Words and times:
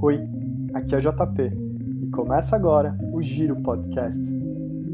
Oi, 0.00 0.28
aqui 0.74 0.94
é 0.94 1.00
JP 1.00 1.42
e 2.02 2.06
começa 2.10 2.54
agora 2.54 2.96
o 3.12 3.20
Giro 3.20 3.56
Podcast. 3.56 4.32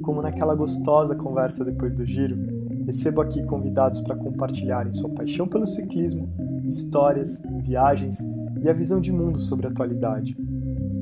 Como 0.01 0.23
naquela 0.23 0.55
gostosa 0.55 1.15
conversa 1.15 1.63
depois 1.63 1.93
do 1.93 2.07
giro, 2.07 2.39
recebo 2.87 3.21
aqui 3.21 3.45
convidados 3.45 4.01
para 4.01 4.17
compartilharem 4.17 4.95
sua 4.95 5.11
paixão 5.11 5.47
pelo 5.47 5.67
ciclismo, 5.67 6.33
histórias, 6.67 7.43
viagens 7.63 8.27
e 8.63 8.67
a 8.67 8.73
visão 8.73 8.99
de 8.99 9.13
mundo 9.13 9.39
sobre 9.39 9.67
a 9.67 9.71
atualidade. 9.71 10.35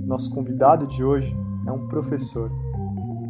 Nosso 0.04 0.34
convidado 0.34 0.84
de 0.88 1.04
hoje 1.04 1.32
é 1.64 1.70
um 1.70 1.86
professor. 1.86 2.50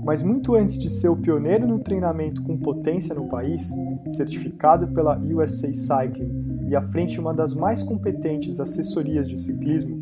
Mas 0.02 0.23
muito 0.23 0.54
antes 0.54 0.79
de 0.79 0.89
ser 0.89 1.11
o 1.11 1.16
pioneiro 1.16 1.66
no 1.66 1.80
treinamento 1.80 2.43
com 2.43 2.57
potência 2.57 3.14
no 3.14 3.29
país, 3.29 3.70
certificado 4.09 4.89
pela 4.89 5.18
USA 5.18 5.70
Cycling 5.75 6.66
e 6.66 6.75
à 6.75 6.80
frente 6.80 7.20
uma 7.20 7.34
das 7.34 7.52
mais 7.52 7.83
competentes 7.83 8.59
assessorias 8.59 9.29
de 9.29 9.37
ciclismo, 9.37 10.02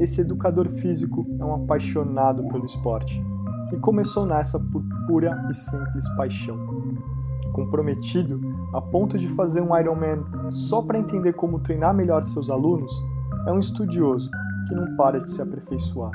esse 0.00 0.22
educador 0.22 0.66
físico 0.70 1.26
é 1.38 1.44
um 1.44 1.54
apaixonado 1.54 2.42
pelo 2.48 2.64
esporte, 2.64 3.22
que 3.68 3.78
começou 3.78 4.24
nessa 4.24 4.58
por 4.58 4.82
pura 5.06 5.46
e 5.50 5.54
simples 5.54 6.08
paixão. 6.16 6.58
Comprometido 7.52 8.40
a 8.72 8.80
ponto 8.80 9.18
de 9.18 9.28
fazer 9.28 9.60
um 9.60 9.76
Ironman 9.78 10.24
só 10.48 10.80
para 10.80 10.98
entender 10.98 11.34
como 11.34 11.60
treinar 11.60 11.94
melhor 11.94 12.22
seus 12.22 12.48
alunos, 12.48 12.90
é 13.46 13.52
um 13.52 13.58
estudioso 13.58 14.30
que 14.66 14.74
não 14.74 14.96
para 14.96 15.20
de 15.20 15.30
se 15.30 15.42
aperfeiçoar. 15.42 16.12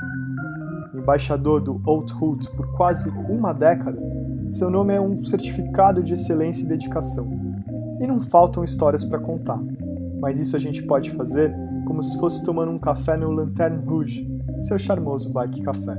Embaixador 0.92 1.60
do 1.60 1.80
Old 1.86 2.12
Hood 2.12 2.50
por 2.50 2.66
quase 2.72 3.08
uma 3.28 3.52
década, 3.52 3.98
seu 4.50 4.68
nome 4.68 4.94
é 4.94 5.00
um 5.00 5.22
certificado 5.22 6.02
de 6.02 6.14
excelência 6.14 6.64
e 6.64 6.68
dedicação. 6.68 7.30
E 8.00 8.06
não 8.06 8.20
faltam 8.20 8.64
histórias 8.64 9.04
para 9.04 9.20
contar, 9.20 9.60
mas 10.20 10.40
isso 10.40 10.56
a 10.56 10.58
gente 10.58 10.82
pode 10.82 11.12
fazer 11.12 11.54
como 11.86 12.02
se 12.02 12.18
fosse 12.18 12.44
tomando 12.44 12.72
um 12.72 12.78
café 12.78 13.16
no 13.16 13.30
Lanterne 13.30 13.82
Rouge, 13.84 14.28
seu 14.62 14.76
charmoso 14.76 15.32
bike 15.32 15.62
café. 15.62 15.96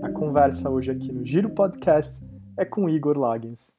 A 0.00 0.10
conversa 0.10 0.70
hoje 0.70 0.92
aqui 0.92 1.12
no 1.12 1.26
Giro 1.26 1.50
Podcast 1.50 2.24
é 2.56 2.64
com 2.64 2.88
Igor 2.88 3.18
Lagens. 3.18 3.76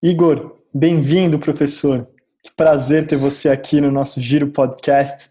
Igor, 0.00 0.56
bem-vindo, 0.72 1.40
professor. 1.40 2.08
Que 2.42 2.52
prazer 2.52 3.08
ter 3.08 3.16
você 3.16 3.48
aqui 3.48 3.80
no 3.80 3.90
nosso 3.90 4.20
Giro 4.20 4.52
Podcast, 4.52 5.30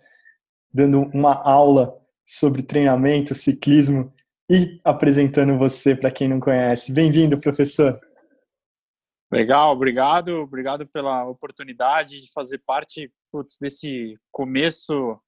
dando 0.74 1.04
uma 1.14 1.34
aula 1.34 1.98
sobre 2.26 2.62
treinamento, 2.62 3.34
ciclismo 3.34 4.12
e 4.50 4.80
apresentando 4.84 5.58
você 5.58 5.96
para 5.96 6.12
quem 6.12 6.28
não 6.28 6.42
conhece. 6.42 6.92
Bem-vindo, 6.92 7.40
professor. 7.40 7.98
Legal, 9.36 9.74
obrigado, 9.74 10.30
obrigado 10.42 10.88
pela 10.88 11.26
oportunidade 11.28 12.22
de 12.22 12.32
fazer 12.32 12.62
parte 12.66 13.12
putz, 13.32 13.58
desse 13.60 14.18
começo 14.32 15.20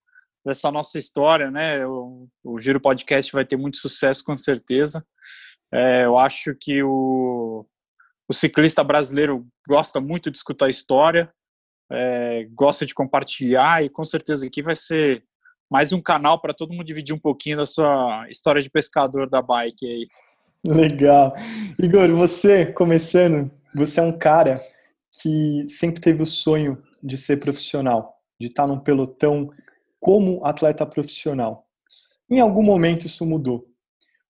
dessa 0.45 0.72
nossa 0.72 0.97
história, 0.97 1.52
né? 1.52 1.86
O, 1.86 2.27
o, 2.41 2.58
Giro 2.58 2.80
Podcast 2.80 3.33
vai 3.33 3.44
ter 3.44 3.58
muito 3.58 3.77
sucesso 3.77 4.23
com 4.23 4.38
certeza. 4.38 5.05
É, 5.73 6.05
eu 6.05 6.17
acho 6.17 6.55
que 6.59 6.81
o, 6.81 7.66
o, 8.30 8.33
ciclista 8.33 8.81
brasileiro 8.81 9.45
gosta 9.67 9.99
muito 9.99 10.31
de 10.31 10.38
escutar 10.38 10.69
história, 10.69 11.30
é, 11.92 12.47
gosta 12.53 12.86
de 12.86 12.94
compartilhar 12.94 13.83
e 13.83 13.89
com 13.89 14.05
certeza 14.05 14.47
aqui 14.47 14.61
vai 14.61 14.75
ser 14.75 15.21
mais 15.69 15.92
um 15.92 16.02
canal 16.02 16.39
para 16.39 16.53
todo 16.53 16.71
mundo 16.71 16.86
dividir 16.86 17.14
um 17.14 17.19
pouquinho 17.19 17.58
da 17.58 17.66
sua 17.66 18.25
história 18.30 18.61
de 18.61 18.69
pescador 18.69 19.30
da 19.30 19.42
bike 19.42 19.86
aí. 19.86 20.08
Legal. 20.66 21.33
Igor, 21.77 22.09
você 22.11 22.66
começando 22.66 23.52
você 23.78 24.00
é 24.00 24.03
um 24.03 24.17
cara 24.17 24.64
que 25.11 25.67
sempre 25.67 26.02
teve 26.02 26.22
o 26.22 26.28
sonho 26.28 26.81
de 27.02 27.17
ser 27.17 27.38
profissional, 27.38 28.22
de 28.39 28.47
estar 28.47 28.67
num 28.67 28.80
pelotão 28.80 29.50
como 30.00 30.45
atleta 30.45 30.86
profissional. 30.86 31.67
Em 32.30 32.39
algum 32.39 32.64
momento 32.64 33.05
isso 33.05 33.26
mudou. 33.26 33.67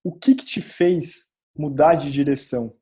O 0.04 0.14
que, 0.14 0.36
que 0.36 0.46
te 0.46 0.62
fez 0.62 1.32
mudar 1.58 1.96
de 1.96 2.12
direção? 2.12 2.74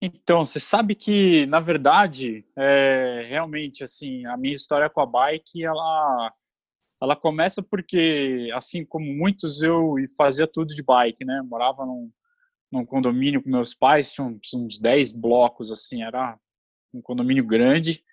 Então, 0.00 0.44
você 0.44 0.60
sabe 0.60 0.94
que, 0.94 1.46
na 1.46 1.60
verdade, 1.60 2.44
é, 2.56 3.24
realmente, 3.26 3.82
assim, 3.82 4.22
a 4.26 4.36
minha 4.36 4.54
história 4.54 4.90
com 4.90 5.00
a 5.00 5.06
bike, 5.06 5.64
ela, 5.64 6.32
ela 7.02 7.16
começa 7.16 7.62
porque, 7.62 8.50
assim 8.54 8.84
como 8.84 9.06
muitos, 9.06 9.62
eu 9.62 9.94
fazia 10.16 10.46
tudo 10.46 10.74
de 10.74 10.82
bike, 10.82 11.24
né? 11.24 11.40
morava 11.42 11.86
num, 11.86 12.10
num 12.74 12.84
condomínio 12.84 13.42
com 13.42 13.48
meus 13.48 13.74
pais, 13.74 14.12
tinha 14.12 14.26
uns, 14.26 14.52
uns 14.52 14.78
10 14.78 15.12
blocos, 15.12 15.70
assim, 15.70 16.02
era 16.04 16.38
um 16.92 17.00
condomínio 17.00 17.46
grande. 17.46 18.04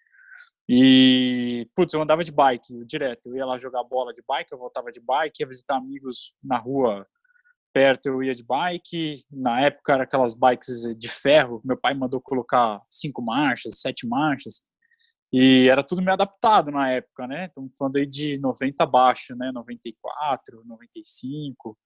E, 0.69 1.67
putz, 1.75 1.93
eu 1.93 2.01
andava 2.01 2.23
de 2.23 2.31
bike 2.31 2.85
direto. 2.85 3.21
Eu 3.25 3.35
ia 3.35 3.45
lá 3.45 3.57
jogar 3.57 3.83
bola 3.83 4.13
de 4.13 4.23
bike, 4.25 4.51
eu 4.51 4.57
voltava 4.57 4.91
de 4.91 5.01
bike, 5.01 5.41
ia 5.41 5.47
visitar 5.47 5.75
amigos 5.75 6.35
na 6.43 6.57
rua 6.57 7.05
perto, 7.73 8.05
eu 8.05 8.23
ia 8.23 8.35
de 8.35 8.43
bike. 8.43 9.23
Na 9.31 9.61
época, 9.61 9.93
eram 9.93 10.03
aquelas 10.03 10.33
bikes 10.33 10.83
de 10.97 11.09
ferro. 11.09 11.61
Meu 11.65 11.77
pai 11.77 11.93
mandou 11.93 12.21
colocar 12.21 12.81
cinco 12.89 13.21
marchas, 13.21 13.79
sete 13.79 14.07
marchas. 14.07 14.63
E 15.33 15.67
era 15.69 15.83
tudo 15.83 16.01
meio 16.01 16.13
adaptado 16.13 16.71
na 16.71 16.89
época, 16.91 17.25
né? 17.25 17.45
Estamos 17.45 17.71
falando 17.77 17.95
aí 17.95 18.05
de 18.05 18.37
90 18.39 18.83
abaixo, 18.83 19.35
né? 19.35 19.51
94, 19.51 20.63
95. 20.65 21.77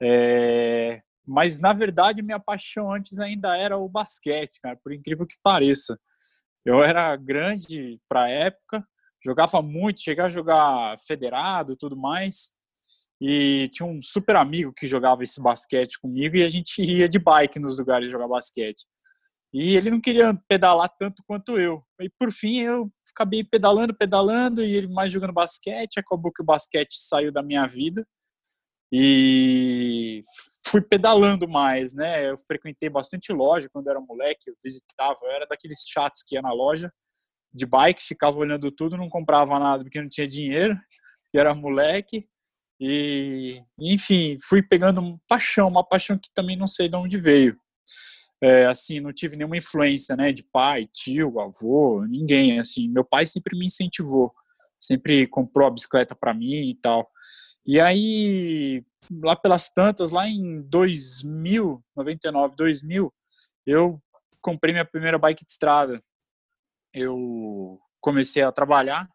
É... 0.00 1.02
Mas, 1.26 1.60
na 1.60 1.72
verdade, 1.72 2.22
minha 2.22 2.40
paixão 2.40 2.92
antes 2.92 3.18
ainda 3.18 3.56
era 3.56 3.76
o 3.76 3.88
basquete, 3.88 4.58
cara, 4.62 4.78
por 4.82 4.92
incrível 4.92 5.26
que 5.26 5.36
pareça. 5.42 5.98
Eu 6.64 6.82
era 6.82 7.14
grande 7.16 7.98
para 8.08 8.24
a 8.24 8.28
época, 8.28 8.84
jogava 9.24 9.62
muito, 9.62 10.02
cheguei 10.02 10.24
a 10.24 10.28
jogar 10.28 10.96
federado 11.06 11.72
e 11.72 11.76
tudo 11.76 11.96
mais. 11.96 12.52
E 13.20 13.68
tinha 13.72 13.86
um 13.86 14.00
super 14.02 14.36
amigo 14.36 14.72
que 14.72 14.86
jogava 14.86 15.22
esse 15.22 15.42
basquete 15.42 15.98
comigo 16.00 16.36
e 16.36 16.42
a 16.42 16.48
gente 16.48 16.80
ia 16.82 17.08
de 17.08 17.18
bike 17.18 17.58
nos 17.58 17.78
lugares 17.78 18.10
jogar 18.10 18.28
basquete. 18.28 18.86
E 19.52 19.76
ele 19.76 19.90
não 19.90 20.00
queria 20.00 20.32
pedalar 20.48 20.88
tanto 20.96 21.22
quanto 21.26 21.58
eu. 21.58 21.84
E 22.00 22.08
por 22.18 22.32
fim 22.32 22.60
eu 22.60 22.90
acabei 23.14 23.42
pedalando, 23.42 23.94
pedalando 23.94 24.62
e 24.62 24.74
ele 24.74 24.86
mais 24.86 25.10
jogando 25.10 25.32
basquete. 25.32 25.98
Acabou 25.98 26.32
que 26.32 26.42
o 26.42 26.44
basquete 26.44 26.94
saiu 26.94 27.32
da 27.32 27.42
minha 27.42 27.66
vida 27.66 28.06
e 28.92 30.20
fui 30.66 30.80
pedalando 30.80 31.48
mais, 31.48 31.94
né? 31.94 32.30
Eu 32.30 32.36
frequentei 32.38 32.88
bastante 32.88 33.32
loja 33.32 33.68
quando 33.72 33.88
era 33.88 34.00
moleque, 34.00 34.50
eu 34.50 34.56
visitava, 34.62 35.18
eu 35.22 35.30
era 35.30 35.46
daqueles 35.46 35.84
chatos 35.86 36.22
que 36.22 36.34
ia 36.34 36.42
na 36.42 36.52
loja 36.52 36.92
de 37.52 37.66
bike, 37.66 38.02
ficava 38.02 38.38
olhando 38.38 38.70
tudo, 38.70 38.96
não 38.96 39.08
comprava 39.08 39.58
nada 39.58 39.82
porque 39.82 40.00
não 40.00 40.08
tinha 40.08 40.26
dinheiro, 40.26 40.74
que 41.30 41.38
era 41.38 41.54
moleque. 41.54 42.26
E, 42.80 43.62
enfim, 43.78 44.38
fui 44.42 44.62
pegando 44.62 45.00
uma 45.00 45.20
paixão, 45.28 45.68
uma 45.68 45.86
paixão 45.86 46.18
que 46.18 46.30
também 46.34 46.56
não 46.56 46.66
sei 46.66 46.88
de 46.88 46.96
onde 46.96 47.18
veio. 47.18 47.58
É, 48.42 48.64
assim, 48.66 49.00
não 49.00 49.12
tive 49.12 49.36
nenhuma 49.36 49.58
influência, 49.58 50.16
né, 50.16 50.32
de 50.32 50.42
pai, 50.42 50.88
tio, 50.90 51.38
avô, 51.40 52.06
ninguém, 52.06 52.58
assim. 52.58 52.88
Meu 52.88 53.04
pai 53.04 53.26
sempre 53.26 53.58
me 53.58 53.66
incentivou, 53.66 54.32
sempre 54.78 55.26
comprou 55.26 55.68
a 55.68 55.70
bicicleta 55.70 56.14
para 56.14 56.32
mim 56.32 56.70
e 56.70 56.74
tal. 56.80 57.06
E 57.72 57.78
aí, 57.78 58.84
lá 59.22 59.36
pelas 59.36 59.70
tantas, 59.70 60.10
lá 60.10 60.26
em 60.26 60.60
2000, 60.62 61.80
99, 61.94 62.56
2000, 62.56 63.14
eu 63.64 64.02
comprei 64.42 64.74
minha 64.74 64.84
primeira 64.84 65.16
bike 65.16 65.44
de 65.44 65.52
estrada. 65.52 66.02
Eu 66.92 67.78
comecei 68.00 68.42
a 68.42 68.50
trabalhar 68.50 69.08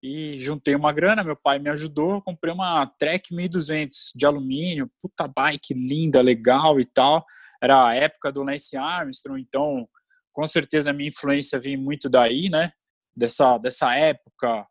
e 0.00 0.38
juntei 0.38 0.76
uma 0.76 0.92
grana, 0.92 1.24
meu 1.24 1.34
pai 1.34 1.58
me 1.58 1.70
ajudou, 1.70 2.22
comprei 2.22 2.54
uma 2.54 2.86
Trek 2.86 3.34
1200 3.34 4.12
de 4.14 4.24
alumínio, 4.24 4.88
puta 5.02 5.26
bike 5.26 5.74
linda, 5.74 6.22
legal 6.22 6.78
e 6.78 6.86
tal. 6.86 7.26
Era 7.60 7.84
a 7.84 7.94
época 7.96 8.30
do 8.30 8.44
Lance 8.44 8.76
Armstrong, 8.76 9.40
então 9.42 9.88
com 10.32 10.46
certeza 10.46 10.90
a 10.90 10.94
minha 10.94 11.08
influência 11.08 11.58
vem 11.58 11.76
muito 11.76 12.08
daí, 12.08 12.48
né? 12.48 12.70
Dessa, 13.16 13.58
dessa 13.58 13.92
época, 13.96 14.68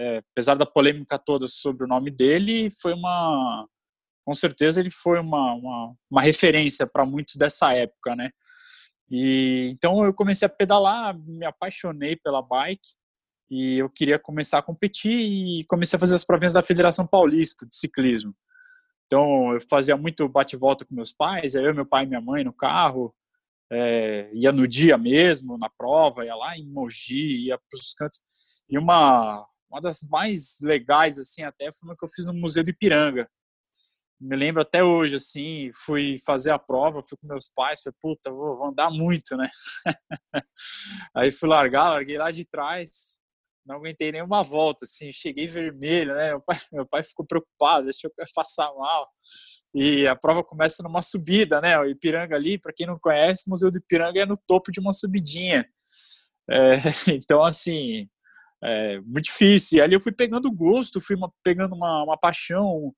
é, 0.00 0.22
apesar 0.32 0.54
da 0.54 0.64
polêmica 0.64 1.18
toda 1.18 1.46
sobre 1.46 1.84
o 1.84 1.88
nome 1.88 2.10
dele, 2.10 2.70
foi 2.80 2.94
uma, 2.94 3.66
com 4.24 4.34
certeza 4.34 4.80
ele 4.80 4.90
foi 4.90 5.20
uma, 5.20 5.54
uma, 5.54 5.94
uma 6.10 6.22
referência 6.22 6.86
para 6.86 7.04
muitos 7.04 7.36
dessa 7.36 7.72
época, 7.74 8.16
né? 8.16 8.30
E 9.10 9.68
então 9.72 10.04
eu 10.04 10.14
comecei 10.14 10.46
a 10.46 10.48
pedalar, 10.48 11.18
me 11.18 11.44
apaixonei 11.44 12.16
pela 12.16 12.40
bike 12.40 12.88
e 13.50 13.78
eu 13.78 13.90
queria 13.90 14.18
começar 14.18 14.58
a 14.58 14.62
competir 14.62 15.12
e 15.12 15.64
comecei 15.66 15.96
a 15.96 16.00
fazer 16.00 16.14
as 16.14 16.24
provinhas 16.24 16.52
da 16.52 16.62
Federação 16.62 17.06
Paulista 17.06 17.66
de 17.66 17.76
Ciclismo. 17.76 18.34
Então 19.06 19.52
eu 19.52 19.60
fazia 19.68 19.96
muito 19.96 20.28
bate-volta 20.28 20.84
com 20.84 20.94
meus 20.94 21.12
pais, 21.12 21.54
eu, 21.54 21.74
meu 21.74 21.84
pai 21.84 22.04
e 22.04 22.06
minha 22.06 22.20
mãe 22.20 22.44
no 22.44 22.52
carro, 22.52 23.14
é, 23.70 24.30
ia 24.32 24.52
no 24.52 24.66
dia 24.66 24.96
mesmo, 24.96 25.58
na 25.58 25.68
prova, 25.68 26.24
ia 26.24 26.34
lá 26.34 26.56
em 26.56 26.66
Mogi, 26.66 27.46
ia 27.46 27.58
para 27.58 27.78
os 27.78 27.92
cantos. 27.94 28.20
E 28.68 28.78
uma, 28.78 29.44
uma 29.70 29.80
das 29.80 30.02
mais 30.02 30.56
legais, 30.60 31.18
assim, 31.18 31.42
até 31.42 31.72
foi 31.72 31.88
uma 31.88 31.96
que 31.96 32.04
eu 32.04 32.08
fiz 32.08 32.26
no 32.26 32.34
Museu 32.34 32.64
do 32.64 32.70
Ipiranga. 32.70 33.28
Me 34.20 34.36
lembro 34.36 34.60
até 34.60 34.84
hoje, 34.84 35.16
assim, 35.16 35.70
fui 35.74 36.18
fazer 36.26 36.50
a 36.50 36.58
prova, 36.58 37.02
fui 37.02 37.16
com 37.16 37.26
meus 37.26 37.48
pais, 37.48 37.80
falei, 37.80 37.96
puta, 38.02 38.30
vou, 38.30 38.66
andar 38.66 38.90
muito, 38.90 39.34
né? 39.36 39.48
Aí 41.16 41.30
fui 41.30 41.48
largar, 41.48 41.90
larguei 41.90 42.18
lá 42.18 42.30
de 42.30 42.44
trás, 42.44 43.18
não 43.64 43.76
aguentei 43.76 44.12
nenhuma 44.12 44.42
volta, 44.42 44.84
assim, 44.84 45.12
cheguei 45.12 45.46
vermelho, 45.46 46.14
né? 46.14 46.30
Meu 46.30 46.40
pai, 46.42 46.58
meu 46.72 46.86
pai 46.86 47.02
ficou 47.02 47.24
preocupado, 47.24 47.90
que 47.90 48.06
ia 48.06 48.26
passar 48.34 48.70
mal. 48.74 49.08
E 49.74 50.06
a 50.06 50.16
prova 50.16 50.42
começa 50.42 50.82
numa 50.82 51.00
subida, 51.00 51.60
né? 51.60 51.78
O 51.78 51.86
Ipiranga 51.86 52.34
ali, 52.36 52.58
para 52.58 52.72
quem 52.72 52.86
não 52.86 52.98
conhece, 52.98 53.44
o 53.46 53.50
Museu 53.50 53.70
do 53.70 53.78
Ipiranga 53.78 54.20
é 54.20 54.26
no 54.26 54.36
topo 54.36 54.70
de 54.72 54.80
uma 54.80 54.92
subidinha. 54.92 55.66
É, 56.50 56.72
então, 57.14 57.42
assim, 57.44 58.08
é 58.62 59.00
muito 59.00 59.24
difícil. 59.24 59.78
E 59.78 59.80
ali 59.80 59.94
eu 59.94 60.00
fui 60.00 60.12
pegando 60.12 60.50
gosto, 60.50 61.00
fui 61.00 61.16
uma, 61.16 61.32
pegando 61.42 61.74
uma, 61.74 62.04
uma 62.04 62.18
paixão, 62.18 62.94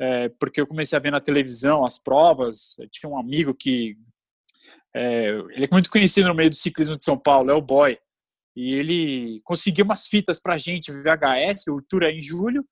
é, 0.00 0.28
porque 0.40 0.60
eu 0.60 0.66
comecei 0.66 0.96
a 0.96 1.00
ver 1.00 1.10
na 1.10 1.20
televisão 1.20 1.84
as 1.84 1.98
provas. 1.98 2.76
Eu 2.78 2.88
tinha 2.88 3.10
um 3.10 3.18
amigo 3.18 3.54
que. 3.54 3.96
É, 4.94 5.28
ele 5.50 5.64
é 5.64 5.68
muito 5.70 5.90
conhecido 5.90 6.28
no 6.28 6.34
meio 6.34 6.50
do 6.50 6.56
ciclismo 6.56 6.96
de 6.96 7.04
São 7.04 7.18
Paulo, 7.18 7.50
é 7.50 7.54
o 7.54 7.60
Boy. 7.60 7.98
E 8.56 8.74
ele 8.74 9.38
conseguiu 9.44 9.84
umas 9.84 10.06
fitas 10.06 10.40
pra 10.40 10.56
gente, 10.56 10.92
VHS, 10.92 11.66
o 11.68 11.82
tour 11.88 12.04
é 12.04 12.12
em 12.12 12.20
julho. 12.20 12.64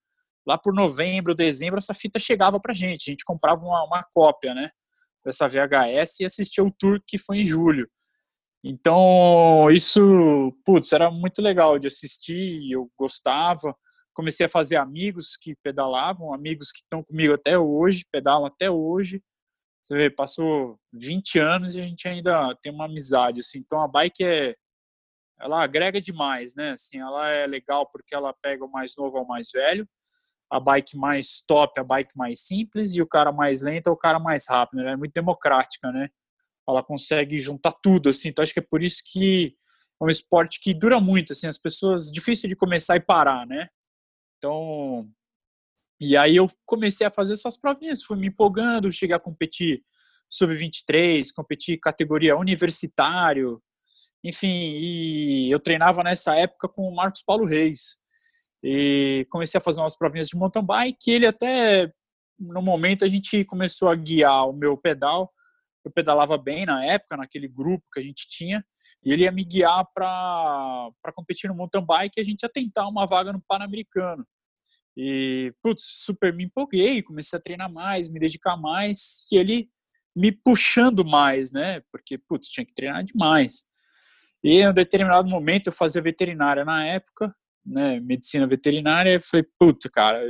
Lá 0.47 0.57
por 0.59 0.73
novembro, 0.73 1.35
dezembro, 1.35 1.79
essa 1.79 1.95
fita 1.95 2.19
chegava 2.19 2.61
pra 2.61 2.75
gente. 2.75 3.11
A 3.11 3.13
gente 3.13 3.25
comprava 3.25 3.65
uma, 3.65 3.85
uma 3.85 4.05
cópia, 4.13 4.55
né? 4.55 4.71
Dessa 5.25 5.49
VHS 5.49 6.21
e 6.21 6.25
assistia 6.25 6.65
o 6.65 6.71
tour 6.71 7.01
que 7.07 7.19
foi 7.19 7.39
em 7.39 7.45
julho. 7.45 7.89
Então, 8.65 9.69
isso, 9.71 10.53
putz, 10.65 10.93
era 10.93 11.11
muito 11.11 11.43
legal 11.43 11.79
de 11.79 11.89
assistir, 11.89 12.71
eu 12.71 12.91
gostava. 12.97 13.77
Comecei 14.15 14.47
a 14.47 14.49
fazer 14.49 14.77
amigos 14.77 15.37
que 15.37 15.57
pedalavam, 15.63 16.33
amigos 16.33 16.71
que 16.71 16.81
estão 16.81 17.03
comigo 17.03 17.35
até 17.35 17.59
hoje, 17.59 18.07
pedalam 18.13 18.47
até 18.47 18.71
hoje. 18.71 19.23
Você 19.83 19.95
vê, 19.97 20.11
passou 20.11 20.79
20 20.93 21.39
anos 21.41 21.75
e 21.75 21.81
a 21.81 21.83
gente 21.83 22.07
ainda 22.07 22.55
tem 22.63 22.73
uma 22.73 22.85
amizade, 22.85 23.41
assim. 23.41 23.59
Então, 23.59 23.81
a 23.81 23.89
bike 23.89 24.25
é 24.25 24.55
ela 25.43 25.63
agrega 25.63 26.01
demais, 26.01 26.55
né? 26.55 26.71
Assim, 26.71 27.01
ela 27.01 27.29
é 27.29 27.47
legal 27.47 27.87
porque 27.91 28.15
ela 28.15 28.33
pega 28.33 28.65
o 28.65 28.71
mais 28.71 28.95
novo 28.97 29.19
ao 29.19 29.27
mais 29.27 29.51
velho, 29.53 29.89
a 30.51 30.61
bike 30.61 30.97
mais 30.97 31.43
top, 31.47 31.81
a 31.81 31.85
bike 31.85 32.17
mais 32.17 32.43
simples 32.43 32.95
e 32.95 33.03
o 33.03 33.07
cara 33.07 33.33
mais 33.33 33.63
lento 33.63 33.89
é 33.89 33.91
o 33.93 33.97
cara 33.97 34.21
mais 34.21 34.49
rápido. 34.49 34.81
Ela 34.81 34.93
é 34.93 34.97
muito 34.97 35.13
democrática, 35.13 35.91
né? 35.91 36.09
Ela 36.69 36.83
consegue 36.83 37.39
juntar 37.39 37.73
tudo, 37.83 38.09
assim. 38.11 38.29
Então 38.29 38.43
acho 38.43 38.53
que 38.53 38.61
é 38.61 38.67
por 38.69 38.83
isso 38.83 39.03
que 39.05 39.57
é 40.01 40.05
um 40.05 40.09
esporte 40.09 40.61
que 40.61 40.75
dura 40.75 41.01
muito, 41.01 41.33
assim. 41.33 41.47
As 41.47 41.59
pessoas 41.59 42.11
difícil 42.11 42.49
de 42.49 42.57
começar 42.57 42.97
e 42.97 43.01
parar, 43.01 43.47
né? 43.47 43.69
Então 44.39 45.09
e 46.01 46.17
aí 46.17 46.35
eu 46.35 46.51
comecei 46.67 47.07
a 47.07 47.13
fazer 47.13 47.35
essas 47.35 47.57
provinhas, 47.57 48.03
fui 48.03 48.17
me 48.17 48.27
empolgando, 48.27 48.91
cheguei 48.91 49.15
a 49.15 49.21
competir 49.21 49.85
sub-23, 50.29 51.29
competir 51.33 51.79
categoria 51.79 52.37
universitário, 52.37 53.63
enfim, 54.25 54.49
e 54.49 55.49
eu 55.49 55.61
treinava 55.61 56.03
nessa 56.03 56.35
época 56.35 56.69
com 56.69 56.89
o 56.89 56.95
Marcos 56.95 57.23
Paulo 57.23 57.45
Reis. 57.45 57.99
E 58.65 59.27
comecei 59.31 59.59
a 59.59 59.61
fazer 59.61 59.81
umas 59.81 59.97
provinhas 59.97 60.29
de 60.29 60.37
mountain 60.37 60.65
bike. 60.65 61.11
Ele 61.11 61.27
até, 61.27 61.93
no 62.39 62.63
momento, 62.63 63.05
a 63.05 63.09
gente 63.09 63.45
começou 63.45 63.89
a 63.89 63.95
guiar 63.95 64.49
o 64.49 64.53
meu 64.53 64.77
pedal. 64.77 65.33
Eu 65.85 65.91
pedalava 65.91 66.39
bem 66.39 66.65
na 66.65 66.85
época, 66.85 67.17
naquele 67.17 67.49
grupo 67.49 67.85
que 67.93 68.01
a 68.01 68.03
gente 68.03 68.29
tinha. 68.29 68.65
E 69.05 69.13
ele 69.13 69.25
ia 69.25 69.33
me 69.33 69.45
guiar 69.45 69.87
para 69.93 70.93
competir 71.15 71.49
no 71.49 71.57
mountain 71.57 71.85
bike 71.85 72.19
e 72.19 72.21
a 72.21 72.25
gente 72.25 72.43
ia 72.43 72.49
tentar 72.49 72.87
uma 72.89 73.07
vaga 73.07 73.33
no 73.33 73.43
Pan-Americano. 73.49 74.27
E, 74.97 75.53
putz, 75.63 75.85
super 76.05 76.33
me 76.33 76.45
empolguei, 76.45 77.03
comecei 77.03 77.39
a 77.39 77.43
treinar 77.43 77.73
mais, 77.73 78.09
me 78.09 78.21
dedicar 78.21 78.57
mais. 78.57 79.27
E 79.33 79.37
ele 79.37 79.71
me 80.15 80.31
puxando 80.31 81.05
mais, 81.05 81.51
né? 81.51 81.83
Porque, 81.91 82.19
putz, 82.19 82.49
tinha 82.49 82.65
que 82.65 82.75
treinar 82.75 83.03
demais. 83.03 83.65
E 84.45 84.61
em 84.61 84.69
um 84.69 84.73
determinado 84.73 85.29
momento 85.29 85.69
eu 85.69 85.73
fazia 85.73 86.03
veterinária 86.03 86.65
na 86.65 86.85
época, 86.85 87.35
né, 87.65 88.01
medicina 88.01 88.47
veterinária, 88.47 89.15
e 89.15 89.21
falei, 89.21 89.47
puta, 89.59 89.89
cara, 89.89 90.21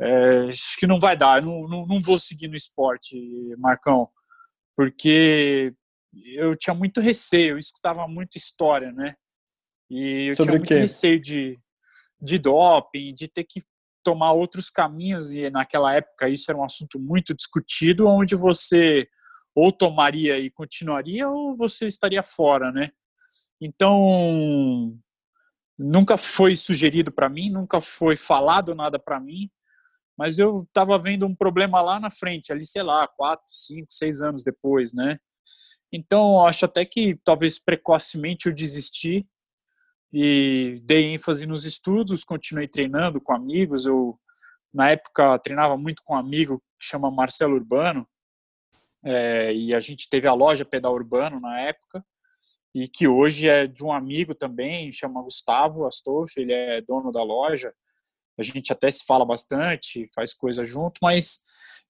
é, 0.00 0.46
acho 0.48 0.78
que 0.78 0.86
não 0.86 0.98
vai 0.98 1.16
dar, 1.16 1.42
não, 1.42 1.68
não, 1.68 1.86
não 1.86 2.00
vou 2.00 2.18
seguir 2.18 2.48
no 2.48 2.56
esporte, 2.56 3.14
Marcão, 3.58 4.08
porque 4.76 5.74
eu 6.34 6.56
tinha 6.56 6.74
muito 6.74 7.00
receio, 7.00 7.52
eu 7.52 7.58
escutava 7.58 8.06
muita 8.08 8.38
história, 8.38 8.92
né? 8.92 9.14
E 9.90 10.30
eu 10.30 10.34
Sobre 10.34 10.52
tinha 10.52 10.58
muito 10.58 10.74
receio 10.74 11.20
de, 11.20 11.58
de 12.20 12.38
doping, 12.38 13.14
de 13.14 13.28
ter 13.28 13.44
que 13.44 13.62
tomar 14.02 14.32
outros 14.32 14.70
caminhos, 14.70 15.30
e 15.32 15.50
naquela 15.50 15.94
época 15.94 16.28
isso 16.28 16.50
era 16.50 16.58
um 16.58 16.64
assunto 16.64 16.98
muito 16.98 17.34
discutido, 17.34 18.08
onde 18.08 18.34
você 18.34 19.08
ou 19.54 19.72
tomaria 19.72 20.38
e 20.38 20.50
continuaria, 20.50 21.28
ou 21.28 21.56
você 21.56 21.86
estaria 21.86 22.22
fora, 22.22 22.70
né? 22.72 22.90
Então, 23.60 24.96
nunca 25.78 26.16
foi 26.16 26.56
sugerido 26.56 27.12
para 27.12 27.28
mim, 27.28 27.50
nunca 27.50 27.80
foi 27.80 28.16
falado 28.16 28.74
nada 28.74 28.98
para 28.98 29.20
mim, 29.20 29.50
mas 30.20 30.38
eu 30.38 30.64
estava 30.64 30.98
vendo 30.98 31.24
um 31.24 31.34
problema 31.34 31.80
lá 31.80 31.98
na 31.98 32.10
frente, 32.10 32.52
ali, 32.52 32.66
sei 32.66 32.82
lá, 32.82 33.08
quatro, 33.08 33.46
cinco, 33.48 33.86
seis 33.90 34.20
anos 34.20 34.42
depois, 34.42 34.92
né? 34.92 35.18
Então, 35.90 36.44
acho 36.44 36.66
até 36.66 36.84
que 36.84 37.18
talvez 37.24 37.58
precocemente 37.58 38.46
eu 38.46 38.54
desisti 38.54 39.26
e 40.12 40.78
dei 40.84 41.14
ênfase 41.14 41.46
nos 41.46 41.64
estudos, 41.64 42.22
continuei 42.22 42.68
treinando 42.68 43.18
com 43.18 43.32
amigos. 43.32 43.86
Eu, 43.86 44.20
na 44.74 44.90
época, 44.90 45.38
treinava 45.38 45.78
muito 45.78 46.02
com 46.04 46.12
um 46.12 46.18
amigo 46.18 46.62
que 46.78 46.86
chama 46.86 47.10
Marcelo 47.10 47.54
Urbano, 47.54 48.06
é, 49.02 49.54
e 49.54 49.72
a 49.72 49.80
gente 49.80 50.06
teve 50.10 50.28
a 50.28 50.34
loja 50.34 50.66
Pedal 50.66 50.92
Urbano 50.92 51.40
na 51.40 51.60
época 51.60 52.04
e 52.74 52.86
que 52.86 53.08
hoje 53.08 53.48
é 53.48 53.66
de 53.66 53.82
um 53.82 53.90
amigo 53.90 54.34
também, 54.34 54.92
chama 54.92 55.22
Gustavo 55.22 55.86
Astolfi, 55.86 56.42
ele 56.42 56.52
é 56.52 56.82
dono 56.82 57.10
da 57.10 57.22
loja. 57.22 57.72
A 58.38 58.42
gente 58.42 58.72
até 58.72 58.90
se 58.90 59.04
fala 59.04 59.24
bastante, 59.24 60.08
faz 60.14 60.32
coisa 60.32 60.64
junto, 60.64 60.98
mas 61.02 61.40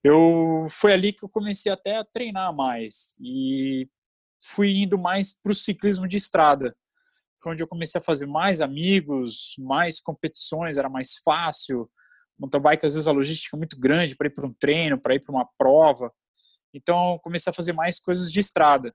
eu 0.03 0.67
foi 0.71 0.93
ali 0.93 1.13
que 1.13 1.25
eu 1.25 1.29
comecei 1.29 1.71
até 1.71 1.97
a 1.97 2.05
treinar 2.05 2.55
mais 2.55 3.17
e 3.21 3.89
fui 4.43 4.79
indo 4.79 4.99
mais 4.99 5.33
para 5.33 5.53
o 5.53 5.55
ciclismo 5.55 6.09
de 6.09 6.17
estrada. 6.17 6.75
Foi 7.43 7.53
onde 7.53 7.63
eu 7.63 7.69
comecei 7.69 8.01
a 8.01 8.05
fazer 8.05 8.27
mais 8.27 8.61
amigos, 8.61 9.55
mais 9.59 10.01
competições, 10.01 10.77
era 10.77 10.89
mais 10.89 11.17
fácil. 11.25 11.91
Mountain 12.39 12.61
bike, 12.61 12.87
às 12.87 12.95
vezes, 12.95 13.09
a 13.09 13.13
logística 13.13 13.57
é 13.57 13.59
muito 13.59 13.79
grande 13.79 14.17
para 14.17 14.27
ir 14.27 14.31
para 14.31 14.47
um 14.47 14.55
treino, 14.55 15.01
para 15.01 15.15
ir 15.15 15.21
para 15.21 15.35
uma 15.35 15.49
prova. 15.59 16.13
Então, 16.75 17.19
comecei 17.23 17.51
a 17.51 17.55
fazer 17.55 17.73
mais 17.73 17.99
coisas 18.01 18.31
de 18.31 18.41
estrada 18.41 18.95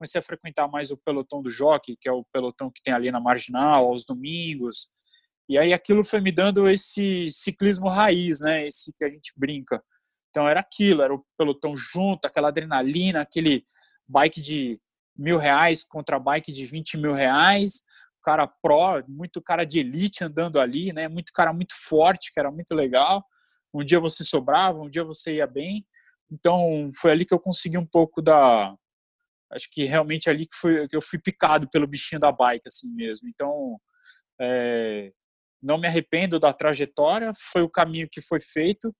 comecei 0.00 0.18
a 0.18 0.22
frequentar 0.22 0.66
mais 0.66 0.90
o 0.90 0.96
pelotão 0.96 1.42
do 1.42 1.50
jockey, 1.50 1.94
que 1.94 2.08
é 2.08 2.12
o 2.12 2.24
pelotão 2.24 2.70
que 2.70 2.82
tem 2.82 2.94
ali 2.94 3.10
na 3.10 3.20
Marginal, 3.20 3.84
aos 3.84 4.06
domingos. 4.06 4.88
E 5.50 5.58
aí 5.58 5.72
aquilo 5.72 6.04
foi 6.04 6.20
me 6.20 6.30
dando 6.30 6.68
esse 6.68 7.28
ciclismo 7.28 7.88
raiz, 7.88 8.38
né? 8.38 8.68
Esse 8.68 8.92
que 8.96 9.04
a 9.04 9.10
gente 9.10 9.32
brinca. 9.36 9.82
Então 10.28 10.48
era 10.48 10.60
aquilo, 10.60 11.02
era 11.02 11.12
o 11.12 11.26
pelotão 11.36 11.74
junto, 11.74 12.24
aquela 12.24 12.50
adrenalina, 12.50 13.22
aquele 13.22 13.64
bike 14.08 14.40
de 14.40 14.80
mil 15.18 15.38
reais 15.38 15.82
contra 15.82 16.20
bike 16.20 16.52
de 16.52 16.64
20 16.64 16.96
mil 16.98 17.12
reais, 17.12 17.82
cara 18.22 18.46
pró, 18.46 19.02
muito 19.08 19.42
cara 19.42 19.64
de 19.64 19.80
elite 19.80 20.22
andando 20.22 20.60
ali, 20.60 20.92
né? 20.92 21.08
Muito 21.08 21.32
cara 21.32 21.52
muito 21.52 21.74
forte, 21.74 22.32
que 22.32 22.38
era 22.38 22.52
muito 22.52 22.72
legal. 22.72 23.24
Um 23.74 23.82
dia 23.82 23.98
você 23.98 24.22
sobrava, 24.22 24.80
um 24.80 24.88
dia 24.88 25.02
você 25.02 25.34
ia 25.34 25.48
bem. 25.48 25.84
Então 26.30 26.88
foi 27.00 27.10
ali 27.10 27.24
que 27.24 27.34
eu 27.34 27.40
consegui 27.40 27.76
um 27.76 27.86
pouco 27.86 28.22
da 28.22 28.72
acho 29.52 29.68
que 29.68 29.82
realmente 29.84 30.30
ali 30.30 30.46
que, 30.46 30.54
foi, 30.54 30.86
que 30.86 30.94
eu 30.94 31.02
fui 31.02 31.18
picado 31.18 31.68
pelo 31.68 31.88
bichinho 31.88 32.20
da 32.20 32.30
bike, 32.30 32.68
assim 32.68 32.88
mesmo. 32.94 33.28
Então, 33.28 33.80
é, 34.40 35.12
não 35.62 35.78
me 35.78 35.86
arrependo 35.86 36.38
da 36.38 36.52
trajetória, 36.52 37.32
foi 37.34 37.62
o 37.62 37.68
caminho 37.68 38.08
que 38.10 38.20
foi 38.20 38.40
feito. 38.40 38.94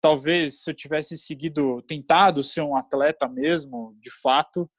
Talvez 0.00 0.62
se 0.62 0.70
eu 0.70 0.74
tivesse 0.74 1.18
seguido, 1.18 1.82
tentado 1.82 2.42
ser 2.42 2.62
um 2.62 2.76
atleta 2.76 3.28
mesmo, 3.28 3.94
de 4.00 4.10
fato, 4.22 4.70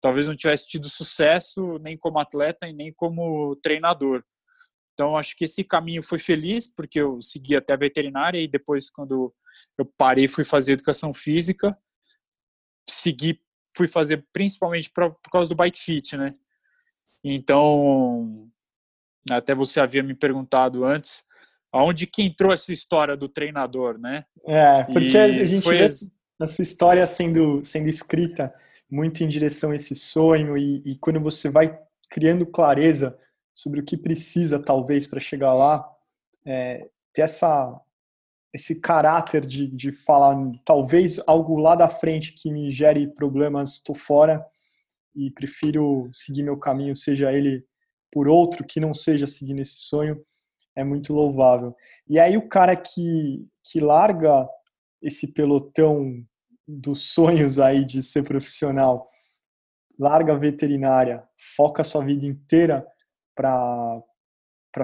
talvez 0.00 0.28
não 0.28 0.36
tivesse 0.36 0.68
tido 0.68 0.88
sucesso 0.88 1.78
nem 1.78 1.96
como 1.96 2.18
atleta 2.18 2.68
e 2.68 2.72
nem 2.72 2.92
como 2.92 3.56
treinador. 3.56 4.24
Então, 4.92 5.16
acho 5.16 5.36
que 5.36 5.44
esse 5.44 5.64
caminho 5.64 6.02
foi 6.02 6.18
feliz, 6.18 6.72
porque 6.72 7.00
eu 7.00 7.20
segui 7.22 7.56
até 7.56 7.72
a 7.72 7.78
veterinária 7.78 8.38
e 8.38 8.46
depois, 8.46 8.90
quando 8.90 9.34
eu 9.78 9.86
parei, 9.96 10.28
fui 10.28 10.44
fazer 10.44 10.72
educação 10.72 11.14
física, 11.14 11.76
segui 12.88 13.40
fui 13.74 13.88
fazer 13.88 14.26
principalmente 14.32 14.90
por 14.90 15.16
causa 15.30 15.48
do 15.48 15.56
bike 15.56 15.78
fit, 15.78 16.16
né? 16.16 16.34
Então, 17.24 18.50
até 19.30 19.54
você 19.54 19.80
havia 19.80 20.02
me 20.02 20.14
perguntado 20.14 20.84
antes, 20.84 21.24
aonde 21.72 22.06
que 22.06 22.22
entrou 22.22 22.52
essa 22.52 22.72
história 22.72 23.16
do 23.16 23.28
treinador, 23.28 23.98
né? 23.98 24.24
É, 24.46 24.84
porque 24.84 25.16
e 25.16 25.18
a 25.18 25.44
gente 25.44 25.62
foi... 25.62 25.78
vê 25.78 25.88
a 26.40 26.46
sua 26.46 26.62
história 26.62 27.06
sendo, 27.06 27.64
sendo 27.64 27.88
escrita 27.88 28.52
muito 28.90 29.24
em 29.24 29.28
direção 29.28 29.70
a 29.70 29.76
esse 29.76 29.94
sonho 29.94 30.56
e, 30.56 30.82
e 30.84 30.96
quando 30.96 31.18
você 31.20 31.48
vai 31.48 31.78
criando 32.10 32.44
clareza 32.44 33.18
sobre 33.54 33.80
o 33.80 33.84
que 33.84 33.96
precisa, 33.96 34.58
talvez, 34.58 35.06
para 35.06 35.20
chegar 35.20 35.54
lá, 35.54 35.88
é, 36.44 36.86
ter 37.12 37.22
essa, 37.22 37.80
esse 38.52 38.80
caráter 38.80 39.46
de, 39.46 39.66
de 39.66 39.92
falar 39.92 40.36
talvez 40.64 41.18
algo 41.26 41.56
lá 41.56 41.74
da 41.74 41.88
frente 41.88 42.32
que 42.32 42.50
me 42.50 42.70
gere 42.70 43.06
problemas, 43.06 43.74
estou 43.74 43.94
fora 43.94 44.44
e 45.14 45.30
prefiro 45.30 46.08
seguir 46.12 46.42
meu 46.42 46.58
caminho, 46.58 46.94
seja 46.94 47.32
ele 47.32 47.64
por 48.12 48.28
outro 48.28 48.64
que 48.64 48.78
não 48.78 48.92
seja 48.92 49.26
seguir 49.26 49.58
esse 49.58 49.78
sonho 49.78 50.22
é 50.76 50.84
muito 50.84 51.12
louvável. 51.12 51.74
E 52.08 52.18
aí 52.18 52.36
o 52.36 52.48
cara 52.48 52.76
que, 52.76 53.46
que 53.64 53.80
larga 53.80 54.46
esse 55.00 55.32
pelotão 55.32 56.24
dos 56.68 57.12
sonhos 57.12 57.58
aí 57.58 57.84
de 57.84 58.02
ser 58.02 58.22
profissional, 58.22 59.10
larga 59.98 60.34
a 60.34 60.38
veterinária, 60.38 61.24
foca 61.56 61.82
a 61.82 61.84
sua 61.84 62.04
vida 62.04 62.24
inteira 62.24 62.86
para 63.34 64.04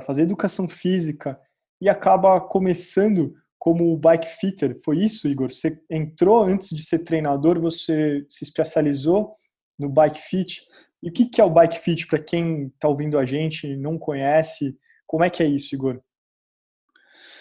fazer 0.02 0.22
educação 0.22 0.68
física 0.68 1.40
e 1.80 1.88
acaba 1.88 2.40
começando 2.40 3.34
como 3.58 3.96
bike 3.96 4.26
fitter. 4.26 4.78
Foi 4.82 4.98
isso, 4.98 5.28
Igor? 5.28 5.50
Você 5.50 5.80
entrou 5.90 6.42
antes 6.42 6.70
de 6.70 6.82
ser 6.84 7.00
treinador, 7.00 7.60
você 7.60 8.24
se 8.28 8.44
especializou 8.44 9.36
no 9.78 9.88
bike 9.88 10.20
fit. 10.20 10.66
E 11.02 11.10
o 11.10 11.12
que 11.12 11.40
é 11.40 11.44
o 11.44 11.50
bike 11.50 11.78
fit 11.78 12.06
para 12.06 12.22
quem 12.22 12.66
está 12.66 12.88
ouvindo 12.88 13.18
a 13.18 13.24
gente 13.24 13.66
e 13.68 13.76
não 13.76 13.98
conhece? 13.98 14.78
Como 15.06 15.22
é 15.22 15.30
que 15.30 15.42
é 15.42 15.46
isso, 15.46 15.74
Igor? 15.74 16.02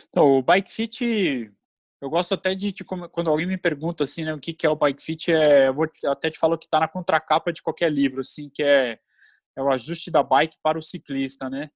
Então, 0.09 0.37
o 0.37 0.41
bike 0.41 0.71
fit, 0.71 1.51
eu 1.99 2.09
gosto 2.09 2.33
até 2.33 2.53
de, 2.53 2.71
de 2.71 2.83
quando 2.83 3.29
alguém 3.29 3.47
me 3.47 3.57
pergunta 3.57 4.03
assim, 4.03 4.23
né, 4.23 4.33
o 4.33 4.39
que 4.39 4.65
é 4.65 4.69
o 4.69 4.75
bike 4.75 5.03
fit, 5.03 5.31
é, 5.31 5.67
eu 5.67 5.73
vou 5.73 5.87
até 6.05 6.29
te 6.29 6.37
falar 6.37 6.57
que 6.57 6.65
está 6.65 6.79
na 6.79 6.87
contracapa 6.87 7.51
de 7.51 7.61
qualquer 7.61 7.91
livro, 7.91 8.21
assim, 8.21 8.49
que 8.49 8.61
é, 8.63 8.99
é 9.55 9.61
o 9.61 9.71
ajuste 9.71 10.11
da 10.11 10.21
bike 10.21 10.57
para 10.61 10.77
o 10.77 10.81
ciclista, 10.81 11.49
né? 11.49 11.69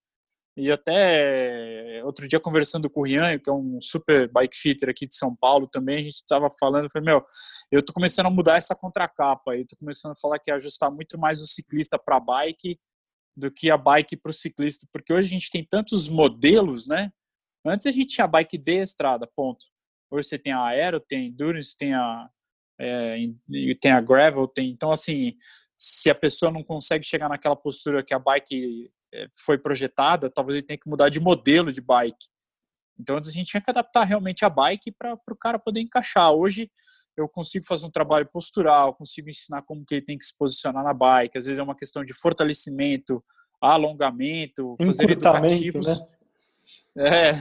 E 0.58 0.70
até 0.70 2.02
outro 2.04 2.28
dia 2.28 2.40
conversando 2.40 2.90
com 2.90 3.02
o 3.02 3.04
Rian, 3.06 3.40
que 3.40 3.50
é 3.50 3.54
um 3.54 3.80
super 3.82 4.30
bike 4.30 4.56
fitter 4.56 4.90
aqui 4.90 5.08
de 5.08 5.16
São 5.16 5.36
Paulo 5.36 5.68
também, 5.68 5.98
a 5.98 6.04
gente 6.04 6.16
estava 6.16 6.50
falando, 6.60 6.92
falei, 6.92 7.06
meu, 7.06 7.24
eu 7.72 7.82
tô 7.82 7.94
começando 7.94 8.26
a 8.26 8.30
mudar 8.30 8.58
essa 8.58 8.76
contracapa, 8.76 9.56
e 9.56 9.66
tô 9.66 9.78
começando 9.78 10.12
a 10.12 10.20
falar 10.22 10.40
que 10.40 10.52
é 10.52 10.54
ajustar 10.54 10.92
muito 10.92 11.18
mais 11.18 11.42
o 11.42 11.48
ciclista 11.48 11.98
para 11.98 12.20
bike 12.20 12.78
do 13.36 13.50
que 13.50 13.70
a 13.70 13.78
bike 13.78 14.18
para 14.18 14.30
o 14.30 14.34
ciclista, 14.34 14.86
porque 14.92 15.14
hoje 15.14 15.30
a 15.30 15.32
gente 15.32 15.50
tem 15.50 15.66
tantos 15.66 16.10
modelos, 16.10 16.86
né? 16.86 17.12
Antes 17.66 17.86
a 17.86 17.92
gente 17.92 18.14
tinha 18.14 18.28
bike 18.28 18.58
de 18.58 18.82
estrada, 18.82 19.30
ponto. 19.34 19.66
Hoje 20.12 20.28
você 20.28 20.38
tem 20.38 20.52
a 20.52 20.66
aero, 20.66 21.00
tem 21.00 21.20
a 21.20 21.24
endurance, 21.24 21.78
tem 21.78 21.94
a 21.94 22.30
é, 22.80 23.16
tem 23.80 23.92
a 23.92 24.02
gravel, 24.02 24.48
tem 24.48 24.72
então 24.72 24.92
assim, 24.92 25.36
se 25.78 26.10
a 26.10 26.16
pessoa 26.16 26.52
não 26.52 26.64
consegue 26.64 27.06
chegar 27.06 27.30
naquela 27.30 27.56
postura 27.56 28.04
que 28.04 28.14
a 28.14 28.20
bike 28.20 28.92
foi 29.34 29.58
projetada, 29.58 30.30
talvez 30.30 30.58
ele 30.58 30.66
tenha 30.66 30.78
que 30.78 30.90
mudar 30.90 31.10
de 31.10 31.20
modelo 31.20 31.72
de 31.72 31.82
bike. 31.82 32.28
Então 33.00 33.18
a 33.18 33.22
gente 33.22 33.48
tinha 33.48 33.62
que 33.62 33.70
adaptar 33.70 34.04
realmente 34.04 34.46
a 34.46 34.50
bike 34.50 34.92
para 34.92 35.18
o 35.30 35.36
cara 35.36 35.58
poder 35.58 35.82
encaixar. 35.82 36.32
Hoje 36.32 36.70
eu 37.18 37.28
consigo 37.28 37.66
fazer 37.66 37.86
um 37.86 37.92
trabalho 37.92 38.28
postural, 38.32 38.94
consigo 38.94 39.30
ensinar 39.30 39.64
como 39.64 39.86
que 39.86 39.96
ele 39.96 40.06
tem 40.06 40.18
que 40.18 40.24
se 40.24 40.38
posicionar 40.38 40.84
na 40.84 40.94
bike. 40.94 41.38
Às 41.38 41.46
vezes 41.46 41.60
é 41.60 41.64
uma 41.64 41.76
questão 41.76 42.06
de 42.06 42.14
fortalecimento, 42.14 43.24
alongamento, 43.60 44.76
fazer 44.84 45.12
educativos. 45.12 45.88
Né? 45.88 46.08
É, 46.98 47.32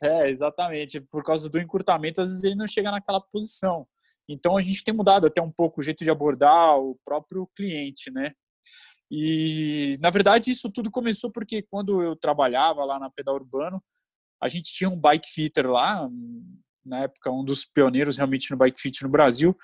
é, 0.00 0.30
exatamente. 0.30 1.00
Por 1.00 1.22
causa 1.22 1.48
do 1.48 1.58
encurtamento, 1.58 2.20
às 2.20 2.28
vezes 2.28 2.44
ele 2.44 2.54
não 2.54 2.66
chega 2.66 2.90
naquela 2.90 3.20
posição. 3.20 3.86
Então 4.28 4.56
a 4.56 4.62
gente 4.62 4.82
tem 4.82 4.94
mudado 4.94 5.26
até 5.26 5.42
um 5.42 5.50
pouco 5.50 5.80
o 5.80 5.84
jeito 5.84 6.04
de 6.04 6.10
abordar 6.10 6.78
o 6.78 6.98
próprio 7.04 7.46
cliente, 7.54 8.10
né? 8.10 8.32
E, 9.10 9.96
na 10.00 10.10
verdade, 10.10 10.50
isso 10.50 10.70
tudo 10.70 10.90
começou 10.90 11.30
porque 11.30 11.62
quando 11.62 12.02
eu 12.02 12.16
trabalhava 12.16 12.84
lá 12.84 12.98
na 12.98 13.10
Pedal 13.10 13.36
Urbano, 13.36 13.82
a 14.42 14.48
gente 14.48 14.72
tinha 14.72 14.90
um 14.90 14.98
bike 14.98 15.28
fitter 15.28 15.70
lá, 15.70 16.08
na 16.84 17.00
época, 17.00 17.30
um 17.30 17.44
dos 17.44 17.64
pioneiros 17.64 18.16
realmente 18.16 18.50
no 18.50 18.56
bike 18.56 18.80
fit 18.80 19.02
no 19.02 19.08
Brasil. 19.08 19.56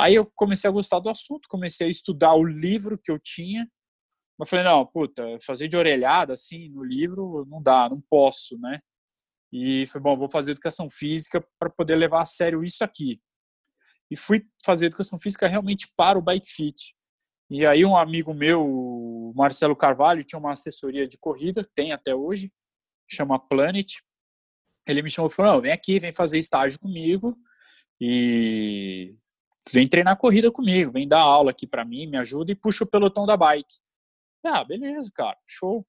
Aí 0.00 0.14
eu 0.14 0.30
comecei 0.36 0.68
a 0.68 0.72
gostar 0.72 1.00
do 1.00 1.08
assunto, 1.08 1.48
comecei 1.48 1.88
a 1.88 1.90
estudar 1.90 2.34
o 2.34 2.44
livro 2.44 2.98
que 3.02 3.10
eu 3.10 3.18
tinha. 3.18 3.68
Mas 4.38 4.48
falei, 4.48 4.64
não, 4.64 4.86
puta, 4.86 5.24
fazer 5.44 5.66
de 5.66 5.76
orelhada 5.76 6.34
assim 6.34 6.68
no 6.68 6.84
livro 6.84 7.44
não 7.50 7.60
dá, 7.60 7.88
não 7.88 8.00
posso, 8.08 8.56
né? 8.58 8.78
E 9.52 9.86
foi 9.88 10.00
bom, 10.00 10.16
vou 10.16 10.30
fazer 10.30 10.52
educação 10.52 10.88
física 10.88 11.44
para 11.58 11.70
poder 11.70 11.96
levar 11.96 12.22
a 12.22 12.26
sério 12.26 12.62
isso 12.62 12.84
aqui. 12.84 13.20
E 14.10 14.16
fui 14.16 14.46
fazer 14.64 14.86
educação 14.86 15.18
física 15.18 15.48
realmente 15.48 15.88
para 15.96 16.18
o 16.18 16.22
bike 16.22 16.48
fit. 16.48 16.94
E 17.50 17.64
aí 17.64 17.84
um 17.84 17.96
amigo 17.96 18.34
meu, 18.34 19.32
Marcelo 19.34 19.74
Carvalho, 19.74 20.22
tinha 20.22 20.38
uma 20.38 20.52
assessoria 20.52 21.08
de 21.08 21.16
corrida, 21.16 21.66
tem 21.74 21.92
até 21.92 22.14
hoje, 22.14 22.52
chama 23.08 23.38
Planet. 23.38 23.96
Ele 24.86 25.02
me 25.02 25.08
chamou 25.08 25.30
e 25.30 25.34
falou, 25.34 25.62
vem 25.62 25.72
aqui, 25.72 25.98
vem 25.98 26.12
fazer 26.12 26.38
estágio 26.38 26.78
comigo 26.78 27.36
e 28.00 29.14
vem 29.72 29.88
treinar 29.88 30.16
corrida 30.18 30.50
comigo, 30.50 30.92
vem 30.92 31.08
dar 31.08 31.20
aula 31.20 31.50
aqui 31.50 31.66
para 31.66 31.84
mim, 31.84 32.06
me 32.06 32.18
ajuda 32.18 32.52
e 32.52 32.54
puxa 32.54 32.84
o 32.84 32.86
pelotão 32.86 33.24
da 33.26 33.36
bike. 33.36 33.76
Ah, 34.44 34.62
beleza, 34.62 35.10
cara, 35.14 35.36
show. 35.46 35.86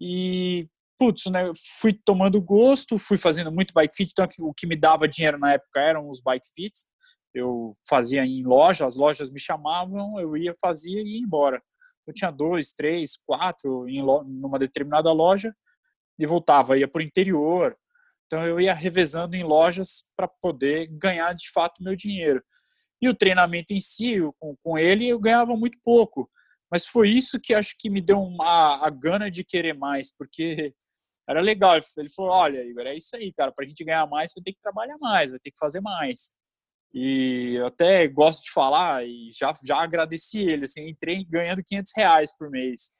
E, 0.00 0.68
putz, 0.96 1.26
né, 1.26 1.50
fui 1.80 1.92
tomando 1.92 2.40
gosto, 2.40 2.98
fui 2.98 3.18
fazendo 3.18 3.50
muito 3.50 3.74
bike 3.74 3.96
fit, 3.96 4.12
então 4.12 4.28
o 4.40 4.54
que 4.54 4.66
me 4.66 4.76
dava 4.76 5.08
dinheiro 5.08 5.38
na 5.38 5.52
época 5.54 5.80
eram 5.80 6.08
os 6.08 6.20
bike 6.20 6.48
fits 6.54 6.86
eu 7.34 7.76
fazia 7.88 8.24
em 8.24 8.44
loja, 8.44 8.86
as 8.86 8.96
lojas 8.96 9.30
me 9.30 9.40
chamavam, 9.40 10.18
eu 10.20 10.36
ia, 10.36 10.54
fazia 10.60 11.02
e 11.02 11.16
ia 11.16 11.20
embora. 11.20 11.62
Eu 12.06 12.14
tinha 12.14 12.30
dois, 12.30 12.72
três, 12.72 13.16
quatro 13.26 13.88
em 13.88 14.02
numa 14.02 14.58
determinada 14.58 15.10
loja 15.12 15.54
e 16.18 16.26
voltava, 16.26 16.78
ia 16.78 16.86
para 16.86 17.00
o 17.00 17.04
interior. 17.04 17.76
Então 18.26 18.46
eu 18.46 18.60
ia 18.60 18.74
revezando 18.74 19.36
em 19.36 19.42
lojas 19.42 20.10
para 20.16 20.28
poder 20.28 20.86
ganhar 20.88 21.34
de 21.34 21.50
fato 21.50 21.82
meu 21.82 21.96
dinheiro. 21.96 22.42
E 23.00 23.08
o 23.08 23.14
treinamento 23.14 23.72
em 23.72 23.80
si, 23.80 24.16
com, 24.38 24.56
com 24.62 24.78
ele, 24.78 25.08
eu 25.08 25.18
ganhava 25.18 25.56
muito 25.56 25.78
pouco. 25.84 26.30
Mas 26.70 26.86
foi 26.86 27.10
isso 27.10 27.40
que 27.40 27.54
acho 27.54 27.76
que 27.78 27.90
me 27.90 28.00
deu 28.00 28.20
uma, 28.20 28.84
a 28.84 28.90
gana 28.90 29.30
de 29.30 29.44
querer 29.44 29.74
mais, 29.74 30.14
porque 30.16 30.74
era 31.28 31.40
legal. 31.40 31.76
Ele 31.96 32.10
falou: 32.10 32.32
olha, 32.32 32.64
Igor, 32.64 32.86
é 32.86 32.96
isso 32.96 33.14
aí, 33.16 33.32
cara. 33.32 33.52
Para 33.52 33.64
a 33.64 33.68
gente 33.68 33.84
ganhar 33.84 34.06
mais, 34.06 34.32
vai 34.34 34.42
ter 34.42 34.52
que 34.52 34.60
trabalhar 34.60 34.96
mais, 34.98 35.30
vai 35.30 35.38
ter 35.38 35.50
que 35.50 35.58
fazer 35.58 35.80
mais. 35.80 36.32
E 36.94 37.54
eu 37.56 37.66
até 37.66 38.06
gosto 38.06 38.44
de 38.44 38.52
falar 38.52 39.04
e 39.04 39.32
já, 39.32 39.52
já 39.64 39.78
agradeci 39.78 40.38
ele. 40.38 40.66
Assim, 40.66 40.88
entrei 40.88 41.24
ganhando 41.24 41.64
500 41.64 41.92
reais 41.96 42.36
por 42.38 42.48
mês. 42.48 42.92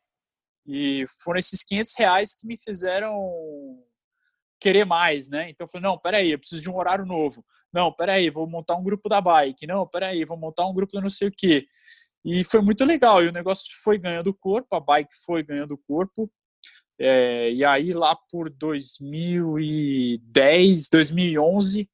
E 0.67 1.07
foram 1.23 1.39
esses 1.39 1.63
500 1.63 1.95
reais 1.97 2.35
que 2.35 2.45
me 2.45 2.59
fizeram 2.59 3.17
querer 4.59 4.85
mais, 4.85 5.29
né? 5.29 5.49
Então 5.49 5.67
eu 5.67 5.71
falei, 5.71 5.89
não, 5.89 5.97
peraí, 5.99 6.33
eu 6.33 6.39
preciso 6.39 6.63
de 6.63 6.71
um 6.71 6.77
horário 6.77 7.07
novo. 7.07 7.45
Não, 7.73 7.93
peraí, 7.93 8.31
vou 8.31 8.49
montar 8.49 8.75
um 8.77 8.83
grupo 8.83 9.09
da 9.09 9.21
bike. 9.21 9.67
Não, 9.67 9.87
peraí, 9.87 10.25
vou 10.25 10.37
montar 10.37 10.67
um 10.67 10.75
grupo 10.75 10.95
da 10.95 11.01
não 11.01 11.11
sei 11.11 11.29
o 11.29 11.35
quê. 11.37 11.65
E 12.25 12.43
foi 12.43 12.61
muito 12.63 12.85
legal. 12.85 13.23
E 13.23 13.29
o 13.29 13.33
negócio 13.33 13.67
foi 13.85 13.99
ganhando 13.99 14.35
corpo, 14.35 14.75
a 14.75 14.81
bike 14.81 15.15
foi 15.25 15.45
ganhando 15.45 15.79
corpo. 15.87 16.29
É, 16.99 17.53
e 17.53 17.65
aí 17.65 17.93
lá 17.93 18.17
por 18.31 18.51
2010, 18.51 20.89
2011, 20.89 21.89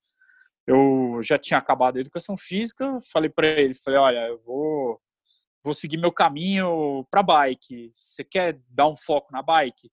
eu 0.71 1.21
já 1.23 1.37
tinha 1.37 1.59
acabado 1.59 1.97
a 1.97 2.01
educação 2.01 2.37
física, 2.37 2.99
falei 3.13 3.29
para 3.29 3.49
ele, 3.49 3.75
falei, 3.75 3.99
olha, 3.99 4.29
eu 4.29 4.41
vou 4.45 5.01
vou 5.63 5.75
seguir 5.75 5.99
meu 5.99 6.11
caminho 6.11 7.07
para 7.11 7.23
bike. 7.23 7.91
Você 7.93 8.25
quer 8.25 8.59
dar 8.69 8.89
um 8.89 8.97
foco 8.97 9.31
na 9.31 9.43
bike? 9.43 9.91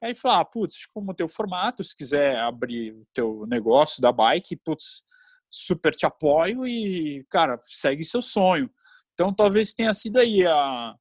Aí 0.00 0.10
ele 0.10 0.14
falou, 0.14 0.38
ah, 0.38 0.44
putz, 0.44 0.86
como 0.86 1.10
o 1.10 1.14
teu 1.14 1.28
formato, 1.28 1.82
se 1.82 1.96
quiser 1.96 2.36
abrir 2.36 2.92
o 2.92 3.06
teu 3.12 3.44
negócio 3.46 4.00
da 4.00 4.12
bike, 4.12 4.56
putz, 4.56 5.02
super 5.48 5.94
te 5.94 6.06
apoio 6.06 6.66
e, 6.66 7.24
cara, 7.28 7.58
segue 7.64 8.04
seu 8.04 8.22
sonho. 8.22 8.70
Então, 9.14 9.34
talvez 9.34 9.74
tenha 9.74 9.92
sido 9.92 10.18
aí 10.18 10.46
a, 10.46 10.94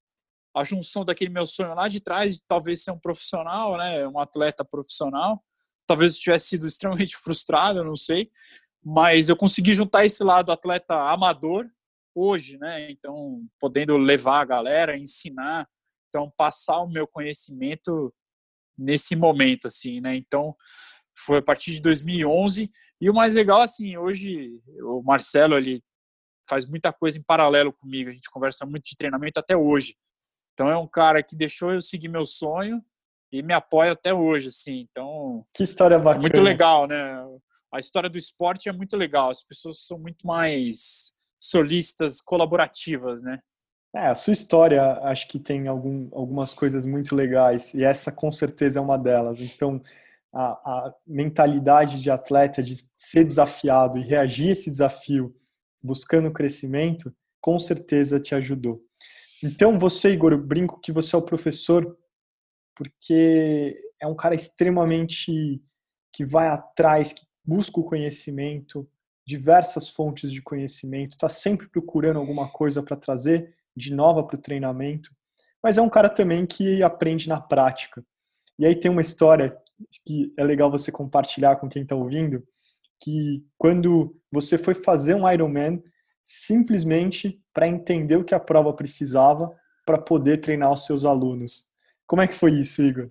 a 0.55 0.63
junção 0.63 1.05
daquele 1.05 1.29
meu 1.29 1.45
sonho 1.45 1.75
lá 1.75 1.87
de 1.87 1.99
trás, 1.99 2.35
de 2.35 2.41
talvez 2.47 2.83
ser 2.83 2.91
um 2.91 2.99
profissional, 2.99 3.77
né, 3.77 4.07
um 4.07 4.17
atleta 4.19 4.65
profissional. 4.65 5.43
Talvez 5.85 6.15
eu 6.15 6.21
tivesse 6.21 6.47
sido 6.47 6.65
extremamente 6.67 7.15
frustrado, 7.15 7.83
não 7.83 7.95
sei 7.95 8.31
mas 8.83 9.29
eu 9.29 9.35
consegui 9.35 9.73
juntar 9.73 10.05
esse 10.05 10.23
lado 10.23 10.51
atleta 10.51 10.95
amador 11.11 11.69
hoje, 12.15 12.57
né? 12.57 12.89
Então, 12.91 13.45
podendo 13.59 13.97
levar 13.97 14.41
a 14.41 14.45
galera, 14.45 14.97
ensinar, 14.97 15.67
então 16.09 16.31
passar 16.35 16.79
o 16.81 16.89
meu 16.89 17.07
conhecimento 17.07 18.13
nesse 18.77 19.15
momento 19.15 19.67
assim, 19.67 20.01
né? 20.01 20.15
Então, 20.15 20.55
foi 21.17 21.39
a 21.39 21.41
partir 21.41 21.73
de 21.73 21.81
2011 21.81 22.71
e 23.01 23.09
o 23.09 23.13
mais 23.13 23.33
legal 23.33 23.61
assim, 23.61 23.97
hoje 23.97 24.59
o 24.81 25.01
Marcelo 25.03 25.57
ele 25.57 25.83
faz 26.47 26.65
muita 26.65 26.91
coisa 26.91 27.17
em 27.17 27.23
paralelo 27.23 27.73
comigo, 27.73 28.09
a 28.09 28.13
gente 28.13 28.29
conversa 28.29 28.65
muito 28.65 28.85
de 28.85 28.97
treinamento 28.97 29.39
até 29.39 29.55
hoje. 29.55 29.95
Então 30.53 30.69
é 30.69 30.77
um 30.77 30.87
cara 30.87 31.21
que 31.21 31.35
deixou 31.35 31.71
eu 31.71 31.81
seguir 31.81 32.07
meu 32.07 32.25
sonho 32.25 32.83
e 33.31 33.43
me 33.43 33.53
apoia 33.53 33.91
até 33.91 34.13
hoje, 34.13 34.49
assim. 34.49 34.87
Então, 34.89 35.45
que 35.53 35.63
história 35.63 35.99
bacana. 35.99 36.19
É 36.19 36.21
muito 36.21 36.41
legal, 36.41 36.87
né? 36.87 37.23
A 37.71 37.79
história 37.79 38.09
do 38.09 38.17
esporte 38.17 38.69
é 38.69 38.73
muito 38.73 38.97
legal. 38.97 39.29
As 39.29 39.43
pessoas 39.43 39.85
são 39.85 39.99
muito 39.99 40.25
mais 40.25 41.13
solistas, 41.37 42.21
colaborativas, 42.21 43.21
né? 43.21 43.39
É, 43.95 44.07
a 44.07 44.15
sua 44.15 44.33
história 44.33 44.99
acho 45.03 45.27
que 45.27 45.39
tem 45.39 45.67
algum, 45.67 46.09
algumas 46.11 46.53
coisas 46.53 46.85
muito 46.85 47.15
legais 47.15 47.73
e 47.73 47.83
essa 47.83 48.11
com 48.11 48.31
certeza 48.31 48.79
é 48.79 48.81
uma 48.81 48.97
delas. 48.97 49.39
Então, 49.39 49.81
a, 50.31 50.51
a 50.51 50.93
mentalidade 51.07 51.99
de 51.99 52.11
atleta 52.11 52.61
de 52.61 52.75
ser 52.95 53.23
desafiado 53.23 53.97
e 53.97 54.03
reagir 54.03 54.49
a 54.49 54.51
esse 54.51 54.69
desafio 54.69 55.35
buscando 55.81 56.31
crescimento, 56.31 57.11
com 57.41 57.57
certeza 57.57 58.19
te 58.19 58.35
ajudou. 58.35 58.79
Então, 59.43 59.79
você, 59.79 60.11
Igor, 60.11 60.37
brinco 60.37 60.79
que 60.79 60.91
você 60.91 61.15
é 61.15 61.19
o 61.19 61.25
professor 61.25 61.97
porque 62.75 63.81
é 63.99 64.07
um 64.07 64.15
cara 64.15 64.35
extremamente 64.35 65.61
que 66.13 66.25
vai 66.25 66.47
atrás, 66.47 67.11
que 67.11 67.25
busca 67.49 67.79
o 67.79 67.83
conhecimento, 67.83 68.87
diversas 69.25 69.89
fontes 69.89 70.31
de 70.31 70.39
conhecimento, 70.39 71.13
está 71.13 71.27
sempre 71.27 71.67
procurando 71.67 72.19
alguma 72.19 72.47
coisa 72.47 72.83
para 72.83 72.95
trazer 72.95 73.55
de 73.75 73.91
nova 73.91 74.23
para 74.23 74.35
o 74.35 74.41
treinamento, 74.41 75.09
mas 75.61 75.77
é 75.79 75.81
um 75.81 75.89
cara 75.89 76.09
também 76.09 76.45
que 76.45 76.83
aprende 76.83 77.27
na 77.27 77.41
prática. 77.41 78.05
E 78.59 78.67
aí 78.67 78.75
tem 78.75 78.91
uma 78.91 79.01
história 79.01 79.57
que 80.05 80.31
é 80.37 80.43
legal 80.43 80.69
você 80.69 80.91
compartilhar 80.91 81.55
com 81.55 81.67
quem 81.67 81.81
está 81.81 81.95
ouvindo, 81.95 82.45
que 83.01 83.43
quando 83.57 84.15
você 84.31 84.55
foi 84.55 84.75
fazer 84.75 85.15
um 85.15 85.29
Ironman, 85.29 85.81
simplesmente 86.23 87.41
para 87.51 87.67
entender 87.67 88.17
o 88.17 88.23
que 88.23 88.35
a 88.35 88.39
prova 88.39 88.73
precisava 88.73 89.51
para 89.87 89.97
poder 89.97 90.37
treinar 90.37 90.71
os 90.71 90.85
seus 90.85 91.03
alunos. 91.03 91.67
Como 92.05 92.21
é 92.21 92.27
que 92.27 92.35
foi 92.35 92.51
isso, 92.51 92.83
Igor? 92.83 93.09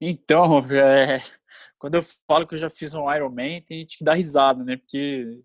Então, 0.00 0.58
é, 0.72 1.22
quando 1.78 1.96
eu 1.96 2.02
falo 2.26 2.46
que 2.46 2.54
eu 2.54 2.58
já 2.58 2.70
fiz 2.70 2.94
um 2.94 3.12
Ironman, 3.12 3.62
tem 3.62 3.80
gente 3.80 3.98
que 3.98 4.04
dá 4.04 4.14
risada, 4.14 4.64
né? 4.64 4.76
Porque 4.76 5.42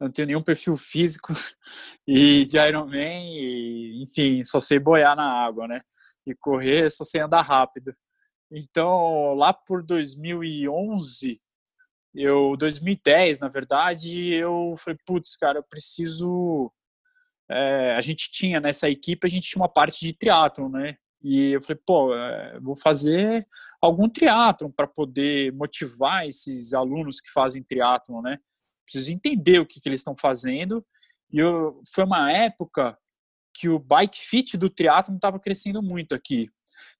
não 0.00 0.10
tenho 0.10 0.26
nenhum 0.26 0.42
perfil 0.42 0.76
físico 0.76 1.32
e 2.06 2.46
de 2.46 2.58
Ironman, 2.58 3.34
e, 3.34 4.02
enfim, 4.04 4.42
só 4.44 4.60
sei 4.60 4.78
boiar 4.78 5.16
na 5.16 5.30
água, 5.30 5.68
né? 5.68 5.82
E 6.26 6.34
correr, 6.34 6.90
só 6.90 7.04
sei 7.04 7.20
andar 7.20 7.42
rápido. 7.42 7.94
Então, 8.50 9.34
lá 9.34 9.52
por 9.52 9.82
2011, 9.82 11.40
eu 12.14 12.56
2010, 12.56 13.38
na 13.38 13.48
verdade, 13.48 14.34
eu 14.34 14.74
falei, 14.78 14.98
putz, 15.06 15.36
cara, 15.36 15.58
eu 15.58 15.62
preciso 15.62 16.72
é, 17.50 17.94
a 17.96 18.00
gente 18.00 18.30
tinha 18.30 18.60
nessa 18.60 18.88
equipe, 18.88 19.26
a 19.26 19.30
gente 19.30 19.48
tinha 19.48 19.60
uma 19.60 19.68
parte 19.68 20.06
de 20.06 20.12
triatlon, 20.12 20.68
né? 20.68 20.96
E 21.22 21.52
eu 21.52 21.60
falei, 21.60 21.80
pô, 21.84 22.14
é, 22.14 22.58
vou 22.60 22.76
fazer 22.76 23.46
algum 23.80 24.08
triatlon 24.08 24.70
para 24.70 24.86
poder 24.86 25.52
motivar 25.52 26.26
esses 26.26 26.72
alunos 26.72 27.20
que 27.20 27.30
fazem 27.30 27.62
triatlon, 27.62 28.22
né? 28.22 28.38
Preciso 28.84 29.12
entender 29.12 29.58
o 29.58 29.66
que, 29.66 29.80
que 29.80 29.88
eles 29.88 30.00
estão 30.00 30.16
fazendo. 30.16 30.84
E 31.32 31.38
eu, 31.38 31.80
foi 31.92 32.04
uma 32.04 32.32
época 32.32 32.98
que 33.52 33.68
o 33.68 33.78
bike 33.78 34.18
fit 34.18 34.56
do 34.56 34.70
triatlon 34.70 35.16
estava 35.16 35.38
crescendo 35.38 35.82
muito 35.82 36.14
aqui. 36.14 36.48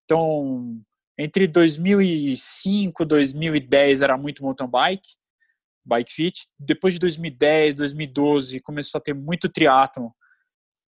Então, 0.05 0.81
entre 1.19 1.47
2005 1.47 3.03
e 3.03 3.07
2010 3.07 4.03
era 4.03 4.17
muito 4.19 4.43
mountain 4.43 4.69
bike, 4.69 5.11
bike 5.85 6.13
fit. 6.13 6.49
Depois 6.59 6.95
de 6.95 7.01
2010, 7.01 7.75
2012 7.75 8.61
começou 8.61 8.99
a 8.99 9.03
ter 9.03 9.15
muito 9.15 9.49
triatlon. 9.49 10.11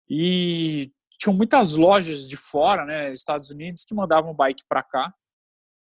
E 0.08 0.92
tinham 1.22 1.36
muitas 1.36 1.72
lojas 1.72 2.28
de 2.28 2.36
fora, 2.36 2.84
né, 2.84 3.12
Estados 3.12 3.48
Unidos, 3.48 3.84
que 3.84 3.94
mandavam 3.94 4.34
bike 4.34 4.64
para 4.68 4.82
cá. 4.82 5.14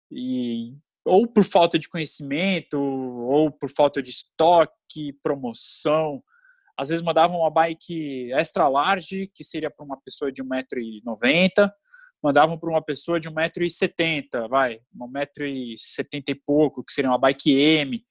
E 0.09 0.73
ou 1.03 1.27
por 1.27 1.43
falta 1.43 1.77
de 1.77 1.89
conhecimento, 1.89 2.79
ou 2.79 3.51
por 3.51 3.69
falta 3.69 4.01
de 4.01 4.11
estoque, 4.11 5.13
promoção. 5.21 6.23
Às 6.77 6.89
vezes 6.89 7.03
mandavam 7.03 7.39
uma 7.41 7.51
bike 7.51 8.31
extra 8.31 8.67
large, 8.69 9.29
que 9.35 9.43
seria 9.43 9.69
para 9.69 9.85
uma 9.85 9.99
pessoa 10.01 10.31
de 10.31 10.41
1,90m, 10.41 11.69
mandavam 12.23 12.57
para 12.57 12.69
uma 12.69 12.81
pessoa 12.81 13.19
de 13.19 13.29
1,70m, 13.29 14.47
vai, 14.49 14.79
1,70m 14.97 16.23
e 16.29 16.35
pouco, 16.35 16.83
que 16.83 16.93
seria 16.93 17.11
uma 17.11 17.19
bike 17.19 17.51
M. 17.51 18.03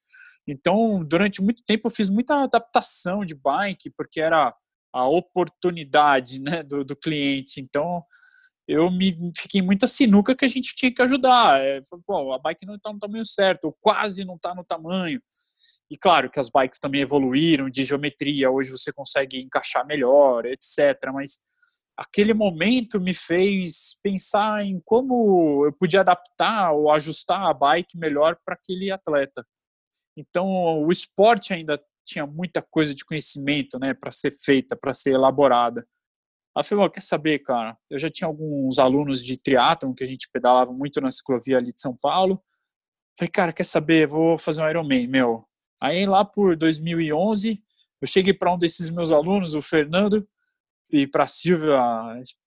Então, 0.46 1.02
durante 1.02 1.42
muito 1.42 1.64
tempo 1.66 1.88
eu 1.88 1.90
fiz 1.90 2.10
muita 2.10 2.44
adaptação 2.44 3.24
de 3.24 3.34
bike, 3.34 3.90
porque 3.96 4.20
era 4.20 4.54
a 4.94 5.08
oportunidade 5.08 6.40
né, 6.40 6.62
do, 6.62 6.84
do 6.84 6.94
cliente. 6.94 7.60
Então, 7.60 8.04
eu 8.66 8.88
me 8.90 9.32
fiquei 9.36 9.60
muita 9.60 9.88
sinuca 9.88 10.36
que 10.36 10.44
a 10.44 10.48
gente 10.48 10.74
tinha 10.76 10.94
que 10.94 11.02
ajudar. 11.02 11.60
É, 11.60 11.80
Bom, 12.06 12.32
a 12.32 12.38
bike 12.38 12.64
não 12.64 12.76
está 12.76 12.92
no 12.92 13.00
tamanho 13.00 13.26
certo, 13.26 13.64
ou 13.64 13.76
quase 13.80 14.24
não 14.24 14.36
está 14.36 14.54
no 14.54 14.64
tamanho. 14.64 15.20
E 15.90 15.98
claro 15.98 16.30
que 16.30 16.38
as 16.38 16.48
bikes 16.48 16.78
também 16.78 17.00
evoluíram 17.00 17.68
de 17.68 17.82
geometria, 17.82 18.50
hoje 18.50 18.70
você 18.70 18.92
consegue 18.92 19.42
encaixar 19.42 19.84
melhor, 19.84 20.46
etc. 20.46 20.96
Mas 21.12 21.38
aquele 21.96 22.32
momento 22.32 23.00
me 23.00 23.12
fez 23.14 23.98
pensar 24.02 24.64
em 24.64 24.80
como 24.84 25.66
eu 25.66 25.72
podia 25.72 26.00
adaptar 26.00 26.72
ou 26.72 26.90
ajustar 26.90 27.42
a 27.42 27.52
bike 27.52 27.98
melhor 27.98 28.38
para 28.44 28.54
aquele 28.54 28.92
atleta. 28.92 29.44
Então, 30.16 30.46
o 30.84 30.90
esporte 30.90 31.52
ainda 31.52 31.80
tinha 32.04 32.26
muita 32.26 32.62
coisa 32.62 32.94
de 32.94 33.04
conhecimento, 33.04 33.78
né, 33.78 33.94
para 33.94 34.10
ser 34.10 34.30
feita, 34.30 34.76
para 34.76 34.92
ser 34.92 35.12
elaborada. 35.12 35.86
Eu 36.56 36.62
falei, 36.62 36.88
quer 36.90 37.02
saber, 37.02 37.40
cara? 37.40 37.76
Eu 37.90 37.98
já 37.98 38.08
tinha 38.08 38.28
alguns 38.28 38.78
alunos 38.78 39.24
de 39.24 39.36
triatlon 39.36 39.92
que 39.92 40.04
a 40.04 40.06
gente 40.06 40.28
pedalava 40.32 40.72
muito 40.72 41.00
na 41.00 41.10
ciclovia 41.10 41.56
ali 41.56 41.72
de 41.72 41.80
São 41.80 41.96
Paulo. 41.96 42.40
Falei, 43.18 43.30
cara, 43.30 43.52
quer 43.52 43.64
saber? 43.64 44.06
Vou 44.06 44.38
fazer 44.38 44.62
um 44.62 44.70
Ironman, 44.70 45.08
meu. 45.08 45.44
Aí 45.80 46.06
lá 46.06 46.24
por 46.24 46.56
2011, 46.56 47.60
eu 48.00 48.06
cheguei 48.06 48.32
para 48.32 48.54
um 48.54 48.58
desses 48.58 48.88
meus 48.88 49.10
alunos, 49.10 49.54
o 49.54 49.62
Fernando, 49.62 50.28
e 50.90 51.06
para 51.06 51.26
Silvia, 51.26 51.80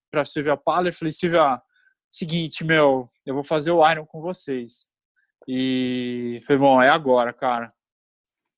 para 0.10 0.24
Silvia 0.24 0.56
Paller, 0.56 0.94
falei, 0.94 1.12
Silvia, 1.12 1.62
seguinte, 2.10 2.64
meu, 2.64 3.10
eu 3.26 3.34
vou 3.34 3.44
fazer 3.44 3.72
o 3.72 3.92
Iron 3.92 4.06
com 4.06 4.22
vocês. 4.22 4.90
E 5.48 6.42
falei, 6.46 6.60
bom, 6.60 6.82
é 6.82 6.90
agora, 6.90 7.34
cara 7.34 7.74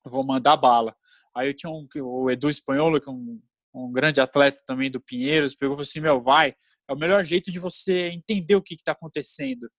vou 0.09 0.23
mandar 0.23 0.57
bala. 0.57 0.95
Aí 1.35 1.47
eu 1.47 1.53
tinha 1.53 1.71
um, 1.71 1.87
o 2.01 2.29
Edu 2.29 2.49
Espanholo, 2.49 2.99
que 2.99 3.07
é 3.07 3.11
um, 3.11 3.41
um 3.73 3.91
grande 3.91 4.19
atleta 4.19 4.63
também 4.65 4.89
do 4.89 4.99
Pinheiros, 4.99 5.55
pegou 5.55 5.73
e 5.73 5.77
falou 5.77 5.83
assim, 5.83 5.99
meu, 5.99 6.21
vai, 6.21 6.55
é 6.87 6.93
o 6.93 6.97
melhor 6.97 7.23
jeito 7.23 7.51
de 7.51 7.59
você 7.59 8.09
entender 8.09 8.55
o 8.55 8.61
que 8.61 8.73
está 8.73 8.93
acontecendo. 8.93 9.69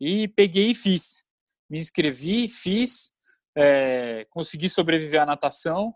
E 0.00 0.28
peguei 0.28 0.70
e 0.70 0.74
fiz. 0.74 1.24
Me 1.70 1.78
inscrevi, 1.78 2.48
fiz, 2.48 3.10
é, 3.56 4.26
consegui 4.30 4.68
sobreviver 4.68 5.22
à 5.22 5.26
natação, 5.26 5.94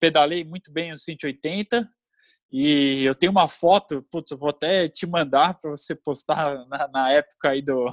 pedalei 0.00 0.44
muito 0.44 0.72
bem 0.72 0.92
os 0.92 1.04
180, 1.04 1.88
e 2.50 3.04
eu 3.04 3.14
tenho 3.14 3.30
uma 3.30 3.46
foto, 3.46 4.02
putz, 4.10 4.30
eu 4.30 4.38
vou 4.38 4.48
até 4.48 4.88
te 4.88 5.06
mandar 5.06 5.58
para 5.58 5.70
você 5.70 5.94
postar 5.94 6.66
na, 6.66 6.88
na, 6.88 7.12
época 7.12 7.50
aí 7.50 7.60
do, 7.60 7.84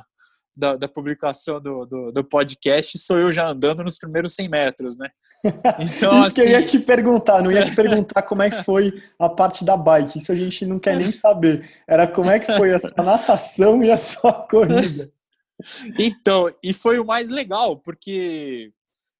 da, 0.55 0.75
da 0.75 0.87
publicação 0.87 1.59
do, 1.59 1.85
do, 1.85 2.11
do, 2.11 2.23
podcast, 2.23 2.97
sou 2.97 3.19
eu 3.19 3.31
já 3.31 3.49
andando 3.49 3.83
nos 3.83 3.97
primeiros 3.97 4.33
100 4.33 4.49
metros, 4.49 4.97
né? 4.97 5.09
Então, 5.79 6.11
isso 6.11 6.13
assim... 6.21 6.33
que 6.33 6.41
eu 6.41 6.51
ia 6.51 6.57
assim 6.57 6.79
te 6.79 6.79
perguntar, 6.79 7.43
não 7.43 7.51
ia 7.51 7.63
te 7.63 7.75
perguntar 7.75 8.23
como 8.23 8.41
é 8.41 8.49
que 8.49 8.63
foi 8.63 8.91
a 9.19 9.29
parte 9.29 9.63
da 9.63 9.77
bike, 9.77 10.17
isso 10.17 10.31
a 10.31 10.35
gente 10.35 10.65
não 10.65 10.79
quer 10.79 10.95
nem 10.95 11.11
saber. 11.11 11.69
Era 11.87 12.07
como 12.07 12.31
é 12.31 12.39
que 12.39 12.55
foi 12.57 12.73
a 12.73 12.79
sua 12.79 13.03
natação 13.03 13.83
e 13.83 13.91
a 13.91 13.97
sua 13.97 14.33
corrida. 14.49 15.11
Então, 15.99 16.51
e 16.63 16.73
foi 16.73 16.99
o 16.99 17.05
mais 17.05 17.29
legal, 17.29 17.77
porque 17.77 18.71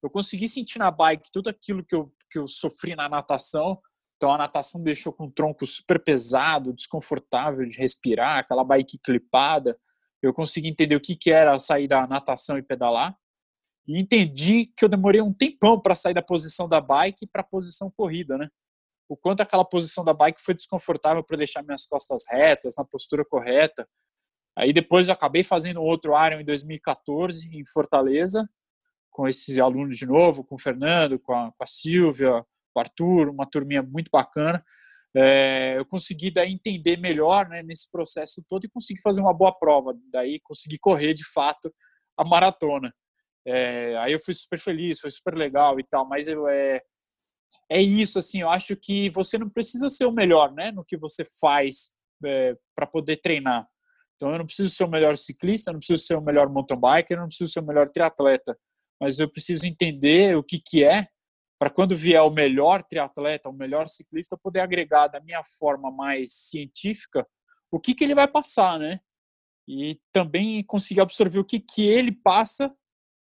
eu 0.02 0.10
consegui 0.10 0.48
sentir 0.48 0.80
na 0.80 0.90
bike 0.90 1.32
tudo 1.32 1.50
aquilo 1.50 1.84
que 1.84 1.94
eu, 1.94 2.12
que 2.32 2.40
eu 2.40 2.48
sofri 2.48 2.96
na 2.96 3.08
natação. 3.08 3.80
Então, 4.18 4.34
a 4.34 4.38
natação 4.38 4.80
me 4.80 4.86
deixou 4.86 5.14
com 5.14 5.26
um 5.26 5.32
tronco 5.32 5.66
super 5.66 6.04
pesado, 6.04 6.74
desconfortável 6.74 7.66
de 7.66 7.78
respirar, 7.78 8.40
aquela 8.40 8.64
bike 8.64 8.98
clipada 8.98 9.78
eu 10.26 10.34
consegui 10.34 10.68
entender 10.68 10.96
o 10.96 11.02
que, 11.02 11.16
que 11.16 11.32
era 11.32 11.58
sair 11.60 11.88
da 11.88 12.08
natação 12.08 12.58
e 12.58 12.64
pedalar. 12.64 13.16
E 13.88 14.00
entendi 14.00 14.72
que 14.76 14.84
eu 14.84 14.90
demorei 14.90 15.22
um 15.22 15.34
tempão 15.34 15.80
para 15.80 15.96
sair 15.96 16.14
da 16.14 16.22
posição 16.22 16.68
da 16.68 16.82
bike 16.82 17.28
para 17.28 17.42
a 17.42 17.46
posição 17.46 17.92
corrida, 17.96 18.38
né? 18.38 18.50
O 19.08 19.16
quanto 19.16 19.42
aquela 19.42 19.64
posição 19.64 20.04
da 20.04 20.14
bike 20.14 20.42
foi 20.42 20.56
desconfortável 20.56 21.24
para 21.24 21.38
deixar 21.38 21.62
minhas 21.62 21.86
costas 21.86 22.24
retas, 22.28 22.74
na 22.76 22.84
postura 22.84 23.24
correta. 23.24 23.88
Aí 24.58 24.74
depois 24.74 25.08
eu 25.08 25.14
acabei 25.14 25.44
fazendo 25.44 25.82
outro 25.82 26.14
Iron 26.26 26.40
em 26.40 26.46
2014 26.46 27.48
em 27.56 27.64
Fortaleza, 27.68 28.50
com 29.12 29.28
esses 29.28 29.58
alunos 29.60 29.98
de 29.98 30.08
novo, 30.08 30.44
com 30.44 30.56
o 30.56 30.60
Fernando, 30.60 31.20
com 31.20 31.34
a, 31.34 31.52
com 31.52 31.64
a 31.64 31.68
Silvia, 31.68 32.44
com 32.74 32.80
o 32.80 32.80
Arthur, 32.80 33.30
uma 33.30 33.46
turminha 33.46 33.84
muito 33.84 34.10
bacana 34.12 34.64
é, 35.16 35.78
eu 35.78 35.86
consegui 35.86 36.30
daí 36.30 36.52
entender 36.52 36.98
melhor 36.98 37.48
né, 37.48 37.64
nesse 37.64 37.90
processo 37.90 38.44
todo 38.50 38.66
e 38.66 38.70
consegui 38.70 39.02
fazer 39.02 39.22
uma 39.22 39.34
boa 39.34 39.58
prova. 39.58 39.98
Daí 40.12 40.42
consegui 40.44 40.78
correr 40.78 41.14
de 41.14 41.24
fato 41.32 41.74
a 42.18 42.26
maratona. 42.26 42.94
É, 43.48 43.96
aí 44.00 44.12
eu 44.12 44.20
fui 44.20 44.34
super 44.34 44.60
feliz, 44.60 45.00
foi 45.00 45.12
super 45.12 45.36
legal 45.36 45.80
e 45.80 45.84
tal, 45.84 46.06
mas 46.08 46.28
eu, 46.28 46.48
é, 46.48 46.82
é 47.70 47.82
isso, 47.82 48.20
assim, 48.20 48.42
eu 48.42 48.50
acho 48.50 48.76
que 48.76 49.10
você 49.12 49.38
não 49.38 49.50
precisa 49.50 49.90
ser 49.90 50.06
o 50.06 50.12
melhor 50.12 50.52
né, 50.52 50.72
no 50.72 50.84
que 50.84 50.98
você 50.98 51.26
faz 51.40 51.94
é, 52.26 52.56
para 52.76 52.88
poder 52.88 53.18
treinar. 53.18 53.68
Então 54.16 54.32
eu 54.32 54.40
não 54.40 54.46
preciso 54.46 54.70
ser 54.70 54.84
o 54.84 54.90
melhor 54.90 55.16
ciclista, 55.18 55.70
eu 55.70 55.74
não 55.74 55.80
preciso 55.80 56.04
ser 56.04 56.16
o 56.16 56.22
melhor 56.22 56.50
mountain 56.50 56.80
biker, 56.80 57.18
eu 57.18 57.22
não 57.22 57.28
preciso 57.28 57.52
ser 57.52 57.60
o 57.60 57.66
melhor 57.66 57.90
triatleta, 57.90 58.58
mas 59.00 59.20
eu 59.20 59.30
preciso 59.30 59.66
entender 59.66 60.36
o 60.36 60.44
que, 60.44 60.60
que 60.60 60.84
é 60.84 61.08
para 61.60 61.70
quando 61.70 61.96
vier 61.96 62.22
o 62.22 62.30
melhor 62.30 62.84
triatleta, 62.84 63.50
o 63.50 63.54
melhor 63.54 63.88
ciclista, 63.88 64.38
poder 64.38 64.60
agregar 64.60 65.08
da 65.08 65.20
minha 65.20 65.42
forma 65.58 65.92
mais 65.92 66.34
científica 66.34 67.26
o 67.72 67.80
que, 67.80 67.94
que 67.94 68.04
ele 68.04 68.16
vai 68.16 68.28
passar, 68.28 68.80
né? 68.80 69.00
E 69.68 70.00
também 70.14 70.64
conseguir 70.64 71.02
absorver 71.02 71.40
o 71.40 71.46
que, 71.46 71.60
que 71.60 71.88
ele 71.88 72.12
passa 72.12 72.74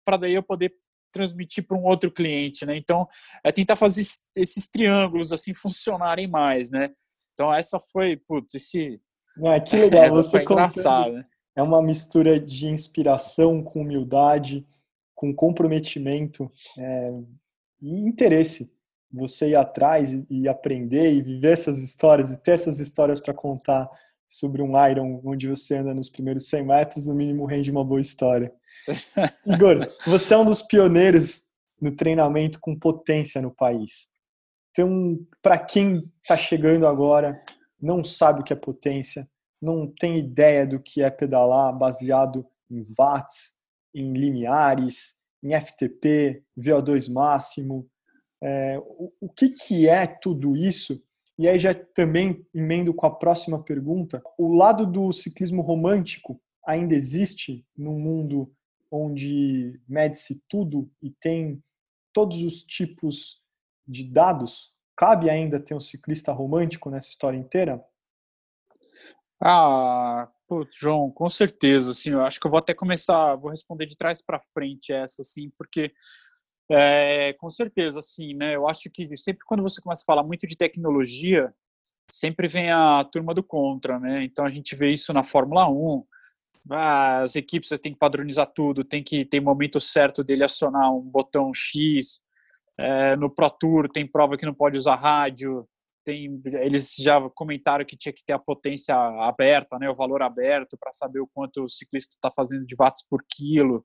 para 0.05 0.17
daí 0.17 0.35
eu 0.35 0.43
poder 0.43 0.75
transmitir 1.13 1.67
para 1.67 1.77
um 1.77 1.85
outro 1.85 2.11
cliente, 2.11 2.67
né? 2.67 2.77
Então, 2.77 3.07
é 3.43 3.51
tentar 3.51 3.77
fazer 3.77 4.03
esses 4.35 4.69
triângulos 4.69 5.33
assim 5.33 5.55
funcionarem 5.55 6.27
mais, 6.27 6.71
né? 6.71 6.91
Então, 7.33 7.53
essa 7.53 7.81
foi, 7.81 8.17
putz, 8.17 8.55
esse 8.55 9.01
ah, 9.45 9.61
que 9.61 9.77
legal, 9.77 10.11
você 10.15 10.43
engraçado, 10.43 11.13
né? 11.13 11.27
é 11.57 11.63
uma 11.63 11.83
mistura 11.83 12.39
de 12.39 12.67
inspiração 12.67 13.63
com 13.63 13.81
humildade, 13.81 14.67
com 15.15 15.35
comprometimento 15.35 16.51
é, 16.79 17.11
e 17.85 18.09
interesse. 18.09 18.73
Você 19.13 19.51
ir 19.51 19.57
atrás 19.57 20.11
e 20.29 20.49
aprender 20.49 21.13
e 21.13 21.23
viver 21.23 21.53
essas 21.53 21.79
histórias 21.79 22.33
e 22.33 22.37
ter 22.37 22.53
essas 22.53 22.81
histórias 22.81 23.21
para 23.21 23.35
contar 23.35 23.89
sobre 24.27 24.63
um 24.63 24.73
Iron 24.89 25.21
onde 25.25 25.47
você 25.47 25.77
anda 25.77 25.95
nos 25.95 26.09
primeiros 26.09 26.49
100 26.49 26.65
metros, 26.65 27.07
no 27.07 27.15
mínimo 27.15 27.45
rende 27.45 27.71
uma 27.71 27.85
boa 27.85 28.01
história. 28.01 28.53
Igor, 29.47 29.89
você 30.07 30.35
é 30.35 30.37
um 30.37 30.45
dos 30.45 30.63
pioneiros 30.63 31.45
no 31.81 31.95
treinamento 31.95 32.59
com 32.59 32.77
potência 32.77 33.41
no 33.41 33.51
país. 33.51 34.09
Então, 34.71 35.19
para 35.41 35.59
quem 35.59 36.11
está 36.23 36.37
chegando 36.37 36.87
agora, 36.87 37.41
não 37.81 38.03
sabe 38.03 38.41
o 38.41 38.45
que 38.45 38.53
é 38.53 38.57
potência, 38.57 39.29
não 39.63 39.87
tem 39.87 40.19
ideia 40.19 40.67
do 40.67 40.81
que 40.81 41.03
é 41.03 41.11
pedalar 41.11 41.73
baseado 41.77 42.45
em 42.69 42.83
watts, 42.99 43.53
em 43.95 44.13
limiares, 44.13 45.23
em 45.45 45.53
FTP, 45.61 46.43
VO2 46.59 47.13
máximo, 47.13 47.87
é, 48.43 48.79
o, 48.79 49.13
o 49.21 49.29
que, 49.29 49.51
que 49.51 49.89
é 49.89 50.07
tudo 50.07 50.57
isso? 50.57 51.03
E 51.39 51.47
aí 51.47 51.59
já 51.59 51.75
também 51.75 52.45
emendo 52.55 52.95
com 52.95 53.07
a 53.07 53.15
próxima 53.15 53.63
pergunta. 53.63 54.23
O 54.39 54.55
lado 54.55 54.87
do 54.87 55.13
ciclismo 55.13 55.63
romântico 55.63 56.41
ainda 56.67 56.95
existe 56.95 57.65
num 57.77 57.99
mundo 57.99 58.51
onde 58.91 59.81
mede-se 59.89 60.43
tudo 60.49 60.91
e 61.03 61.11
tem 61.11 61.63
todos 62.13 62.43
os 62.43 62.63
tipos 62.63 63.43
de 63.87 64.05
dados? 64.05 64.73
Cabe 64.97 65.29
ainda 65.29 65.59
ter 65.59 65.75
um 65.75 65.81
ciclista 65.81 66.33
romântico 66.33 66.89
nessa 66.89 67.09
história 67.09 67.37
inteira? 67.37 67.85
Ah, 69.43 70.29
pô, 70.49 70.67
João, 70.73 71.11
com 71.11 71.29
certeza, 71.29 71.91
assim, 71.91 72.11
eu 72.11 72.23
acho 72.25 72.41
que 72.41 72.47
eu 72.47 72.51
vou 72.51 72.59
até 72.59 72.73
começar, 72.75 73.37
vou 73.37 73.51
responder 73.51 73.87
de 73.87 73.97
trás 73.97 74.23
para 74.23 74.41
frente 74.55 74.93
essa, 74.93 75.23
assim, 75.23 75.51
porque 75.59 75.93
é, 76.71 77.35
com 77.35 77.51
certeza, 77.51 77.99
assim, 77.99 78.35
né, 78.35 78.57
eu 78.57 78.69
acho 78.69 78.91
que 78.91 79.17
sempre 79.17 79.45
quando 79.47 79.63
você 79.63 79.81
começa 79.83 80.03
a 80.03 80.07
falar 80.07 80.23
muito 80.23 80.47
de 80.47 80.57
tecnologia, 80.57 81.53
sempre 82.11 82.49
vem 82.49 82.71
a 82.71 83.05
turma 83.05 83.35
do 83.35 83.43
contra, 83.43 83.99
né, 83.99 84.25
então 84.25 84.47
a 84.47 84.51
gente 84.51 84.75
vê 84.77 84.91
isso 84.93 85.13
na 85.13 85.23
Fórmula 85.23 85.69
1, 85.69 86.05
ah, 86.71 87.23
as 87.23 87.37
equipes 87.37 87.69
têm 87.81 87.93
que 87.93 87.99
padronizar 87.99 88.47
tudo, 88.47 88.85
tem 88.85 89.03
que 89.03 89.25
ter 89.25 89.41
momento 89.41 89.79
certo 89.81 90.25
dele 90.25 90.45
acionar 90.45 90.91
um 90.95 91.01
botão 91.01 91.53
X. 91.53 92.23
É, 92.79 93.15
no 93.17 93.31
Pro 93.31 93.51
Tour 93.51 93.89
tem 93.89 94.07
prova 94.07 94.37
que 94.37 94.47
não 94.47 94.55
pode 94.55 94.77
usar 94.79 94.97
rádio. 94.97 95.69
Tem, 96.05 96.41
eles 96.61 96.95
já 96.99 97.19
comentaram 97.31 97.85
que 97.85 97.97
tinha 97.97 98.13
que 98.13 98.23
ter 98.25 98.35
a 98.35 98.39
potência 98.39 98.95
aberta, 98.95 99.79
né, 99.79 99.89
o 99.89 99.95
valor 99.95 100.23
aberto, 100.23 100.77
para 100.79 100.93
saber 100.93 101.21
o 101.21 101.29
quanto 101.33 101.65
o 101.65 101.69
ciclista 101.69 102.15
está 102.15 102.31
fazendo 102.31 102.67
de 102.67 102.77
watts 102.79 103.07
por 103.09 103.25
quilo, 103.29 103.85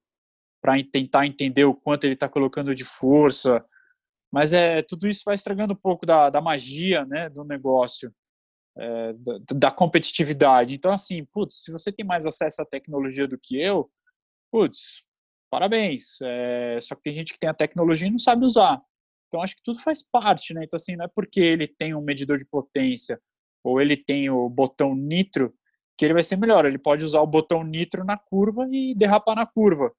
para 0.62 0.73
tentar 0.91 1.25
entender 1.25 1.63
o 1.63 1.73
quanto 1.73 2.03
ele 2.03 2.15
está 2.15 2.27
colocando 2.27 2.75
de 2.75 2.84
força. 2.84 3.65
Mas 4.32 4.53
é 4.53 4.82
tudo 4.82 5.08
isso 5.08 5.23
vai 5.25 5.36
estragando 5.36 5.73
um 5.73 5.77
pouco 5.77 6.05
da, 6.05 6.29
da 6.29 6.41
magia 6.41 7.05
né, 7.05 7.29
do 7.29 7.43
negócio 7.43 8.13
é, 8.77 9.13
da, 9.13 9.39
da, 9.55 9.71
competitividade. 9.71 10.73
Então, 10.73 10.91
assim, 10.91 11.25
putz, 11.25 11.63
se 11.63 11.71
você 11.71 11.91
tem 11.91 12.05
mais 12.05 12.25
acesso 12.25 12.62
à 12.62 12.65
tecnologia 12.65 13.27
do 13.27 13.38
que 13.38 13.60
eu, 13.60 13.89
putz, 14.51 15.03
parabéns. 15.49 16.17
É, 16.21 16.79
só 16.82 16.95
que 16.95 17.03
tem 17.03 17.13
gente 17.13 17.34
que 17.34 17.39
tem 17.39 17.49
a 17.49 17.53
tecnologia 17.53 18.08
e 18.08 18.12
não 18.12 18.17
sabe 18.17 18.45
usar. 18.45 18.82
Então, 19.30 19.42
acho 19.44 19.56
que 19.56 19.63
tudo 19.63 19.80
faz 19.80 20.04
parte, 20.04 20.54
né? 20.54 20.63
Então, 20.63 20.76
assim, 20.76 20.96
não 20.96 21.06
é 21.06 21.08
porque 21.08 21.39
ele 21.39 21.68
tem 21.68 21.94
um 21.94 22.02
medidor 22.02 22.38
de 22.38 22.46
potência 22.46 23.22
ou 23.63 23.80
ele 23.80 23.96
tem 23.96 24.30
o 24.30 24.50
botão 24.50 24.96
nitro 24.96 25.54
que 25.96 26.04
ele 26.04 26.13
vai 26.13 26.24
ser 26.24 26.36
melhor. 26.38 26.65
Ele 26.65 26.80
pode 26.80 27.04
usar 27.04 27.22
o 27.22 27.28
botão 27.28 27.63
nitro 27.63 28.04
na 28.04 28.18
curva 28.18 28.68
e 28.72 28.96
derrapar 28.96 29.36
na 29.36 29.46
curva. 29.46 29.94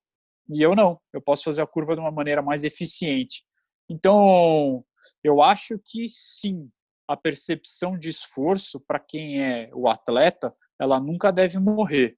E 0.48 0.60
eu 0.60 0.74
não. 0.74 1.00
Eu 1.12 1.22
posso 1.22 1.44
fazer 1.44 1.62
a 1.62 1.66
curva 1.66 1.94
de 1.94 2.00
uma 2.00 2.10
maneira 2.10 2.42
mais 2.42 2.64
eficiente. 2.64 3.44
Então, 3.88 4.84
eu 5.22 5.40
acho 5.40 5.78
que 5.84 6.08
sim, 6.08 6.68
a 7.06 7.16
percepção 7.16 7.96
de 7.96 8.08
esforço 8.08 8.80
para 8.80 8.98
quem 8.98 9.42
é 9.42 9.70
o 9.74 9.88
atleta, 9.88 10.54
ela 10.80 10.98
nunca 10.98 11.30
deve 11.30 11.58
morrer. 11.58 12.16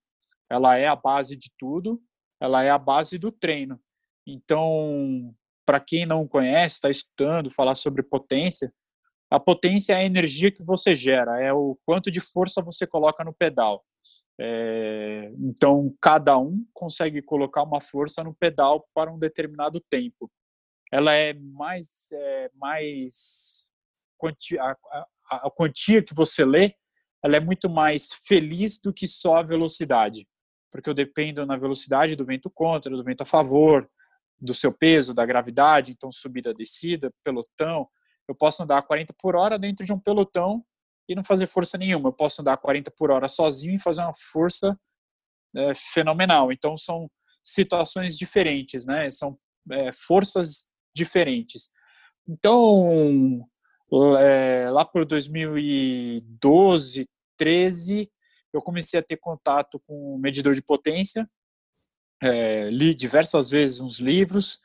Ela 0.50 0.78
é 0.78 0.86
a 0.86 0.96
base 0.96 1.36
de 1.36 1.50
tudo, 1.58 2.00
ela 2.40 2.62
é 2.62 2.70
a 2.70 2.78
base 2.78 3.18
do 3.18 3.32
treino. 3.32 3.80
Então, 4.26 5.34
para 5.64 5.80
quem 5.80 6.06
não 6.06 6.26
conhece, 6.26 6.76
está 6.76 6.90
estudando, 6.90 7.50
falar 7.50 7.74
sobre 7.74 8.02
potência, 8.02 8.72
a 9.30 9.40
potência 9.40 9.94
é 9.94 9.96
a 9.96 10.04
energia 10.04 10.52
que 10.52 10.62
você 10.62 10.94
gera, 10.94 11.40
é 11.40 11.52
o 11.54 11.78
quanto 11.86 12.10
de 12.10 12.20
força 12.20 12.60
você 12.60 12.86
coloca 12.86 13.24
no 13.24 13.32
pedal. 13.32 13.82
É, 14.38 15.32
então, 15.38 15.94
cada 16.02 16.36
um 16.36 16.66
consegue 16.74 17.22
colocar 17.22 17.62
uma 17.62 17.80
força 17.80 18.22
no 18.22 18.34
pedal 18.34 18.86
para 18.94 19.10
um 19.10 19.18
determinado 19.18 19.80
tempo. 19.88 20.30
Ela 20.92 21.14
é 21.14 21.32
mais, 21.32 22.08
é, 22.12 22.50
mais 22.54 23.66
quantia, 24.18 24.62
a, 24.62 24.76
a, 25.30 25.46
a 25.46 25.50
quantia 25.50 26.02
que 26.02 26.14
você 26.14 26.44
lê, 26.44 26.74
ela 27.24 27.36
é 27.36 27.40
muito 27.40 27.70
mais 27.70 28.12
feliz 28.26 28.78
do 28.78 28.92
que 28.92 29.08
só 29.08 29.36
a 29.36 29.42
velocidade, 29.42 30.28
porque 30.70 30.90
eu 30.90 30.94
dependo 30.94 31.46
na 31.46 31.56
velocidade 31.56 32.16
do 32.16 32.26
vento 32.26 32.50
contra, 32.50 32.94
do 32.94 33.04
vento 33.04 33.22
a 33.22 33.26
favor, 33.26 33.88
do 34.42 34.54
seu 34.54 34.72
peso, 34.72 35.14
da 35.14 35.24
gravidade, 35.24 35.92
então 35.92 36.10
subida, 36.10 36.52
descida, 36.52 37.12
pelotão. 37.22 37.88
Eu 38.28 38.34
posso 38.34 38.62
andar 38.62 38.78
a 38.78 38.82
40 38.82 39.14
por 39.18 39.36
hora 39.36 39.58
dentro 39.58 39.86
de 39.86 39.92
um 39.92 40.00
pelotão 40.00 40.64
e 41.08 41.14
não 41.14 41.22
fazer 41.22 41.46
força 41.46 41.78
nenhuma. 41.78 42.08
Eu 42.08 42.12
posso 42.12 42.40
andar 42.40 42.54
a 42.54 42.56
40 42.56 42.90
por 42.90 43.10
hora 43.10 43.28
sozinho 43.28 43.76
e 43.76 43.78
fazer 43.78 44.02
uma 44.02 44.14
força 44.14 44.78
é, 45.54 45.74
fenomenal. 45.74 46.52
Então 46.52 46.76
são 46.76 47.08
situações 47.42 48.18
diferentes, 48.18 48.84
né? 48.84 49.10
São 49.10 49.38
é, 49.70 49.92
forças 49.92 50.66
diferentes. 50.94 51.70
Então 52.28 53.46
é, 54.18 54.68
lá 54.70 54.84
por 54.84 55.04
2012, 55.04 57.08
13, 57.36 58.10
eu 58.52 58.60
comecei 58.60 58.98
a 58.98 59.02
ter 59.02 59.18
contato 59.18 59.80
com 59.86 60.18
medidor 60.18 60.54
de 60.54 60.62
potência, 60.62 61.30
é, 62.22 62.70
li 62.70 62.94
diversas 62.94 63.50
vezes 63.50 63.80
uns 63.80 63.98
livros, 63.98 64.60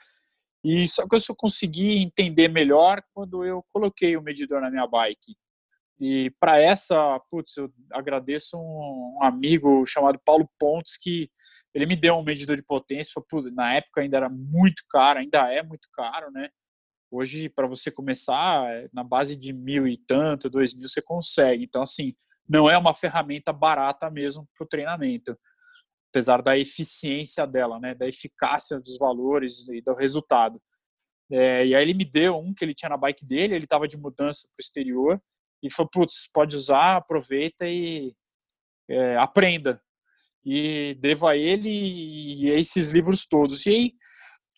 e 0.63 0.87
só 0.87 1.07
que 1.07 1.15
eu 1.15 1.19
só 1.19 1.33
consegui 1.35 1.97
entender 1.97 2.47
melhor 2.47 3.01
quando 3.13 3.43
eu 3.43 3.63
coloquei 3.73 4.15
o 4.15 4.21
medidor 4.21 4.61
na 4.61 4.69
minha 4.69 4.85
bike. 4.85 5.35
E 5.99 6.29
para 6.39 6.59
essa, 6.59 7.19
putz, 7.31 7.57
eu 7.57 7.71
agradeço 7.91 8.57
um, 8.57 9.17
um, 9.17 9.23
amigo 9.23 9.85
chamado 9.87 10.19
Paulo 10.23 10.47
Pontes 10.59 10.95
que 10.95 11.29
ele 11.73 11.87
me 11.87 11.95
deu 11.95 12.15
um 12.15 12.23
medidor 12.23 12.55
de 12.55 12.63
potência. 12.63 13.21
Putz, 13.27 13.51
na 13.53 13.73
época 13.73 14.01
ainda 14.01 14.17
era 14.17 14.29
muito 14.29 14.83
caro, 14.89 15.19
ainda 15.19 15.51
é 15.51 15.63
muito 15.63 15.89
caro, 15.91 16.31
né? 16.31 16.49
Hoje, 17.09 17.49
para 17.49 17.65
você 17.65 17.89
começar, 17.89 18.67
na 18.93 19.03
base 19.03 19.35
de 19.35 19.53
mil 19.53 19.87
e 19.87 19.97
tanto, 19.97 20.49
dois 20.49 20.73
mil, 20.73 20.87
você 20.87 21.01
consegue. 21.01 21.63
Então, 21.63 21.81
assim, 21.81 22.13
não 22.47 22.69
é 22.69 22.77
uma 22.77 22.93
ferramenta 22.93 23.51
barata 23.51 24.09
mesmo 24.09 24.47
para 24.55 24.65
o 24.65 24.67
treinamento, 24.67 25.37
apesar 26.17 26.41
da 26.41 26.57
eficiência 26.57 27.45
dela, 27.45 27.79
né, 27.79 27.93
da 27.93 28.07
eficácia 28.07 28.79
dos 28.79 28.97
valores 28.97 29.67
e 29.69 29.81
do 29.81 29.93
resultado. 29.93 30.59
É, 31.31 31.63
e 31.67 31.75
aí 31.75 31.81
ele 31.83 31.93
me 31.93 32.05
deu 32.05 32.37
um 32.37 32.53
que 32.53 32.65
ele 32.65 32.73
tinha 32.73 32.89
na 32.89 32.97
bike 32.97 33.23
dele, 33.23 33.53
ele 33.53 33.65
estava 33.65 33.87
de 33.87 33.97
mudança 33.97 34.47
para 34.47 34.59
o 34.59 34.63
exterior, 34.63 35.21
e 35.61 35.71
falou, 35.71 35.89
putz, 35.91 36.27
pode 36.33 36.55
usar, 36.55 36.95
aproveita 36.95 37.67
e 37.67 38.15
é, 38.89 39.15
aprenda. 39.17 39.79
E 40.43 40.95
devo 40.95 41.27
a 41.27 41.37
ele 41.37 41.69
e 41.69 42.49
esses 42.49 42.89
livros 42.89 43.25
todos. 43.25 43.65
E 43.65 43.69
aí, 43.69 43.93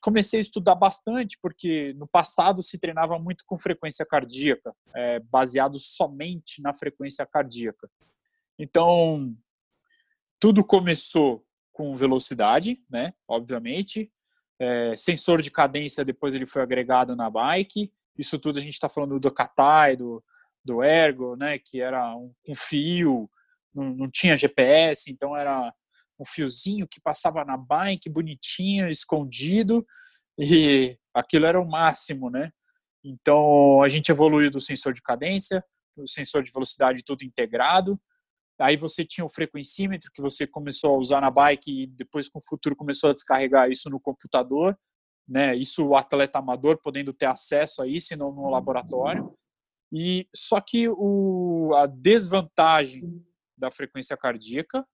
comecei 0.01 0.39
a 0.39 0.41
estudar 0.41 0.75
bastante, 0.75 1.37
porque 1.41 1.93
no 1.95 2.07
passado 2.07 2.63
se 2.63 2.77
treinava 2.77 3.19
muito 3.19 3.43
com 3.45 3.57
frequência 3.57 4.05
cardíaca, 4.05 4.73
é, 4.95 5.19
baseado 5.19 5.77
somente 5.77 6.61
na 6.61 6.73
frequência 6.73 7.25
cardíaca. 7.25 7.89
Então, 8.57 9.35
tudo 10.39 10.63
começou 10.63 11.43
com 11.79 11.95
velocidade, 11.95 12.83
né? 12.89 13.13
Obviamente. 13.25 14.11
É, 14.61 14.93
sensor 14.97 15.41
de 15.41 15.49
cadência, 15.49 16.03
depois 16.03 16.35
ele 16.35 16.45
foi 16.45 16.61
agregado 16.61 17.15
na 17.15 17.29
bike. 17.29 17.89
Isso 18.17 18.37
tudo 18.37 18.59
a 18.59 18.61
gente 18.61 18.73
está 18.73 18.89
falando 18.89 19.17
do 19.17 19.31
Katai, 19.31 19.95
do, 19.95 20.21
do 20.61 20.83
Ergo, 20.83 21.37
né? 21.37 21.57
Que 21.57 21.79
era 21.79 22.13
um, 22.17 22.33
um 22.45 22.53
fio, 22.53 23.31
não, 23.73 23.95
não 23.95 24.11
tinha 24.11 24.35
GPS, 24.35 25.09
então 25.09 25.33
era 25.37 25.73
um 26.19 26.25
fiozinho 26.25 26.85
que 26.85 26.99
passava 26.99 27.45
na 27.45 27.55
bike 27.55 28.09
bonitinho, 28.09 28.89
escondido, 28.89 29.87
e 30.37 30.97
aquilo 31.13 31.45
era 31.45 31.61
o 31.61 31.65
máximo, 31.65 32.29
né? 32.29 32.51
Então 33.01 33.81
a 33.81 33.87
gente 33.87 34.11
evoluiu 34.11 34.51
do 34.51 34.59
sensor 34.59 34.91
de 34.91 35.01
cadência, 35.01 35.63
o 35.95 36.05
sensor 36.05 36.43
de 36.43 36.51
velocidade 36.51 37.05
tudo 37.05 37.23
integrado. 37.23 37.97
Aí 38.59 38.75
você 38.75 39.05
tinha 39.05 39.25
o 39.25 39.29
frequencímetro 39.29 40.11
que 40.13 40.21
você 40.21 40.45
começou 40.45 40.95
a 40.95 40.97
usar 40.97 41.21
na 41.21 41.31
bike 41.31 41.83
e 41.83 41.87
depois 41.87 42.27
com 42.27 42.39
o 42.39 42.45
futuro 42.45 42.75
começou 42.75 43.09
a 43.09 43.13
descarregar 43.13 43.69
isso 43.69 43.89
no 43.89 43.99
computador, 43.99 44.77
né? 45.27 45.55
Isso 45.55 45.85
o 45.85 45.95
atleta 45.95 46.39
amador 46.39 46.79
podendo 46.81 47.13
ter 47.13 47.27
acesso 47.27 47.81
a 47.81 47.87
isso 47.87 48.13
e 48.13 48.17
não 48.17 48.31
no 48.31 48.49
laboratório. 48.49 49.33
E 49.91 50.27
só 50.35 50.59
que 50.59 50.87
o, 50.89 51.71
a 51.75 51.87
desvantagem 51.87 53.25
da 53.57 53.71
frequência 53.71 54.15
cardíaca 54.15 54.85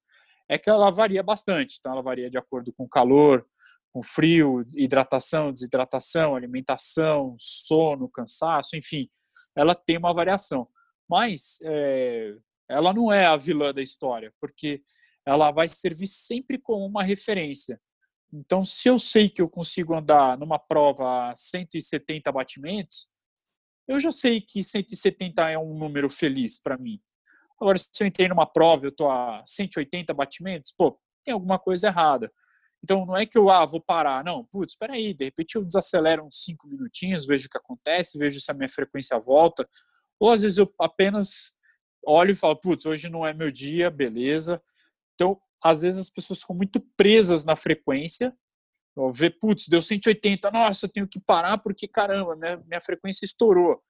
é 0.47 0.57
que 0.57 0.69
ela 0.69 0.91
varia 0.91 1.23
bastante. 1.23 1.77
Então, 1.79 1.91
ela 1.91 2.01
varia 2.01 2.29
de 2.29 2.37
acordo 2.37 2.71
com 2.71 2.87
calor, 2.87 3.45
com 3.91 4.03
frio, 4.03 4.65
hidratação, 4.73 5.51
desidratação, 5.51 6.35
alimentação, 6.35 7.35
sono, 7.39 8.09
cansaço, 8.09 8.75
enfim, 8.75 9.09
ela 9.55 9.73
tem 9.73 9.97
uma 9.97 10.13
variação. 10.13 10.67
Mas 11.09 11.59
é, 11.63 12.35
ela 12.69 12.93
não 12.93 13.11
é 13.11 13.25
a 13.25 13.35
vilã 13.35 13.73
da 13.73 13.81
história, 13.81 14.33
porque 14.39 14.81
ela 15.25 15.51
vai 15.51 15.67
servir 15.67 16.07
sempre 16.07 16.57
como 16.57 16.85
uma 16.85 17.03
referência. 17.03 17.79
Então, 18.33 18.65
se 18.65 18.87
eu 18.87 18.99
sei 18.99 19.29
que 19.29 19.41
eu 19.41 19.49
consigo 19.49 19.95
andar 19.95 20.37
numa 20.37 20.59
prova 20.59 21.29
a 21.29 21.35
170 21.35 22.31
batimentos, 22.31 23.07
eu 23.87 23.99
já 23.99 24.11
sei 24.11 24.41
que 24.41 24.63
170 24.63 25.49
é 25.49 25.57
um 25.57 25.77
número 25.77 26.09
feliz 26.09 26.59
para 26.59 26.77
mim. 26.77 26.99
Agora, 27.59 27.77
se 27.77 27.87
eu 28.01 28.07
entrei 28.07 28.27
numa 28.27 28.45
prova, 28.45 28.85
eu 28.85 28.89
estou 28.89 29.09
a 29.09 29.41
180 29.45 30.13
batimentos, 30.13 30.73
pô, 30.77 30.99
tem 31.23 31.33
alguma 31.33 31.57
coisa 31.57 31.87
errada. 31.87 32.31
Então, 32.83 33.05
não 33.05 33.15
é 33.15 33.25
que 33.25 33.37
eu, 33.37 33.49
ah, 33.49 33.65
vou 33.65 33.81
parar. 33.81 34.23
Não, 34.23 34.43
putz, 34.45 34.73
espera 34.73 34.93
aí, 34.93 35.13
de 35.13 35.25
repente 35.25 35.55
eu 35.55 35.63
desacelero 35.63 36.23
uns 36.23 36.43
5 36.43 36.67
minutinhos, 36.67 37.25
vejo 37.25 37.47
o 37.47 37.49
que 37.49 37.57
acontece, 37.57 38.17
vejo 38.17 38.39
se 38.39 38.51
a 38.51 38.53
minha 38.53 38.69
frequência 38.69 39.17
volta. 39.17 39.67
Ou 40.19 40.29
às 40.29 40.41
vezes 40.41 40.57
eu 40.57 40.71
apenas 40.79 41.54
olho 42.05 42.31
e 42.31 42.35
falo, 42.35 42.55
putz, 42.55 42.85
hoje 42.85 43.09
não 43.09 43.25
é 43.25 43.33
meu 43.33 43.51
dia, 43.51 43.89
beleza. 43.89 44.61
Então, 45.13 45.39
às 45.63 45.81
vezes 45.81 45.99
as 45.99 46.09
pessoas 46.09 46.41
ficam 46.41 46.55
muito 46.55 46.79
presas 46.95 47.43
na 47.43 47.55
frequência, 47.55 48.35
vê, 49.13 49.29
putz, 49.29 49.67
deu 49.67 49.81
180, 49.81 50.51
nossa, 50.51 50.85
eu 50.85 50.89
tenho 50.89 51.07
que 51.07 51.19
parar 51.19 51.57
porque, 51.57 51.87
caramba, 51.87 52.35
minha, 52.35 52.57
minha 52.57 52.81
frequência 52.81 53.25
estourou. 53.25 53.81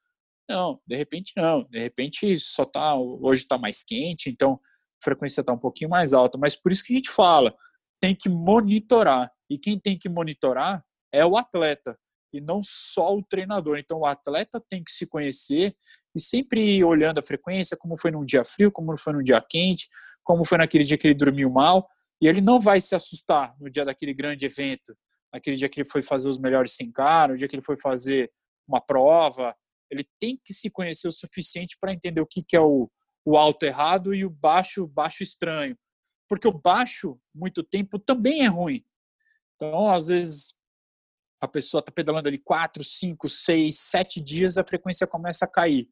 Não, 0.48 0.80
de 0.86 0.96
repente 0.96 1.34
não, 1.36 1.64
de 1.64 1.80
repente 1.80 2.38
só 2.40 2.66
tá, 2.66 2.96
hoje 2.96 3.42
está 3.42 3.58
mais 3.58 3.84
quente, 3.84 4.30
então 4.30 4.60
a 5.02 5.04
frequência 5.04 5.42
está 5.42 5.52
um 5.52 5.58
pouquinho 5.58 5.90
mais 5.90 6.14
alta, 6.14 6.38
mas 6.38 6.56
por 6.56 6.72
isso 6.72 6.84
que 6.84 6.94
a 6.94 6.96
gente 6.96 7.10
fala, 7.10 7.56
tem 8.00 8.16
que 8.16 8.30
monitorar, 8.30 9.32
e 9.50 9.58
quem 9.58 9.80
tem 9.80 9.98
que 9.98 10.08
monitorar 10.08 10.86
é 11.12 11.26
o 11.26 11.36
atleta, 11.36 11.98
e 12.32 12.40
não 12.40 12.62
só 12.64 13.16
o 13.16 13.24
treinador. 13.24 13.80
Então 13.80 14.00
o 14.00 14.06
atleta 14.06 14.64
tem 14.70 14.84
que 14.84 14.92
se 14.92 15.08
conhecer 15.08 15.76
e 16.16 16.20
sempre 16.20 16.84
olhando 16.84 17.20
a 17.20 17.24
frequência, 17.24 17.76
como 17.76 17.98
foi 17.98 18.12
num 18.12 18.24
dia 18.24 18.46
frio, 18.46 18.72
como 18.72 18.96
foi 18.98 19.14
num 19.14 19.22
dia 19.22 19.42
quente, 19.42 19.90
como 20.24 20.46
foi 20.46 20.58
naquele 20.58 20.84
dia 20.84 20.98
que 20.98 21.06
ele 21.06 21.14
dormiu 21.14 21.50
mal, 21.50 21.88
e 22.22 22.28
ele 22.28 22.42
não 22.42 22.60
vai 22.60 22.80
se 22.80 22.96
assustar 22.96 23.54
no 23.60 23.70
dia 23.70 23.84
daquele 23.84 24.14
grande 24.14 24.46
evento, 24.46 24.98
naquele 25.32 25.58
dia 25.58 25.68
que 25.68 25.82
ele 25.82 25.90
foi 25.90 26.02
fazer 26.02 26.30
os 26.30 26.40
melhores 26.40 26.76
5K, 26.78 27.30
no 27.30 27.36
dia 27.36 27.48
que 27.48 27.56
ele 27.56 27.62
foi 27.62 27.78
fazer 27.78 28.32
uma 28.66 28.80
prova. 28.80 29.54
Ele 29.92 30.08
tem 30.20 30.40
que 30.44 30.54
se 30.54 30.70
conhecer 30.70 31.08
o 31.08 31.12
suficiente 31.12 31.78
para 31.80 31.94
entender 31.94 32.22
o 32.22 32.26
que, 32.26 32.42
que 32.42 32.56
é 32.56 32.62
o, 32.62 32.90
o 33.26 33.38
alto 33.38 33.64
errado 33.64 34.16
e 34.16 34.26
o 34.26 34.30
baixo 34.30 34.88
baixo 34.88 35.22
estranho. 35.22 35.78
Porque 36.28 36.48
o 36.48 36.54
baixo, 36.54 37.20
muito 37.34 37.62
tempo, 37.62 38.00
também 38.00 38.46
é 38.46 38.48
ruim. 38.48 38.84
Então, 39.56 39.90
às 39.90 40.08
vezes, 40.08 40.56
a 41.40 41.48
pessoa 41.48 41.80
está 41.80 41.92
pedalando 41.92 42.28
ali 42.28 42.40
4, 42.40 42.84
5, 42.84 43.30
6, 43.30 43.78
7 43.78 44.22
dias, 44.22 44.58
a 44.58 44.64
frequência 44.64 45.06
começa 45.06 45.46
a 45.46 45.48
cair. 45.48 45.90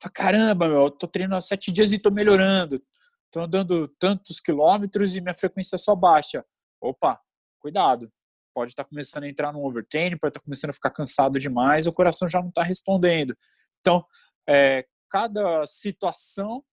Fala, 0.00 0.12
caramba, 0.12 0.68
meu, 0.68 0.84
eu 0.84 0.90
tô 0.90 1.06
treinando 1.06 1.36
há 1.36 1.40
7 1.40 1.70
dias 1.70 1.92
e 1.92 1.96
estou 1.96 2.12
melhorando 2.12 2.82
estou 3.30 3.44
andando 3.44 3.88
tantos 3.98 4.40
quilômetros 4.40 5.16
e 5.16 5.20
minha 5.20 5.34
frequência 5.34 5.78
só 5.78 5.94
baixa. 5.94 6.44
Opa, 6.80 7.20
cuidado. 7.60 8.12
Pode 8.52 8.72
estar 8.72 8.84
tá 8.84 8.88
começando 8.88 9.24
a 9.24 9.28
entrar 9.28 9.52
no 9.52 9.64
overtraining, 9.64 10.18
pode 10.18 10.30
estar 10.30 10.40
tá 10.40 10.44
começando 10.44 10.70
a 10.70 10.74
ficar 10.74 10.90
cansado 10.90 11.38
demais, 11.38 11.86
o 11.86 11.92
coração 11.92 12.28
já 12.28 12.40
não 12.40 12.48
está 12.48 12.62
respondendo. 12.62 13.36
Então, 13.80 14.04
é, 14.48 14.84
cada 15.08 15.64
situação 15.66 16.64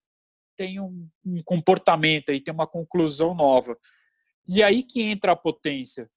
tem 0.57 0.79
um, 0.79 1.07
um 1.23 1.41
comportamento 1.43 2.31
e 2.31 2.41
tem 2.41 2.53
uma 2.53 2.67
conclusão 2.67 3.35
nova. 3.35 3.77
E 4.47 4.63
aí 4.63 4.81
que 4.81 5.03
entra 5.03 5.33
a 5.33 5.35
potência, 5.35 6.09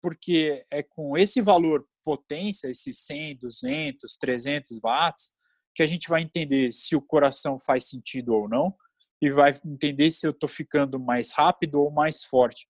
porque 0.00 0.64
é 0.70 0.82
com 0.82 1.18
esse 1.18 1.42
valor 1.42 1.86
potência, 2.02 2.68
esses 2.68 2.98
100, 3.00 3.36
200, 3.36 4.16
300 4.16 4.80
watts, 4.80 5.32
que 5.74 5.82
a 5.82 5.86
gente 5.86 6.08
vai 6.08 6.22
entender 6.22 6.72
se 6.72 6.94
o 6.94 7.02
coração 7.02 7.58
faz 7.58 7.88
sentido 7.88 8.34
ou 8.34 8.48
não, 8.48 8.74
e 9.20 9.30
vai 9.30 9.52
entender 9.64 10.10
se 10.10 10.26
eu 10.26 10.30
estou 10.30 10.48
ficando 10.48 10.98
mais 10.98 11.32
rápido 11.32 11.80
ou 11.80 11.90
mais 11.90 12.24
forte. 12.24 12.68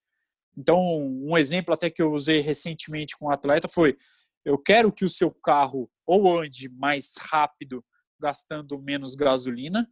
Então, 0.56 0.80
um 0.80 1.36
exemplo 1.36 1.74
até 1.74 1.90
que 1.90 2.00
eu 2.00 2.12
usei 2.12 2.40
recentemente 2.40 3.16
com 3.16 3.26
um 3.26 3.30
atleta 3.30 3.68
foi: 3.68 3.96
eu 4.44 4.56
quero 4.56 4.92
que 4.92 5.04
o 5.04 5.10
seu 5.10 5.30
carro 5.30 5.90
ou 6.06 6.38
ande 6.38 6.68
mais 6.68 7.12
rápido, 7.18 7.84
gastando 8.20 8.80
menos 8.80 9.14
gasolina, 9.14 9.88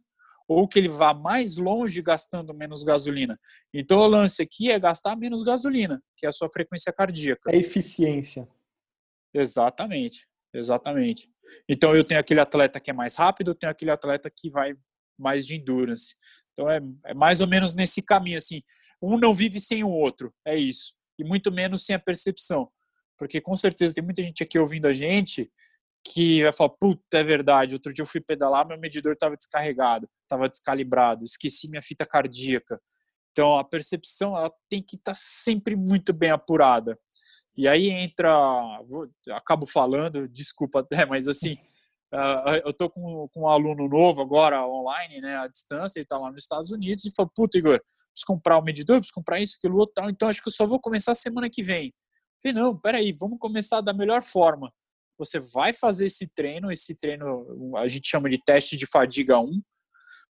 ou 0.47 0.67
que 0.67 0.79
ele 0.79 0.87
vá 0.87 1.13
mais 1.13 1.57
longe 1.57 2.01
gastando 2.01 2.53
menos 2.53 2.83
gasolina. 2.83 3.39
Então, 3.73 3.99
o 3.99 4.07
lance 4.07 4.41
aqui 4.41 4.71
é 4.71 4.79
gastar 4.79 5.15
menos 5.15 5.43
gasolina, 5.43 6.01
que 6.15 6.25
é 6.25 6.29
a 6.29 6.33
sua 6.33 6.49
frequência 6.49 6.93
cardíaca. 6.93 7.51
É 7.51 7.57
eficiência. 7.57 8.47
Exatamente, 9.33 10.27
exatamente. 10.53 11.32
Então, 11.67 11.95
eu 11.95 12.03
tenho 12.03 12.19
aquele 12.19 12.39
atleta 12.39 12.79
que 12.79 12.91
é 12.91 12.93
mais 12.93 13.15
rápido, 13.15 13.51
eu 13.51 13.55
tenho 13.55 13.71
aquele 13.71 13.91
atleta 13.91 14.29
que 14.29 14.49
vai 14.49 14.75
mais 15.17 15.45
de 15.45 15.55
endurance. 15.55 16.15
Então 16.53 16.69
é, 16.69 16.79
é 17.05 17.13
mais 17.13 17.41
ou 17.41 17.47
menos 17.47 17.73
nesse 17.73 18.01
caminho 18.01 18.37
assim. 18.37 18.61
Um 19.01 19.17
não 19.17 19.35
vive 19.35 19.59
sem 19.59 19.83
o 19.83 19.89
outro, 19.89 20.33
é 20.45 20.55
isso. 20.55 20.93
E 21.19 21.23
muito 21.23 21.51
menos 21.51 21.85
sem 21.85 21.95
a 21.95 21.99
percepção. 21.99 22.69
Porque 23.17 23.41
com 23.41 23.55
certeza 23.55 23.95
tem 23.95 24.03
muita 24.03 24.23
gente 24.23 24.43
aqui 24.43 24.57
ouvindo 24.57 24.87
a 24.87 24.93
gente 24.93 25.51
que 26.05 26.43
vai 26.43 26.51
falar, 26.51 26.69
puta, 26.71 27.17
é 27.17 27.23
verdade, 27.23 27.75
outro 27.75 27.93
dia 27.93 28.03
eu 28.03 28.07
fui 28.07 28.19
pedalar, 28.19 28.67
meu 28.67 28.77
medidor 28.77 29.13
estava 29.13 29.37
descarregado, 29.37 30.09
estava 30.23 30.49
descalibrado, 30.49 31.23
esqueci 31.23 31.69
minha 31.69 31.81
fita 31.81 32.05
cardíaca. 32.05 32.79
Então 33.31 33.57
a 33.57 33.63
percepção 33.63 34.35
ela 34.35 34.51
tem 34.69 34.81
que 34.81 34.95
estar 34.95 35.13
tá 35.13 35.17
sempre 35.17 35.75
muito 35.75 36.11
bem 36.11 36.29
apurada. 36.29 36.99
E 37.55 37.67
aí 37.67 37.89
entra, 37.89 38.31
acabo 39.31 39.65
falando, 39.65 40.27
desculpa 40.27 40.79
até, 40.79 41.05
mas 41.05 41.27
assim, 41.27 41.57
Uh, 42.13 42.61
eu 42.63 42.71
tô 42.71 42.91
com, 42.91 43.27
com 43.29 43.41
um 43.41 43.47
aluno 43.47 43.89
novo 43.89 44.21
agora 44.21 44.63
online, 44.67 45.19
né, 45.19 45.35
à 45.35 45.47
distância, 45.47 45.97
ele 45.97 46.05
tá 46.05 46.15
lá 46.15 46.31
nos 46.31 46.43
Estados 46.43 46.71
Unidos 46.71 47.03
e 47.05 47.11
falou, 47.11 47.31
puta 47.35 47.57
Igor, 47.57 47.81
preciso 48.11 48.27
comprar 48.27 48.57
o 48.57 48.61
um 48.61 48.63
medidor, 48.63 48.97
preciso 48.97 49.15
comprar 49.15 49.39
isso, 49.39 49.55
aquilo, 49.57 49.79
outro, 49.79 49.95
tal, 49.95 50.11
então 50.11 50.29
acho 50.29 50.39
que 50.39 50.47
eu 50.47 50.53
só 50.53 50.67
vou 50.67 50.79
começar 50.79 51.15
semana 51.15 51.49
que 51.49 51.63
vem. 51.63 51.87
Eu 51.87 52.51
falei, 52.51 52.63
não, 52.63 52.77
peraí, 52.77 53.11
vamos 53.13 53.39
começar 53.39 53.81
da 53.81 53.93
melhor 53.93 54.21
forma. 54.21 54.71
Você 55.17 55.39
vai 55.39 55.73
fazer 55.73 56.05
esse 56.05 56.27
treino, 56.27 56.71
esse 56.71 56.93
treino 56.93 57.75
a 57.77 57.87
gente 57.87 58.07
chama 58.07 58.29
de 58.29 58.37
teste 58.37 58.77
de 58.77 58.85
fadiga 58.85 59.39
1. 59.39 59.59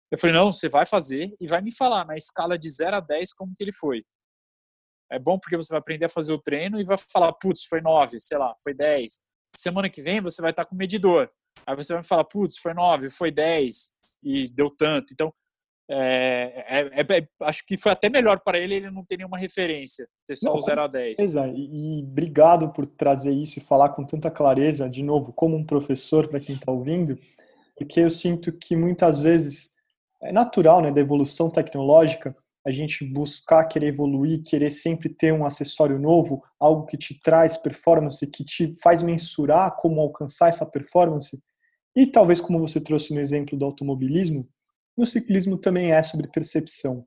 Eu 0.09 0.17
falei, 0.17 0.35
não, 0.35 0.51
você 0.51 0.67
vai 0.67 0.85
fazer 0.87 1.35
e 1.39 1.45
vai 1.45 1.61
me 1.61 1.71
falar 1.71 2.05
na 2.07 2.15
escala 2.15 2.57
de 2.57 2.69
0 2.69 2.95
a 2.95 2.99
10 2.99 3.33
como 3.33 3.53
que 3.55 3.63
ele 3.63 3.73
foi. 3.73 4.03
É 5.09 5.17
bom 5.17 5.39
porque 5.39 5.55
você 5.55 5.69
vai 5.69 5.79
aprender 5.79 6.05
a 6.05 6.09
fazer 6.09 6.33
o 6.33 6.41
treino 6.41 6.79
e 6.79 6.83
vai 6.83 6.97
falar, 6.97 7.31
putz, 7.33 7.63
foi 7.65 7.81
9, 7.81 8.19
sei 8.19 8.37
lá, 8.37 8.55
foi 8.63 8.73
10. 8.73 9.21
Semana 9.55 9.89
que 9.89 10.01
vem 10.01 10.21
você 10.21 10.41
vai 10.41 10.51
estar 10.51 10.65
com 10.65 10.75
o 10.75 10.77
medidor. 10.77 11.29
Aí 11.65 11.75
você 11.75 11.93
vai 11.93 12.03
falar, 12.03 12.25
putz, 12.25 12.57
foi 12.57 12.73
9, 12.73 13.09
foi 13.09 13.31
10 13.31 13.91
e 14.23 14.49
deu 14.51 14.69
tanto. 14.69 15.13
Então, 15.13 15.33
é, 15.89 16.65
é, 16.67 17.01
é, 17.01 17.17
é, 17.17 17.27
acho 17.43 17.65
que 17.65 17.77
foi 17.77 17.93
até 17.93 18.09
melhor 18.09 18.41
para 18.41 18.59
ele 18.59 18.75
ele 18.75 18.91
não 18.91 19.05
ter 19.05 19.15
nenhuma 19.17 19.37
referência, 19.37 20.05
ter 20.27 20.35
só 20.35 20.49
não, 20.49 20.57
o 20.57 20.61
0 20.61 20.81
a 20.81 20.87
10. 20.87 21.19
É, 21.19 21.49
e, 21.51 21.99
e 21.99 22.03
obrigado 22.03 22.73
por 22.73 22.85
trazer 22.85 23.31
isso 23.31 23.59
e 23.59 23.61
falar 23.61 23.89
com 23.89 24.03
tanta 24.03 24.29
clareza, 24.29 24.89
de 24.89 25.01
novo, 25.01 25.31
como 25.31 25.55
um 25.55 25.65
professor 25.65 26.27
para 26.27 26.41
quem 26.41 26.55
está 26.55 26.71
ouvindo, 26.71 27.17
porque 27.77 28.01
eu 28.01 28.09
sinto 28.09 28.51
que 28.51 28.75
muitas 28.75 29.21
vezes 29.21 29.71
é 30.21 30.31
natural, 30.31 30.81
né, 30.81 30.91
da 30.91 30.99
evolução 30.99 31.49
tecnológica, 31.49 32.35
a 32.67 32.71
gente 32.71 33.05
buscar 33.05 33.63
querer 33.63 33.87
evoluir, 33.87 34.43
querer 34.43 34.71
sempre 34.71 35.07
ter 35.07 35.31
um 35.31 35.45
acessório 35.45 35.97
novo, 35.97 36.43
algo 36.59 36.85
que 36.85 36.97
te 36.97 37.17
traz 37.17 37.55
performance, 37.55 38.27
que 38.27 38.43
te 38.43 38.75
faz 38.83 39.01
mensurar 39.01 39.73
como 39.77 40.01
alcançar 40.01 40.49
essa 40.49 40.65
performance. 40.65 41.41
E 41.95 42.05
talvez, 42.05 42.41
como 42.41 42.59
você 42.59 42.81
trouxe 42.81 43.13
no 43.13 43.21
exemplo 43.21 43.57
do 43.57 43.63
automobilismo, 43.63 44.45
no 44.97 45.05
ciclismo 45.05 45.57
também 45.57 45.93
é 45.93 46.01
sobre 46.01 46.27
percepção. 46.27 47.05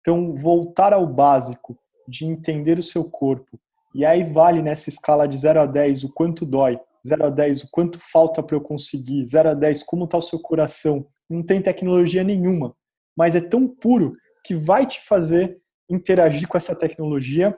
Então, 0.00 0.32
voltar 0.36 0.92
ao 0.92 1.04
básico, 1.08 1.76
de 2.06 2.24
entender 2.24 2.78
o 2.78 2.82
seu 2.82 3.02
corpo. 3.02 3.58
E 3.92 4.04
aí 4.04 4.22
vale 4.22 4.62
nessa 4.62 4.90
escala 4.90 5.26
de 5.26 5.36
0 5.36 5.62
a 5.62 5.66
10 5.66 6.04
o 6.04 6.12
quanto 6.12 6.46
dói, 6.46 6.78
0 7.04 7.26
a 7.26 7.30
10 7.30 7.64
o 7.64 7.68
quanto 7.72 7.98
falta 7.98 8.44
para 8.44 8.54
eu 8.54 8.60
conseguir, 8.60 9.26
0 9.26 9.50
a 9.50 9.54
10 9.54 9.82
como 9.82 10.04
está 10.04 10.18
o 10.18 10.22
seu 10.22 10.38
coração. 10.38 11.04
Não 11.28 11.42
tem 11.42 11.60
tecnologia 11.60 12.22
nenhuma, 12.22 12.76
mas 13.16 13.34
é 13.34 13.40
tão 13.40 13.66
puro 13.66 14.14
que 14.44 14.54
vai 14.54 14.86
te 14.86 15.00
fazer 15.02 15.60
interagir 15.90 16.46
com 16.46 16.56
essa 16.56 16.74
tecnologia 16.74 17.56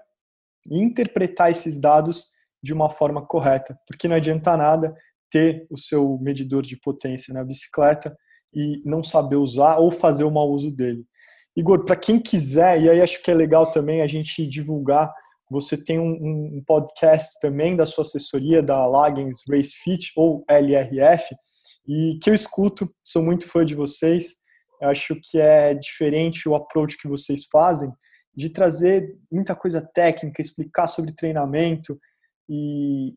e 0.71 0.79
interpretar 0.79 1.51
esses 1.51 1.79
dados 1.79 2.31
de 2.63 2.73
uma 2.73 2.89
forma 2.89 3.25
correta, 3.27 3.79
porque 3.87 4.09
não 4.09 4.17
adianta 4.17 4.57
nada 4.57 4.95
ter 5.31 5.67
o 5.71 5.77
seu 5.77 6.19
medidor 6.21 6.63
de 6.63 6.79
potência 6.79 7.35
na 7.35 7.45
bicicleta 7.45 8.17
e 8.55 8.83
não 8.85 9.03
saber 9.03 9.37
usar 9.37 9.79
ou 9.79 9.91
fazer 9.91 10.25
o 10.25 10.31
mau 10.31 10.51
uso 10.51 10.71
dele. 10.71 11.05
Igor, 11.57 11.85
para 11.85 11.97
quem 11.97 12.21
quiser, 12.21 12.81
e 12.81 12.89
aí 12.89 13.01
acho 13.01 13.23
que 13.23 13.31
é 13.31 13.35
legal 13.35 13.71
também 13.71 14.03
a 14.03 14.07
gente 14.07 14.47
divulgar, 14.47 15.13
você 15.51 15.77
tem 15.77 15.99
um, 15.99 16.59
um 16.59 16.63
podcast 16.67 17.39
também 17.41 17.77
da 17.77 17.85
sua 17.85 18.03
assessoria, 18.03 18.63
da 18.63 18.87
Lagens 18.87 19.43
Race 19.49 19.75
Fit, 19.83 20.13
ou 20.17 20.45
LRF, 20.49 21.35
e 21.87 22.19
que 22.23 22.31
eu 22.31 22.35
escuto, 22.35 22.89
sou 23.03 23.23
muito 23.23 23.47
fã 23.47 23.65
de 23.65 23.75
vocês, 23.75 24.37
eu 24.83 24.89
acho 24.89 25.15
que 25.23 25.39
é 25.39 25.75
diferente 25.75 26.49
o 26.49 26.57
approach 26.57 26.99
que 26.99 27.07
vocês 27.07 27.45
fazem 27.45 27.91
de 28.35 28.51
trazer 28.51 29.17
muita 29.31 29.55
coisa 29.55 29.81
técnica, 29.81 30.43
explicar 30.43 30.89
sobre 30.89 31.13
treinamento 31.13 31.97
e 32.49 33.15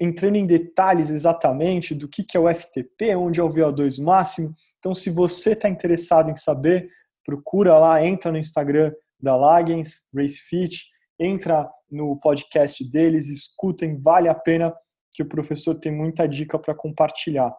entrando 0.00 0.36
em 0.36 0.46
detalhes 0.46 1.10
exatamente 1.10 1.92
do 1.94 2.08
que 2.08 2.24
é 2.36 2.40
o 2.40 2.48
FTP, 2.48 3.16
onde 3.16 3.40
é 3.40 3.42
o 3.42 3.50
VO2 3.50 4.00
máximo. 4.00 4.54
Então, 4.78 4.94
se 4.94 5.10
você 5.10 5.52
está 5.52 5.68
interessado 5.68 6.30
em 6.30 6.36
saber, 6.36 6.88
procura 7.24 7.76
lá, 7.78 8.04
entra 8.04 8.30
no 8.30 8.38
Instagram 8.38 8.92
da 9.20 9.34
Lagens 9.34 10.06
Race 10.14 10.40
Fit, 10.48 10.86
entra 11.18 11.68
no 11.90 12.18
podcast 12.20 12.88
deles, 12.88 13.28
escutem, 13.28 14.00
vale 14.00 14.28
a 14.28 14.34
pena 14.34 14.72
que 15.12 15.22
o 15.22 15.28
professor 15.28 15.74
tem 15.74 15.90
muita 15.90 16.28
dica 16.28 16.58
para 16.58 16.76
compartilhar. 16.76 17.52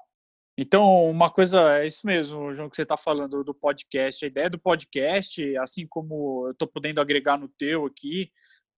Então, 0.61 1.09
uma 1.09 1.31
coisa, 1.31 1.79
é 1.79 1.87
isso 1.87 2.05
mesmo, 2.05 2.53
João, 2.53 2.69
que 2.69 2.75
você 2.75 2.81
está 2.81 2.97
falando 2.97 3.45
do 3.45 3.53
podcast. 3.53 4.25
A 4.25 4.27
ideia 4.27 4.49
do 4.49 4.59
podcast, 4.59 5.55
assim 5.55 5.87
como 5.87 6.47
eu 6.47 6.51
estou 6.51 6.67
podendo 6.67 6.99
agregar 6.99 7.37
no 7.37 7.47
teu 7.47 7.85
aqui, 7.85 8.29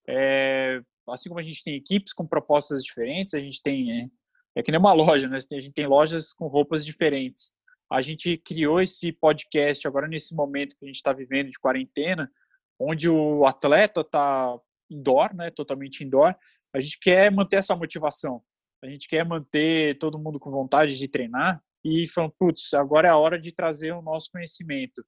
é, 0.06 0.82
assim 1.08 1.30
como 1.30 1.40
a 1.40 1.42
gente 1.42 1.64
tem 1.64 1.76
equipes 1.76 2.12
com 2.12 2.26
propostas 2.26 2.84
diferentes, 2.84 3.32
a 3.32 3.38
gente 3.38 3.62
tem. 3.62 3.98
É, 3.98 4.08
é 4.56 4.62
que 4.62 4.70
nem 4.70 4.78
uma 4.78 4.92
loja, 4.92 5.26
né? 5.26 5.38
A 5.38 5.60
gente 5.60 5.72
tem 5.72 5.86
lojas 5.86 6.34
com 6.34 6.48
roupas 6.48 6.84
diferentes. 6.84 7.50
A 7.90 8.02
gente 8.02 8.36
criou 8.36 8.82
esse 8.82 9.10
podcast 9.10 9.88
agora 9.88 10.06
nesse 10.06 10.34
momento 10.34 10.76
que 10.76 10.84
a 10.84 10.86
gente 10.86 10.96
está 10.96 11.14
vivendo 11.14 11.48
de 11.48 11.58
quarentena, 11.58 12.30
onde 12.78 13.08
o 13.08 13.46
atleta 13.46 14.02
está 14.02 14.54
indoor, 14.90 15.34
né? 15.34 15.50
Totalmente 15.50 16.04
indoor. 16.04 16.36
A 16.74 16.78
gente 16.78 16.98
quer 17.00 17.32
manter 17.32 17.56
essa 17.56 17.74
motivação. 17.74 18.42
A 18.84 18.86
gente 18.86 19.08
quer 19.08 19.24
manter 19.24 19.96
todo 19.96 20.18
mundo 20.18 20.38
com 20.38 20.50
vontade 20.50 20.98
de 20.98 21.08
treinar 21.08 21.62
e 21.84 22.06
falando, 22.08 22.34
putz, 22.38 22.74
agora 22.74 23.08
é 23.08 23.10
a 23.10 23.16
hora 23.16 23.40
de 23.40 23.52
trazer 23.52 23.92
o 23.92 24.02
nosso 24.02 24.30
conhecimento. 24.30 25.04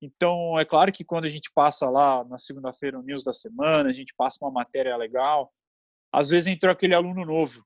Então, 0.00 0.58
é 0.58 0.64
claro 0.64 0.92
que 0.92 1.04
quando 1.04 1.24
a 1.24 1.30
gente 1.30 1.50
passa 1.54 1.88
lá 1.88 2.24
na 2.24 2.38
segunda-feira 2.38 2.98
o 2.98 3.02
news 3.02 3.24
da 3.24 3.32
semana, 3.32 3.88
a 3.88 3.92
gente 3.92 4.14
passa 4.16 4.38
uma 4.42 4.50
matéria 4.50 4.96
legal, 4.96 5.52
às 6.12 6.28
vezes 6.28 6.46
entrou 6.46 6.72
aquele 6.72 6.94
aluno 6.94 7.24
novo 7.24 7.64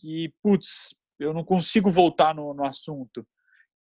que, 0.00 0.32
putz, 0.42 0.94
eu 1.18 1.32
não 1.32 1.44
consigo 1.44 1.90
voltar 1.90 2.34
no, 2.34 2.54
no 2.54 2.64
assunto. 2.64 3.26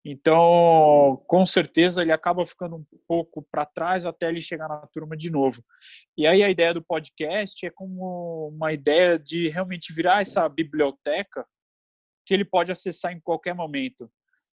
Então, 0.06 1.24
com 1.28 1.46
certeza, 1.46 2.02
ele 2.02 2.12
acaba 2.12 2.46
ficando 2.46 2.76
um 2.76 2.86
pouco 3.08 3.48
para 3.50 3.66
trás 3.66 4.06
até 4.06 4.28
ele 4.28 4.42
chegar 4.42 4.68
na 4.68 4.86
turma 4.88 5.16
de 5.16 5.32
novo. 5.32 5.64
E 6.18 6.28
aí 6.28 6.44
a 6.44 6.50
ideia 6.50 6.74
do 6.74 6.84
podcast 6.84 7.66
é 7.66 7.70
como 7.70 8.50
uma 8.54 8.74
ideia 8.74 9.18
de 9.18 9.48
realmente 9.48 9.94
virar 9.94 10.22
essa 10.22 10.48
biblioteca 10.50 11.48
que 12.26 12.34
ele 12.34 12.46
pode 12.46 12.72
acessar 12.72 13.12
em 13.12 13.20
qualquer 13.20 13.54
momento. 13.54 14.10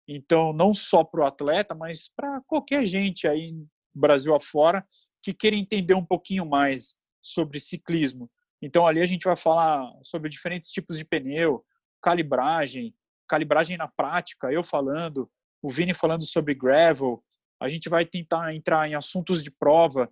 Então, 0.08 0.52
não 0.52 0.74
só 0.74 1.04
para 1.04 1.20
o 1.20 1.24
atleta, 1.24 1.74
mas 1.74 2.10
para 2.14 2.40
qualquer 2.42 2.84
gente 2.84 3.28
aí 3.28 3.54
Brasil 3.94 4.34
afora 4.34 4.84
que 5.22 5.34
queira 5.34 5.56
entender 5.56 5.94
um 5.94 6.04
pouquinho 6.04 6.46
mais 6.46 6.96
sobre 7.22 7.60
ciclismo. 7.60 8.30
Então, 8.62 8.86
ali 8.86 9.00
a 9.00 9.04
gente 9.04 9.24
vai 9.24 9.36
falar 9.36 9.90
sobre 10.02 10.30
diferentes 10.30 10.70
tipos 10.70 10.98
de 10.98 11.04
pneu, 11.04 11.64
calibragem, 12.02 12.94
calibragem 13.28 13.76
na 13.76 13.88
prática, 13.88 14.52
eu 14.52 14.62
falando, 14.62 15.30
o 15.62 15.70
Vini 15.70 15.94
falando 15.94 16.24
sobre 16.24 16.54
gravel, 16.54 17.22
a 17.60 17.68
gente 17.68 17.88
vai 17.88 18.04
tentar 18.04 18.54
entrar 18.54 18.88
em 18.88 18.94
assuntos 18.94 19.42
de 19.44 19.50
prova, 19.50 20.10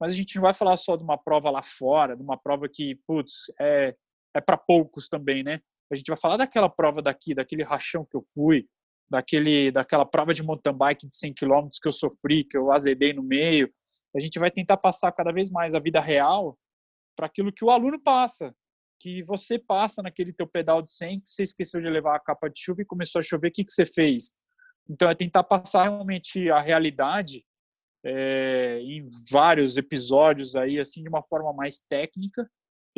mas 0.00 0.12
a 0.12 0.14
gente 0.14 0.36
não 0.36 0.42
vai 0.42 0.54
falar 0.54 0.76
só 0.76 0.96
de 0.96 1.02
uma 1.02 1.16
prova 1.16 1.50
lá 1.50 1.62
fora, 1.62 2.16
de 2.16 2.22
uma 2.22 2.36
prova 2.36 2.68
que, 2.68 2.96
putz, 3.06 3.44
é, 3.60 3.96
é 4.34 4.40
para 4.40 4.56
poucos 4.56 5.08
também, 5.08 5.42
né? 5.42 5.60
A 5.90 5.94
gente 5.94 6.08
vai 6.08 6.18
falar 6.18 6.36
daquela 6.36 6.68
prova 6.68 7.00
daqui, 7.00 7.34
daquele 7.34 7.62
rachão 7.62 8.04
que 8.04 8.16
eu 8.16 8.22
fui, 8.22 8.68
daquele, 9.10 9.70
daquela 9.70 10.04
prova 10.04 10.34
de 10.34 10.42
mountain 10.42 10.74
bike 10.74 11.08
de 11.08 11.16
100 11.16 11.34
km 11.34 11.68
que 11.80 11.88
eu 11.88 11.92
sofri, 11.92 12.44
que 12.44 12.56
eu 12.56 12.70
azedei 12.70 13.12
no 13.12 13.22
meio. 13.22 13.72
A 14.14 14.20
gente 14.20 14.38
vai 14.38 14.50
tentar 14.50 14.76
passar 14.76 15.12
cada 15.12 15.32
vez 15.32 15.50
mais 15.50 15.74
a 15.74 15.80
vida 15.80 16.00
real 16.00 16.58
para 17.16 17.26
aquilo 17.26 17.52
que 17.52 17.64
o 17.64 17.70
aluno 17.70 18.00
passa, 18.00 18.54
que 19.00 19.22
você 19.22 19.58
passa 19.58 20.02
naquele 20.02 20.32
teu 20.32 20.46
pedal 20.46 20.82
de 20.82 20.90
100 20.92 21.20
que 21.20 21.28
você 21.28 21.42
esqueceu 21.42 21.80
de 21.80 21.88
levar 21.88 22.16
a 22.16 22.20
capa 22.20 22.48
de 22.48 22.60
chuva 22.60 22.82
e 22.82 22.86
começou 22.86 23.20
a 23.20 23.22
chover, 23.22 23.48
o 23.48 23.52
que, 23.52 23.64
que 23.64 23.72
você 23.72 23.86
fez? 23.86 24.34
Então, 24.88 25.10
é 25.10 25.14
tentar 25.14 25.44
passar 25.44 25.84
realmente 25.84 26.50
a 26.50 26.60
realidade 26.60 27.44
é, 28.04 28.80
em 28.80 29.08
vários 29.30 29.76
episódios 29.76 30.56
aí, 30.56 30.78
assim, 30.78 31.02
de 31.02 31.08
uma 31.08 31.22
forma 31.22 31.52
mais 31.52 31.78
técnica 31.78 32.48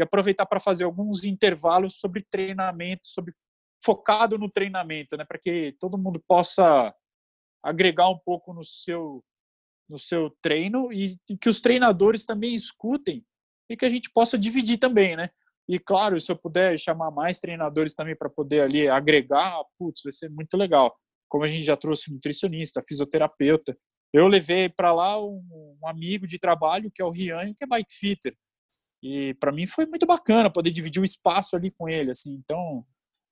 e 0.00 0.02
aproveitar 0.02 0.46
para 0.46 0.60
fazer 0.60 0.84
alguns 0.84 1.24
intervalos 1.24 1.98
sobre 1.98 2.26
treinamento, 2.30 3.02
sobre 3.04 3.32
focado 3.84 4.36
no 4.36 4.50
treinamento, 4.50 5.16
né, 5.16 5.24
para 5.24 5.38
que 5.38 5.74
todo 5.78 5.98
mundo 5.98 6.22
possa 6.26 6.94
agregar 7.62 8.08
um 8.08 8.18
pouco 8.18 8.52
no 8.52 8.64
seu 8.64 9.22
no 9.88 9.98
seu 9.98 10.30
treino 10.40 10.92
e, 10.92 11.18
e, 11.28 11.36
que 11.36 11.48
os 11.48 11.60
treinadores 11.60 12.24
também 12.24 12.54
escutem 12.54 13.24
e 13.68 13.76
que 13.76 13.84
a 13.84 13.88
gente 13.88 14.08
possa 14.12 14.38
dividir 14.38 14.78
também, 14.78 15.16
né? 15.16 15.30
E 15.68 15.80
claro, 15.80 16.18
se 16.20 16.30
eu 16.30 16.36
puder 16.36 16.78
chamar 16.78 17.10
mais 17.10 17.40
treinadores 17.40 17.92
também 17.92 18.14
para 18.14 18.30
poder 18.30 18.60
ali 18.60 18.88
agregar, 18.88 19.60
putz, 19.76 20.02
vai 20.04 20.12
ser 20.12 20.30
muito 20.30 20.56
legal 20.56 20.96
como 21.30 21.44
a 21.44 21.48
gente 21.48 21.62
já 21.62 21.76
trouxe 21.76 22.12
nutricionista, 22.12 22.84
fisioterapeuta. 22.86 23.78
Eu 24.12 24.26
levei 24.26 24.68
para 24.68 24.92
lá 24.92 25.24
um, 25.24 25.40
um, 25.80 25.86
amigo 25.86 26.26
de 26.26 26.40
trabalho, 26.40 26.90
que 26.92 27.00
é 27.00 27.04
o 27.04 27.10
Rian, 27.10 27.54
que 27.54 27.62
é 27.62 27.66
bike 27.66 27.94
fitter. 27.94 28.36
E 29.02 29.34
para 29.34 29.52
mim 29.52 29.66
foi 29.66 29.86
muito 29.86 30.06
bacana 30.06 30.50
poder 30.50 30.70
dividir 30.70 31.00
o 31.00 31.04
espaço 31.04 31.56
ali 31.56 31.70
com 31.70 31.88
ele, 31.88 32.10
assim. 32.10 32.34
Então, 32.34 32.84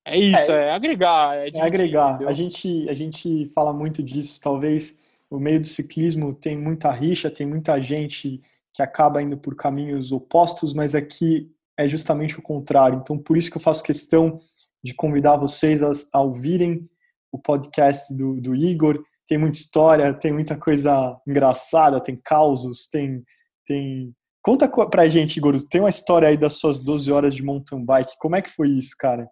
é 0.07 0.17
isso, 0.17 0.51
é, 0.51 0.69
é 0.69 0.73
agregar. 0.73 1.37
É, 1.37 1.51
é 1.53 1.61
agregar. 1.61 2.23
A 2.27 2.33
gente, 2.33 2.89
a 2.89 2.95
gente 2.95 3.49
fala 3.51 3.73
muito 3.73 4.03
disso. 4.03 4.41
Talvez 4.41 4.99
o 5.31 5.39
meio 5.39 5.61
do 5.61 5.67
ciclismo 5.67 6.35
tem 6.35 6.57
muita 6.57 6.91
rixa, 6.91 7.31
tem 7.31 7.47
muita 7.47 7.81
gente 7.81 8.41
que 8.73 8.83
acaba 8.83 9.23
indo 9.23 9.37
por 9.37 9.55
caminhos 9.55 10.13
opostos, 10.13 10.73
mas 10.73 10.95
aqui 10.95 11.51
é 11.77 11.87
justamente 11.87 12.39
o 12.39 12.43
contrário. 12.43 12.99
Então, 12.99 13.19
por 13.19 13.37
isso 13.37 13.51
que 13.51 13.57
eu 13.57 13.63
faço 13.63 13.83
questão 13.83 14.39
de 14.83 14.95
convidar 14.95 15.37
vocês 15.37 15.83
a, 15.83 15.91
a 16.13 16.21
ouvirem 16.21 16.89
o 17.31 17.39
podcast 17.39 18.15
do, 18.15 18.41
do 18.41 18.55
Igor. 18.55 19.03
Tem 19.27 19.37
muita 19.37 19.59
história, 19.59 20.15
tem 20.15 20.33
muita 20.33 20.57
coisa 20.57 21.21
engraçada, 21.27 22.01
tem 22.01 22.17
causos, 22.17 22.89
tem. 22.89 23.23
tem... 23.67 24.15
Conta 24.49 24.67
pra 24.67 25.07
gente, 25.11 25.37
Igor, 25.37 25.55
tem 25.69 25.83
uma 25.83 25.91
história 25.91 26.27
aí 26.27 26.35
das 26.35 26.55
suas 26.55 26.81
12 26.81 27.13
horas 27.13 27.35
de 27.35 27.43
mountain 27.43 27.85
bike. 27.85 28.17
Como 28.19 28.35
é 28.35 28.41
que 28.41 28.49
foi 28.49 28.69
isso, 28.71 28.97
cara? 28.99 29.29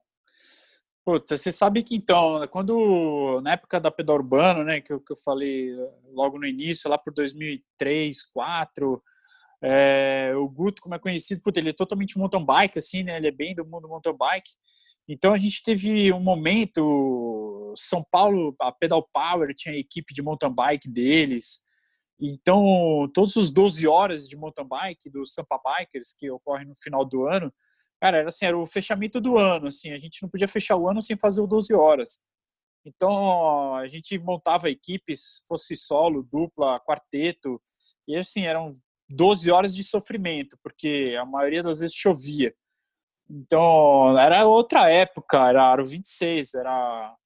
Puta, 1.06 1.38
você 1.38 1.50
sabe 1.50 1.82
que 1.82 1.96
então, 1.96 2.46
quando 2.48 3.40
na 3.40 3.52
época 3.52 3.80
da 3.80 3.90
pedal 3.90 4.16
urbano, 4.16 4.62
né, 4.62 4.82
que 4.82 4.92
eu, 4.92 5.00
que 5.00 5.14
eu 5.14 5.16
falei 5.16 5.70
logo 6.12 6.38
no 6.38 6.44
início, 6.44 6.90
lá 6.90 6.98
por 6.98 7.14
2003, 7.14 8.14
2004, 8.34 9.02
é, 9.64 10.34
o 10.36 10.46
Guto, 10.50 10.82
como 10.82 10.94
é 10.94 10.98
conhecido, 10.98 11.40
puta, 11.40 11.60
ele 11.60 11.70
é 11.70 11.72
totalmente 11.72 12.18
mountain 12.18 12.44
bike, 12.44 12.78
assim, 12.78 13.02
né, 13.02 13.16
ele 13.16 13.28
é 13.28 13.32
bem 13.32 13.54
do 13.54 13.64
mundo 13.64 13.88
mountain 13.88 14.14
bike. 14.14 14.50
Então 15.08 15.32
a 15.32 15.38
gente 15.38 15.62
teve 15.62 16.12
um 16.12 16.20
momento, 16.20 17.72
São 17.74 18.04
Paulo, 18.10 18.54
a 18.60 18.70
Pedal 18.70 19.08
Power 19.14 19.54
tinha 19.54 19.74
a 19.74 19.78
equipe 19.78 20.12
de 20.12 20.20
mountain 20.20 20.52
bike 20.52 20.90
deles. 20.90 21.64
Então, 22.20 23.10
todos 23.12 23.36
os 23.36 23.50
12 23.50 23.86
horas 23.86 24.26
de 24.28 24.36
mountain 24.36 24.66
bike 24.66 25.10
do 25.10 25.26
Sampa 25.26 25.60
Bikers 25.62 26.14
que 26.18 26.30
ocorre 26.30 26.64
no 26.64 26.74
final 26.74 27.04
do 27.04 27.26
ano, 27.26 27.52
cara, 28.00 28.18
era 28.18 28.28
assim, 28.28 28.46
era 28.46 28.58
o 28.58 28.66
fechamento 28.66 29.20
do 29.20 29.36
ano, 29.36 29.68
assim, 29.68 29.92
a 29.92 29.98
gente 29.98 30.22
não 30.22 30.28
podia 30.28 30.48
fechar 30.48 30.76
o 30.76 30.88
ano 30.88 31.02
sem 31.02 31.16
fazer 31.16 31.40
o 31.40 31.46
12 31.46 31.74
horas. 31.74 32.20
Então, 32.86 33.74
a 33.74 33.86
gente 33.88 34.18
montava 34.18 34.70
equipes, 34.70 35.42
fosse 35.48 35.76
solo, 35.76 36.22
dupla, 36.22 36.80
quarteto, 36.80 37.60
e 38.08 38.16
assim, 38.16 38.46
eram 38.46 38.72
12 39.10 39.50
horas 39.50 39.74
de 39.74 39.84
sofrimento, 39.84 40.56
porque 40.62 41.16
a 41.20 41.24
maioria 41.24 41.62
das 41.62 41.80
vezes 41.80 41.96
chovia. 41.96 42.54
Então, 43.28 44.16
era 44.18 44.46
outra 44.46 44.88
época, 44.88 45.48
era 45.48 45.64
aro 45.64 45.84
26, 45.84 46.54
era, 46.54 47.16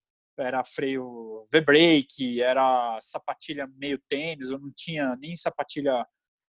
era 0.41 0.65
freio 0.65 1.47
V-brake, 1.53 2.41
era 2.41 2.99
sapatilha 3.03 3.69
meio 3.77 4.01
tênis, 4.09 4.51
eu 4.51 4.59
não 4.59 4.73
tinha 4.75 5.17
nem 5.17 5.35
sapatilha 5.37 6.07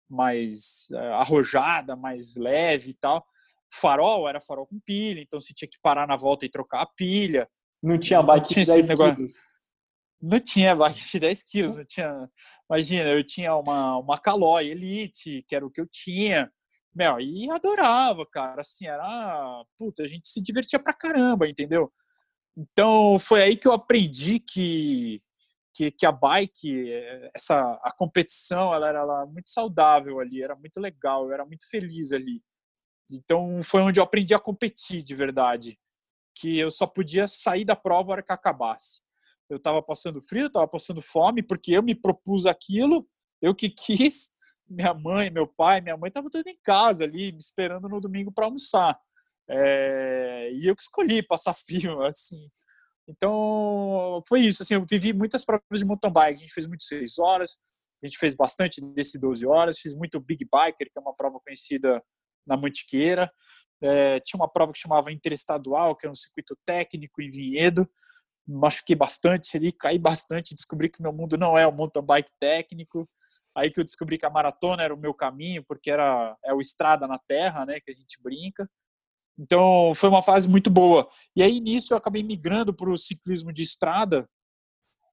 mais 0.09 0.87
uh, 0.91 1.13
arrojada, 1.15 1.95
mais 1.95 2.35
leve 2.35 2.91
e 2.91 2.93
tal. 2.95 3.25
Farol 3.73 4.27
era 4.27 4.41
farol 4.41 4.67
com 4.67 4.79
pilha, 4.79 5.21
então 5.21 5.39
você 5.39 5.53
tinha 5.53 5.69
que 5.69 5.77
parar 5.81 6.07
na 6.07 6.17
volta 6.17 6.45
e 6.45 6.49
trocar 6.49 6.81
a 6.81 6.85
pilha. 6.85 7.47
Não 7.81 7.97
tinha 7.97 8.21
bike 8.21 8.43
não 8.43 8.49
tinha 8.49 8.65
de 8.65 8.71
10 8.71 8.87
negócio... 8.89 9.15
quilos. 9.15 9.33
Não 10.21 10.39
tinha 10.39 10.75
bike 10.75 11.11
de 11.11 11.19
10 11.19 11.43
quilos, 11.43 11.75
não 11.77 11.85
tinha... 11.85 12.29
Imagina, 12.69 13.09
eu 13.09 13.25
tinha 13.25 13.55
uma, 13.55 13.97
uma 13.97 14.19
Caloi 14.19 14.67
Elite, 14.69 15.43
que 15.47 15.55
era 15.55 15.65
o 15.65 15.71
que 15.71 15.81
eu 15.81 15.87
tinha, 15.89 16.51
meu, 16.93 17.19
e 17.19 17.49
adorava, 17.49 18.25
cara. 18.25 18.61
Assim, 18.61 18.85
era. 18.85 19.63
Puta, 19.77 20.03
a 20.03 20.07
gente 20.07 20.27
se 20.27 20.41
divertia 20.41 20.79
pra 20.79 20.93
caramba, 20.93 21.47
entendeu? 21.47 21.91
Então, 22.55 23.17
foi 23.17 23.41
aí 23.41 23.57
que 23.57 23.67
eu 23.67 23.71
aprendi 23.71 24.39
que, 24.39 25.21
que, 25.73 25.91
que 25.91 26.05
a 26.05 26.11
bike, 26.11 26.91
essa, 27.33 27.79
a 27.83 27.91
competição, 27.97 28.73
ela 28.73 28.89
era 28.89 28.99
ela, 28.99 29.25
muito 29.25 29.49
saudável 29.49 30.19
ali, 30.19 30.43
era 30.43 30.55
muito 30.55 30.79
legal, 30.79 31.25
eu 31.25 31.33
era 31.33 31.45
muito 31.45 31.69
feliz 31.69 32.11
ali. 32.11 32.41
Então, 33.09 33.61
foi 33.63 33.81
onde 33.81 33.99
eu 33.99 34.03
aprendi 34.03 34.33
a 34.33 34.39
competir 34.39 35.03
de 35.03 35.15
verdade. 35.15 35.77
Que 36.35 36.57
eu 36.57 36.71
só 36.71 36.87
podia 36.87 37.27
sair 37.27 37.65
da 37.65 37.75
prova 37.75 38.11
hora 38.13 38.23
que 38.23 38.31
acabasse. 38.31 39.01
Eu 39.49 39.57
estava 39.57 39.81
passando 39.81 40.21
frio, 40.21 40.47
estava 40.47 40.67
passando 40.67 41.01
fome, 41.01 41.43
porque 41.43 41.73
eu 41.73 41.83
me 41.83 41.93
propus 41.93 42.45
aquilo, 42.45 43.07
eu 43.41 43.53
que 43.53 43.69
quis, 43.69 44.31
minha 44.69 44.93
mãe, 44.93 45.29
meu 45.29 45.45
pai, 45.45 45.81
minha 45.81 45.97
mãe 45.97 46.07
estavam 46.07 46.29
tudo 46.29 46.47
em 46.47 46.57
casa 46.63 47.03
ali, 47.03 47.31
me 47.31 47.37
esperando 47.37 47.89
no 47.89 47.99
domingo 47.99 48.31
para 48.31 48.45
almoçar. 48.45 48.97
É, 49.53 50.49
e 50.53 50.65
eu 50.65 50.75
que 50.75 50.81
escolhi 50.81 51.21
passar 51.21 51.53
frio, 51.67 52.01
assim. 52.03 52.49
Então, 53.07 54.23
foi 54.27 54.41
isso. 54.41 54.63
Assim, 54.63 54.75
eu 54.75 54.85
vivi 54.89 55.11
muitas 55.13 55.43
provas 55.43 55.79
de 55.79 55.85
mountain 55.85 56.11
bike. 56.11 56.37
A 56.37 56.41
gente 56.41 56.53
fez 56.53 56.67
muito 56.67 56.83
6 56.83 57.19
horas, 57.19 57.57
a 58.01 58.07
gente 58.07 58.17
fez 58.17 58.35
bastante 58.35 58.81
desse 58.93 59.19
12 59.19 59.45
horas, 59.45 59.79
fiz 59.79 59.93
muito 59.93 60.19
Big 60.19 60.45
Biker, 60.45 60.89
que 60.91 60.97
é 60.97 61.01
uma 61.01 61.15
prova 61.15 61.39
conhecida 61.39 62.01
na 62.47 62.55
Mantiqueira. 62.55 63.31
É, 63.83 64.19
tinha 64.21 64.39
uma 64.39 64.51
prova 64.51 64.71
que 64.71 64.79
chamava 64.79 65.11
Interestadual, 65.11 65.95
que 65.95 66.05
era 66.05 66.11
um 66.11 66.15
circuito 66.15 66.55
técnico 66.65 67.21
em 67.21 67.29
Vinhedo. 67.29 67.89
Machuquei 68.47 68.95
bastante 68.95 69.57
ali, 69.57 69.71
caí 69.71 69.99
bastante, 69.99 70.55
descobri 70.55 70.89
que 70.89 71.01
meu 71.01 71.13
mundo 71.13 71.37
não 71.37 71.57
é 71.57 71.67
o 71.67 71.71
mountain 71.71 72.03
bike 72.03 72.31
técnico. 72.39 73.09
Aí 73.55 73.69
que 73.69 73.79
eu 73.79 73.83
descobri 73.83 74.17
que 74.17 74.25
a 74.25 74.29
maratona 74.29 74.83
era 74.83 74.93
o 74.93 74.97
meu 74.97 75.13
caminho, 75.13 75.63
porque 75.67 75.91
era 75.91 76.37
é 76.45 76.53
o 76.53 76.61
estrada 76.61 77.07
na 77.07 77.19
terra, 77.19 77.65
né, 77.65 77.79
que 77.79 77.91
a 77.91 77.93
gente 77.93 78.21
brinca. 78.21 78.69
Então, 79.37 79.93
foi 79.95 80.09
uma 80.09 80.21
fase 80.21 80.47
muito 80.47 80.69
boa. 80.69 81.09
E 81.35 81.41
aí, 81.41 81.59
nisso, 81.59 81.93
eu 81.93 81.97
acabei 81.97 82.23
migrando 82.23 82.73
para 82.73 82.89
o 82.89 82.97
ciclismo 82.97 83.51
de 83.51 83.63
estrada, 83.63 84.29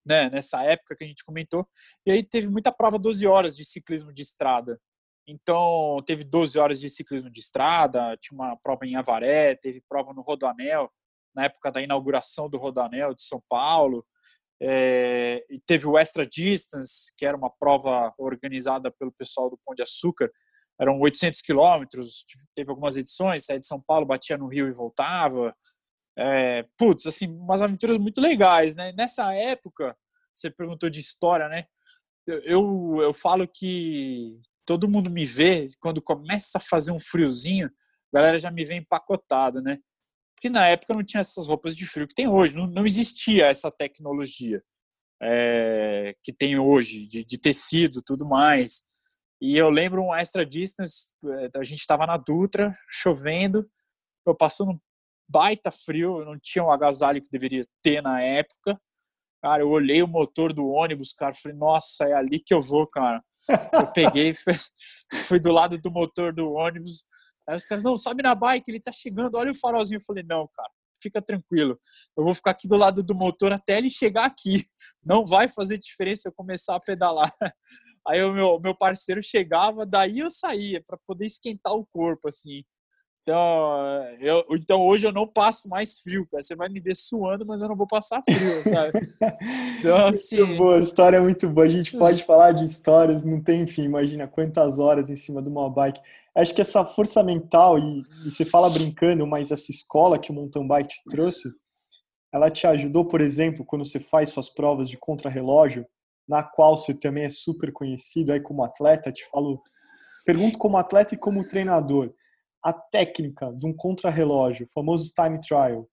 né, 0.05 0.29
nessa 0.31 0.63
época 0.63 0.97
que 0.97 1.05
a 1.05 1.07
gente 1.07 1.25
comentou. 1.25 1.67
E 2.07 2.11
aí, 2.11 2.23
teve 2.23 2.49
muita 2.49 2.73
prova 2.73 2.99
12 2.99 3.27
horas 3.27 3.57
de 3.57 3.65
ciclismo 3.65 4.13
de 4.13 4.23
estrada. 4.23 4.81
Então, 5.27 6.03
teve 6.07 6.25
12 6.25 6.59
horas 6.59 6.81
de 6.81 6.89
ciclismo 6.89 7.31
de 7.31 7.41
estrada, 7.41 8.17
tinha 8.17 8.35
uma 8.35 8.57
prova 8.57 8.87
em 8.87 8.97
Avaré, 8.97 9.55
teve 9.57 9.83
prova 9.87 10.15
no 10.15 10.23
Rodoanel, 10.23 10.91
na 11.35 11.45
época 11.45 11.71
da 11.71 11.83
inauguração 11.83 12.49
do 12.49 12.57
Rodoanel 12.57 13.15
de 13.15 13.23
São 13.23 13.43
Paulo. 13.49 14.07
É, 14.61 15.45
e 15.51 15.61
teve 15.61 15.87
o 15.87 15.99
Extra 15.99 16.27
Distance, 16.27 17.13
que 17.17 17.25
era 17.25 17.37
uma 17.37 17.51
prova 17.51 18.13
organizada 18.19 18.91
pelo 18.91 19.13
pessoal 19.13 19.51
do 19.51 19.59
Pão 19.65 19.75
de 19.75 19.83
Açúcar, 19.83 20.33
eram 20.81 20.99
800 21.01 21.41
quilômetros, 21.41 22.25
teve 22.55 22.71
algumas 22.71 22.97
edições, 22.97 23.45
saía 23.45 23.59
de 23.59 23.67
São 23.67 23.81
Paulo, 23.81 24.07
batia 24.07 24.37
no 24.37 24.49
Rio 24.49 24.69
e 24.69 24.73
voltava. 24.73 25.55
É, 26.17 26.65
putz, 26.77 27.07
assim, 27.07 27.29
umas 27.29 27.63
aventuras 27.63 27.99
muito 27.99 28.21
legais, 28.21 28.75
né? 28.77 28.93
Nessa 28.97 29.33
época, 29.35 29.97
você 30.33 30.51
perguntou 30.51 30.89
de 30.89 31.01
história, 31.01 31.49
né? 31.49 31.65
Eu, 32.27 32.99
eu 33.01 33.15
falo 33.15 33.49
que 33.49 34.39
todo 34.67 34.89
mundo 34.89 35.11
me 35.11 35.25
vê, 35.25 35.69
quando 35.81 36.03
começa 36.03 36.59
a 36.59 36.61
fazer 36.61 36.93
um 36.93 37.01
friozinho, 37.01 37.71
a 38.13 38.19
galera 38.19 38.39
já 38.39 38.51
me 38.51 38.65
vê 38.65 38.75
empacotado, 38.75 39.63
né? 39.63 39.79
Porque 40.35 40.51
na 40.51 40.67
época 40.69 40.95
não 40.95 41.03
tinha 41.03 41.21
essas 41.21 41.49
roupas 41.49 41.77
de 41.77 41.87
frio 41.87 42.07
que 42.07 42.15
tem 42.15 42.29
hoje, 42.29 42.55
não, 42.55 42.67
não 42.67 42.87
existia 42.87 43.47
essa 43.47 43.71
tecnologia 43.71 44.63
é, 45.21 46.15
que 46.23 46.33
tem 46.33 46.59
hoje, 46.59 47.07
de, 47.07 47.25
de 47.25 47.39
tecido 47.39 48.03
tudo 48.03 48.27
mais. 48.27 48.83
E 49.41 49.57
eu 49.57 49.71
lembro 49.71 50.03
um 50.03 50.15
extra 50.15 50.45
distance, 50.45 51.13
eh, 51.25 51.51
a 51.55 51.65
gente 51.65 51.79
estava 51.79 52.07
na 52.07 52.17
Dutra, 52.17 52.77
chovendo, 52.89 53.69
eu 54.27 54.35
passando 54.35 54.73
um 54.73 54.81
baita 55.29 55.71
frio, 55.71 56.25
não 56.25 56.39
tinha 56.39 56.65
o 56.65 56.71
agasalho 56.71 57.23
que 57.23 57.31
deveria 57.31 57.67
ter 57.83 58.03
na 58.03 58.21
época. 58.21 58.81
Cara, 59.41 59.63
eu 59.63 59.71
olhei 59.71 60.03
o 60.03 60.09
motor 60.09 60.53
do 60.53 60.67
ônibus, 60.67 61.13
cara, 61.13 61.35
falei, 61.35 61.57
nossa, 61.57 62.05
é 62.05 62.13
ali 62.13 62.41
que 62.41 62.53
eu 62.53 62.61
vou, 62.61 62.87
cara. 62.87 63.23
Eu 63.73 63.87
peguei, 63.93 64.35
fui, 64.35 64.55
fui 65.29 65.41
do 65.41 65.53
lado 65.53 65.79
do 65.79 65.91
motor 65.91 66.33
do 66.33 66.51
ônibus. 66.51 67.05
Aí 67.49 67.57
os 67.57 67.65
caras, 67.65 67.85
não, 67.85 67.97
sobe 67.97 68.23
na 68.23 68.35
bike, 68.35 68.69
ele 68.69 68.81
tá 68.81 68.91
chegando, 68.91 69.37
olha 69.37 69.53
o 69.53 69.55
farolzinho. 69.55 69.99
Eu 69.99 70.05
falei, 70.05 70.25
não, 70.25 70.49
cara, 70.53 70.71
fica 71.01 71.23
tranquilo. 71.23 71.79
Eu 72.17 72.25
vou 72.25 72.35
ficar 72.35 72.51
aqui 72.51 72.67
do 72.67 72.77
lado 72.77 73.03
do 73.03 73.15
motor 73.15 73.53
até 73.53 73.79
ele 73.79 73.89
chegar 73.89 74.25
aqui. 74.25 74.65
Não 75.05 75.25
vai 75.25 75.49
fazer 75.49 75.79
diferença 75.79 76.29
eu 76.29 76.33
começar 76.33 76.75
a 76.75 76.81
pedalar. 76.81 77.33
Aí 78.09 78.23
o 78.25 78.33
meu, 78.33 78.59
meu 78.59 78.75
parceiro 78.75 79.23
chegava, 79.23 79.85
daí 79.85 80.21
eu 80.21 80.31
saía 80.31 80.83
para 80.85 80.99
poder 81.07 81.27
esquentar 81.27 81.75
o 81.75 81.87
corpo, 81.93 82.29
assim. 82.29 82.65
Então, 83.21 84.03
eu, 84.21 84.43
então 84.53 84.81
hoje 84.81 85.07
eu 85.07 85.13
não 85.13 85.27
passo 85.27 85.69
mais 85.69 85.99
frio, 85.99 86.27
cara. 86.31 86.43
Você 86.43 86.57
vai 86.57 86.71
me 86.71 86.81
ver 86.81 86.95
suando, 86.97 87.45
mas 87.45 87.61
eu 87.61 87.69
não 87.69 87.77
vou 87.77 87.87
passar 87.87 88.23
frio, 88.23 88.63
sabe? 88.65 88.93
Então, 89.79 90.07
assim... 90.07 90.43
Muito 90.43 90.57
boa, 90.57 90.77
a 90.77 90.81
história 90.81 91.19
é 91.19 91.21
muito 91.21 91.49
boa. 91.49 91.67
A 91.67 91.71
gente 91.71 91.97
pode 91.97 92.25
falar 92.25 92.53
de 92.53 92.65
histórias, 92.65 93.25
não 93.25 93.41
tem 93.43 93.67
fim. 93.67 93.83
Imagina 93.83 94.27
quantas 94.27 94.79
horas 94.79 95.11
em 95.11 95.17
cima 95.17 95.43
de 95.43 95.51
uma 95.51 95.69
bike. 95.69 96.01
Acho 96.35 96.55
que 96.55 96.63
essa 96.63 96.85
força 96.85 97.23
mental, 97.23 97.79
e, 97.79 98.03
e 98.25 98.31
você 98.31 98.45
fala 98.45 98.71
brincando, 98.71 99.27
mas 99.27 99.51
essa 99.51 99.71
escola 99.71 100.19
que 100.19 100.31
o 100.31 100.35
mountain 100.35 100.67
bike 100.67 100.89
te 100.89 101.03
trouxe, 101.11 101.49
ela 102.33 102.51
te 102.51 102.67
ajudou, 102.67 103.05
por 103.05 103.21
exemplo, 103.21 103.65
quando 103.65 103.85
você 103.85 104.01
faz 104.01 104.31
suas 104.31 104.49
provas 104.49 104.89
de 104.89 104.97
contrarrelógio, 104.97 105.87
na 106.29 106.43
qual 106.43 106.77
você 106.77 106.93
também 106.93 107.25
é 107.25 107.31
super 107.31 107.73
conhecido 107.73 108.33
aí 108.33 108.41
como 108.41 108.63
atleta, 108.63 109.11
te 109.11 109.25
falo, 109.31 109.63
pergunto 110.27 110.59
como 110.59 110.77
atleta 110.77 111.15
e 111.15 111.19
como 111.19 111.47
treinador, 111.47 112.13
a 112.63 112.73
técnica 112.73 113.53
de 113.53 113.67
um 113.67 113.75
contrarrelógio, 113.75 114.67
o 114.67 114.73
famoso 114.73 115.13
time 115.15 115.41
trial, 115.41 115.89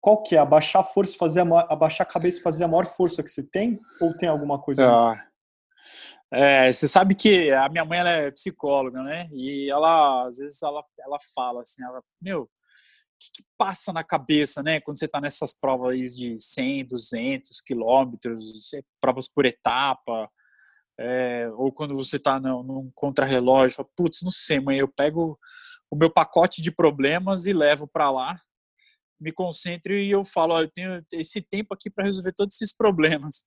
qual 0.00 0.22
que 0.22 0.36
é? 0.36 0.38
Abaixar 0.38 0.82
a 0.82 0.84
força, 0.84 1.16
fazer 1.16 1.40
a, 1.40 1.60
abaixar 1.72 2.06
a 2.06 2.10
cabeça 2.10 2.42
fazer 2.42 2.64
a 2.64 2.68
maior 2.68 2.86
força 2.86 3.22
que 3.22 3.30
você 3.30 3.42
tem? 3.42 3.80
Ou 4.00 4.16
tem 4.16 4.28
alguma 4.28 4.60
coisa? 4.60 4.88
Ah, 4.88 5.26
é, 6.30 6.70
você 6.70 6.88
sabe 6.88 7.14
que 7.14 7.50
a 7.52 7.68
minha 7.68 7.84
mãe 7.84 7.98
ela 8.00 8.10
é 8.10 8.30
psicóloga, 8.30 9.02
né? 9.02 9.28
E 9.32 9.70
ela, 9.72 10.26
às 10.26 10.38
vezes, 10.38 10.62
ela, 10.62 10.84
ela 10.98 11.18
fala 11.34 11.62
assim, 11.62 11.82
ela, 11.82 12.02
meu, 12.20 12.48
que, 13.18 13.30
que, 13.32 13.44
passa 13.56 13.92
na 13.92 14.04
cabeça, 14.04 14.62
né, 14.62 14.80
quando 14.80 14.98
você 14.98 15.06
está 15.06 15.20
nessas 15.20 15.52
provas 15.58 16.14
de 16.14 16.38
100, 16.38 16.86
200 16.86 17.60
quilômetros, 17.60 18.70
provas 19.00 19.28
por 19.28 19.46
etapa, 19.46 20.30
é, 20.98 21.48
ou 21.54 21.72
quando 21.72 21.94
você 21.94 22.16
está 22.16 22.40
num 22.40 22.90
contrarrelógio, 22.94 23.88
putz, 23.96 24.22
não 24.22 24.30
sei, 24.30 24.60
mãe, 24.60 24.78
eu 24.78 24.88
pego 24.88 25.38
o 25.90 25.96
meu 25.96 26.10
pacote 26.10 26.62
de 26.62 26.70
problemas 26.70 27.46
e 27.46 27.52
levo 27.52 27.86
para 27.86 28.10
lá, 28.10 28.40
me 29.20 29.32
concentro 29.32 29.94
e 29.94 30.10
eu 30.10 30.24
falo, 30.24 30.58
eu 30.60 30.70
tenho 30.70 31.04
esse 31.12 31.40
tempo 31.40 31.74
aqui 31.74 31.90
para 31.90 32.04
resolver 32.04 32.32
todos 32.32 32.54
esses 32.54 32.74
problemas. 32.74 33.44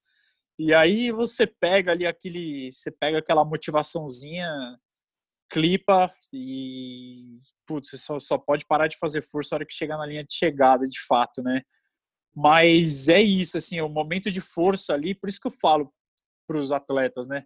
E 0.57 0.73
aí 0.73 1.11
você 1.11 1.47
pega 1.47 1.91
ali 1.91 2.05
aquele, 2.05 2.71
você 2.71 2.91
pega 2.91 3.19
aquela 3.19 3.45
motivaçãozinha 3.45 4.49
clipa 5.49 6.09
e 6.33 7.37
putz, 7.65 7.89
você 7.89 7.97
só, 7.97 8.19
só 8.19 8.37
pode 8.37 8.65
parar 8.65 8.87
de 8.87 8.97
fazer 8.97 9.21
força 9.23 9.55
na 9.55 9.57
hora 9.57 9.65
que 9.65 9.73
chegar 9.73 9.97
na 9.97 10.05
linha 10.05 10.23
de 10.23 10.33
chegada, 10.33 10.85
de 10.85 10.99
fato, 11.07 11.41
né? 11.41 11.61
Mas 12.35 13.09
é 13.09 13.21
isso, 13.21 13.57
assim, 13.57 13.81
o 13.81 13.89
momento 13.89 14.31
de 14.31 14.39
força 14.39 14.93
ali, 14.93 15.15
por 15.15 15.27
isso 15.27 15.39
que 15.41 15.47
eu 15.47 15.51
falo 15.51 15.91
para 16.47 16.57
os 16.57 16.71
atletas, 16.71 17.27
né? 17.27 17.43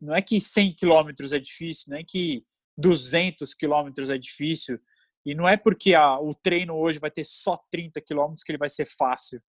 Não 0.00 0.14
é 0.14 0.20
que 0.20 0.40
100 0.40 0.74
quilômetros 0.74 1.32
é 1.32 1.38
difícil, 1.38 1.86
não 1.90 1.98
é 1.98 2.04
que 2.04 2.44
200 2.76 3.54
quilômetros 3.54 4.10
é 4.10 4.18
difícil, 4.18 4.78
e 5.24 5.34
não 5.34 5.48
é 5.48 5.56
porque 5.56 5.94
a, 5.94 6.20
o 6.20 6.34
treino 6.34 6.74
hoje 6.76 6.98
vai 6.98 7.10
ter 7.10 7.24
só 7.24 7.58
30 7.70 8.00
quilômetros 8.00 8.44
que 8.44 8.52
ele 8.52 8.58
vai 8.58 8.68
ser 8.68 8.86
fácil. 8.86 9.42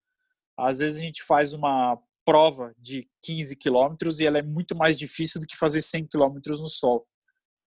Às 0.57 0.79
vezes 0.79 0.97
a 0.97 1.01
gente 1.01 1.21
faz 1.23 1.53
uma 1.53 1.99
prova 2.25 2.73
de 2.77 3.07
15 3.23 3.55
quilômetros 3.55 4.19
e 4.19 4.25
ela 4.25 4.39
é 4.39 4.41
muito 4.41 4.75
mais 4.75 4.97
difícil 4.97 5.39
do 5.39 5.45
que 5.45 5.55
fazer 5.55 5.81
100 5.81 6.07
quilômetros 6.07 6.59
no 6.59 6.67
sol. 6.67 7.07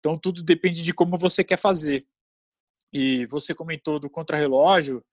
Então 0.07 0.17
tudo 0.17 0.41
depende 0.41 0.85
de 0.85 0.95
como 0.95 1.19
você 1.19 1.43
quer 1.43 1.59
fazer. 1.59 2.07
E 2.93 3.27
você 3.27 3.53
comentou 3.53 3.99
do 3.99 4.09
contrarrelógio, 4.09 5.05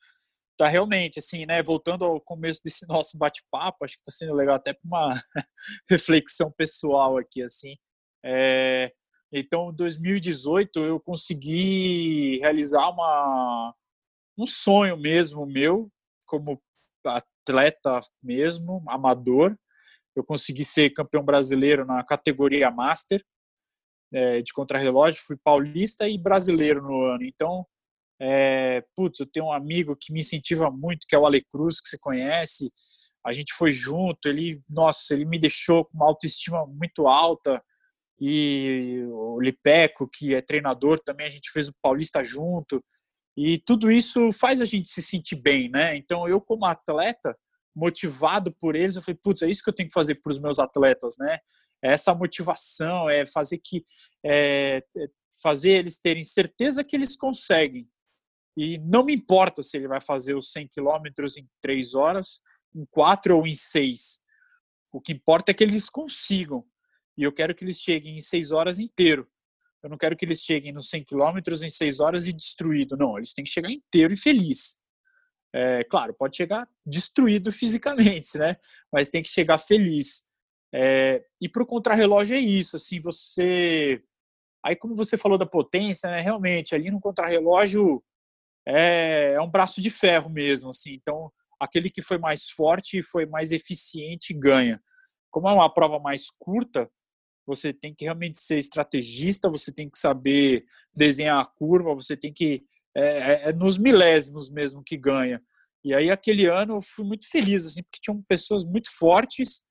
tá 0.55 0.67
realmente 0.67 1.17
assim, 1.17 1.47
né? 1.47 1.63
Voltando 1.63 2.05
ao 2.05 2.21
começo 2.21 2.61
desse 2.63 2.85
nosso 2.87 3.17
bate-papo, 3.17 3.83
acho 3.83 3.95
que 3.95 4.01
está 4.01 4.11
sendo 4.11 4.35
legal 4.35 4.53
até 4.53 4.71
para 4.71 4.85
uma 4.85 5.23
reflexão 5.89 6.51
pessoal 6.51 7.17
aqui, 7.17 7.41
assim. 7.41 7.75
É, 8.23 8.93
então, 9.31 9.71
em 9.71 9.75
2018 9.75 10.79
eu 10.81 10.99
consegui 10.99 12.37
realizar 12.39 12.87
uma 12.89 13.73
um 14.37 14.45
sonho 14.45 14.95
mesmo 14.95 15.43
meu, 15.47 15.91
como 16.27 16.61
atleta 17.03 17.99
mesmo, 18.21 18.83
amador. 18.87 19.57
Eu 20.15 20.23
consegui 20.23 20.63
ser 20.63 20.91
campeão 20.91 21.23
brasileiro 21.23 21.83
na 21.83 22.03
categoria 22.03 22.69
Master 22.69 23.25
é, 24.13 24.41
de 24.41 24.53
contrarrelógio, 24.53 25.21
fui 25.25 25.35
paulista 25.43 26.07
e 26.07 26.17
brasileiro 26.17 26.81
no 26.81 27.01
ano. 27.01 27.23
Então, 27.23 27.65
é, 28.21 28.83
putz, 28.95 29.19
eu 29.19 29.25
tenho 29.25 29.47
um 29.47 29.51
amigo 29.51 29.97
que 29.99 30.13
me 30.13 30.19
incentiva 30.19 30.69
muito, 30.69 31.07
que 31.07 31.15
é 31.15 31.19
o 31.19 31.25
Ale 31.25 31.43
Cruz, 31.43 31.81
que 31.81 31.89
você 31.89 31.97
conhece. 31.97 32.71
A 33.25 33.33
gente 33.33 33.53
foi 33.53 33.71
junto, 33.71 34.27
ele, 34.27 34.61
nossa, 34.69 35.13
ele 35.13 35.25
me 35.25 35.39
deixou 35.39 35.85
com 35.85 35.97
uma 35.97 36.05
autoestima 36.05 36.65
muito 36.67 37.07
alta. 37.07 37.61
E 38.19 39.03
o 39.09 39.41
Lipeco, 39.41 40.07
que 40.07 40.35
é 40.35 40.41
treinador, 40.41 40.99
também 40.99 41.25
a 41.25 41.29
gente 41.29 41.49
fez 41.51 41.67
o 41.67 41.75
Paulista 41.81 42.23
junto. 42.23 42.83
E 43.35 43.57
tudo 43.65 43.91
isso 43.91 44.31
faz 44.31 44.61
a 44.61 44.65
gente 44.65 44.87
se 44.89 45.01
sentir 45.01 45.35
bem, 45.35 45.69
né? 45.69 45.97
Então, 45.97 46.27
eu, 46.29 46.39
como 46.39 46.65
atleta, 46.65 47.35
motivado 47.75 48.53
por 48.59 48.75
eles, 48.75 48.95
eu 48.95 49.01
falei, 49.01 49.19
putz, 49.21 49.41
é 49.41 49.49
isso 49.49 49.63
que 49.63 49.69
eu 49.69 49.73
tenho 49.73 49.89
que 49.89 49.93
fazer 49.93 50.15
para 50.15 50.31
os 50.31 50.39
meus 50.39 50.59
atletas, 50.59 51.15
né? 51.17 51.39
Essa 51.83 52.15
motivação, 52.15 53.09
é 53.09 53.25
fazer 53.25 53.57
que 53.57 53.85
é, 54.25 54.83
é, 54.95 55.07
fazer 55.41 55.71
eles 55.71 55.99
terem 55.99 56.23
certeza 56.23 56.83
que 56.83 56.95
eles 56.95 57.17
conseguem. 57.17 57.87
E 58.55 58.77
não 58.79 59.03
me 59.03 59.13
importa 59.13 59.61
se 59.61 59.75
ele 59.75 59.87
vai 59.87 59.99
fazer 59.99 60.35
os 60.35 60.51
100 60.51 60.69
quilômetros 60.69 61.37
em 61.37 61.47
três 61.61 61.93
horas, 61.93 62.39
em 62.73 62.85
quatro 62.85 63.37
ou 63.37 63.45
em 63.45 63.53
seis. 63.53 64.21
O 64.91 65.01
que 65.01 65.11
importa 65.11 65.51
é 65.51 65.53
que 65.53 65.63
eles 65.63 65.89
consigam. 65.89 66.63
E 67.17 67.23
eu 67.23 67.31
quero 67.31 67.53
que 67.53 67.65
eles 67.65 67.79
cheguem 67.79 68.15
em 68.15 68.19
seis 68.19 68.51
horas 68.51 68.79
inteiro. 68.79 69.27
Eu 69.83 69.89
não 69.89 69.97
quero 69.97 70.15
que 70.15 70.23
eles 70.23 70.41
cheguem 70.41 70.71
nos 70.71 70.87
100 70.89 71.03
quilômetros 71.03 71.61
em 71.61 71.69
seis 71.69 71.99
horas 71.99 72.27
e 72.27 72.31
destruído. 72.31 72.95
Não, 72.95 73.17
eles 73.17 73.33
têm 73.33 73.43
que 73.43 73.51
chegar 73.51 73.69
inteiro 73.69 74.13
e 74.13 74.17
feliz. 74.17 74.81
É, 75.53 75.83
claro, 75.83 76.13
pode 76.13 76.37
chegar 76.37 76.67
destruído 76.85 77.51
fisicamente, 77.53 78.37
né? 78.37 78.55
Mas 78.91 79.09
tem 79.09 79.21
que 79.21 79.29
chegar 79.29 79.57
feliz. 79.57 80.23
É, 80.73 81.23
e 81.39 81.47
para 81.47 81.61
o 81.61 81.67
contrarrelógio 81.67 82.35
é 82.35 82.39
isso, 82.39 82.75
assim, 82.75 82.99
você... 82.99 84.01
Aí 84.65 84.75
como 84.75 84.95
você 84.95 85.17
falou 85.17 85.37
da 85.37 85.45
potência, 85.45 86.09
né? 86.09 86.21
Realmente, 86.21 86.73
ali 86.73 86.89
no 86.89 86.99
contrarrelógio 86.99 88.01
é, 88.65 89.33
é 89.33 89.41
um 89.41 89.49
braço 89.49 89.81
de 89.81 89.91
ferro 89.91 90.29
mesmo, 90.29 90.69
assim. 90.69 90.93
Então, 90.93 91.31
aquele 91.59 91.89
que 91.89 92.01
foi 92.01 92.17
mais 92.17 92.49
forte 92.49 92.99
e 92.99 93.03
foi 93.03 93.25
mais 93.25 93.51
eficiente 93.51 94.33
ganha. 94.33 94.81
Como 95.29 95.49
é 95.49 95.53
uma 95.53 95.71
prova 95.71 95.99
mais 95.99 96.29
curta, 96.29 96.89
você 97.45 97.73
tem 97.73 97.93
que 97.93 98.05
realmente 98.05 98.41
ser 98.41 98.57
estrategista, 98.57 99.49
você 99.49 99.71
tem 99.71 99.89
que 99.89 99.97
saber 99.97 100.65
desenhar 100.95 101.41
a 101.41 101.45
curva, 101.45 101.93
você 101.93 102.15
tem 102.15 102.31
que. 102.31 102.63
É, 102.95 103.05
é, 103.05 103.49
é 103.49 103.53
nos 103.53 103.77
milésimos 103.77 104.49
mesmo 104.49 104.83
que 104.83 104.95
ganha. 104.95 105.41
E 105.83 105.93
aí, 105.93 106.09
aquele 106.09 106.45
ano, 106.45 106.75
eu 106.75 106.81
fui 106.81 107.03
muito 107.03 107.29
feliz, 107.29 107.65
assim, 107.67 107.83
porque 107.83 107.99
tinham 108.01 108.21
pessoas 108.21 108.63
muito 108.63 108.89
fortes 108.89 109.61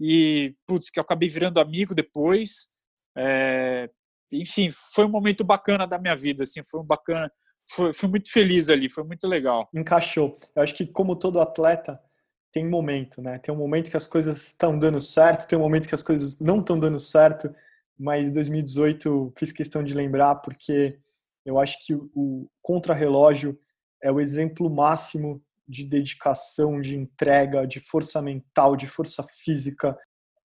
e, 0.00 0.54
putz, 0.66 0.90
que 0.90 0.98
eu 0.98 1.02
acabei 1.02 1.28
virando 1.28 1.60
amigo 1.60 1.94
depois. 1.94 2.68
É, 3.16 3.90
enfim, 4.30 4.70
foi 4.70 5.04
um 5.04 5.10
momento 5.10 5.44
bacana 5.44 5.86
da 5.86 5.98
minha 5.98 6.14
vida, 6.14 6.44
assim, 6.44 6.62
foi 6.64 6.80
um 6.80 6.84
bacana. 6.84 7.30
Foi, 7.70 7.92
fui 7.92 8.08
muito 8.08 8.30
feliz 8.30 8.68
ali, 8.68 8.88
foi 8.88 9.04
muito 9.04 9.26
legal. 9.26 9.68
Encaixou. 9.74 10.36
Eu 10.54 10.62
acho 10.62 10.74
que, 10.74 10.86
como 10.86 11.16
todo 11.16 11.40
atleta, 11.40 12.00
tem 12.52 12.66
momento, 12.66 13.20
né? 13.20 13.38
Tem 13.38 13.54
um 13.54 13.58
momento 13.58 13.90
que 13.90 13.96
as 13.96 14.06
coisas 14.06 14.48
estão 14.48 14.78
dando 14.78 15.00
certo, 15.00 15.46
tem 15.46 15.58
um 15.58 15.62
momento 15.62 15.88
que 15.88 15.94
as 15.94 16.02
coisas 16.02 16.38
não 16.38 16.60
estão 16.60 16.78
dando 16.78 16.98
certo, 16.98 17.54
mas 17.98 18.30
2018 18.30 19.32
fiz 19.36 19.52
questão 19.52 19.82
de 19.82 19.94
lembrar 19.94 20.36
porque 20.36 20.98
eu 21.44 21.58
acho 21.58 21.84
que 21.84 21.94
o 21.94 22.48
contrarrelógio 22.62 23.58
é 24.02 24.10
o 24.10 24.20
exemplo 24.20 24.70
máximo 24.70 25.42
de 25.68 25.84
dedicação, 25.84 26.80
de 26.80 26.96
entrega, 26.96 27.66
de 27.66 27.78
força 27.78 28.22
mental, 28.22 28.74
de 28.74 28.86
força 28.86 29.22
física. 29.22 29.96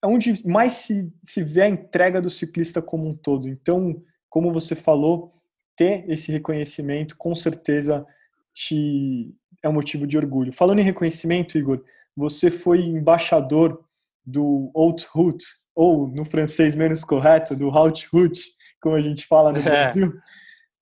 É 0.03 0.07
onde 0.07 0.45
mais 0.45 0.73
se, 0.73 1.11
se 1.23 1.41
vê 1.41 1.61
a 1.61 1.69
entrega 1.69 2.21
do 2.21 2.29
ciclista 2.29 2.81
como 2.81 3.07
um 3.07 3.15
todo. 3.15 3.47
Então, 3.47 4.03
como 4.29 4.51
você 4.51 4.75
falou, 4.75 5.31
ter 5.75 6.03
esse 6.09 6.31
reconhecimento 6.31 7.15
com 7.17 7.33
certeza 7.33 8.05
te 8.53 9.33
é 9.63 9.69
um 9.69 9.73
motivo 9.73 10.05
de 10.05 10.17
orgulho. 10.17 10.51
Falando 10.51 10.79
em 10.79 10.83
reconhecimento, 10.83 11.57
Igor, 11.57 11.81
você 12.15 12.51
foi 12.51 12.81
embaixador 12.81 13.81
do 14.25 14.69
Haute 14.75 15.07
Route, 15.09 15.45
ou 15.73 16.07
no 16.07 16.25
francês 16.25 16.75
menos 16.75 17.03
correto, 17.03 17.55
do 17.55 17.69
Haute 17.69 18.07
Route, 18.11 18.51
como 18.81 18.95
a 18.95 19.01
gente 19.01 19.25
fala 19.25 19.53
no 19.53 19.59
é. 19.59 19.61
Brasil, 19.61 20.13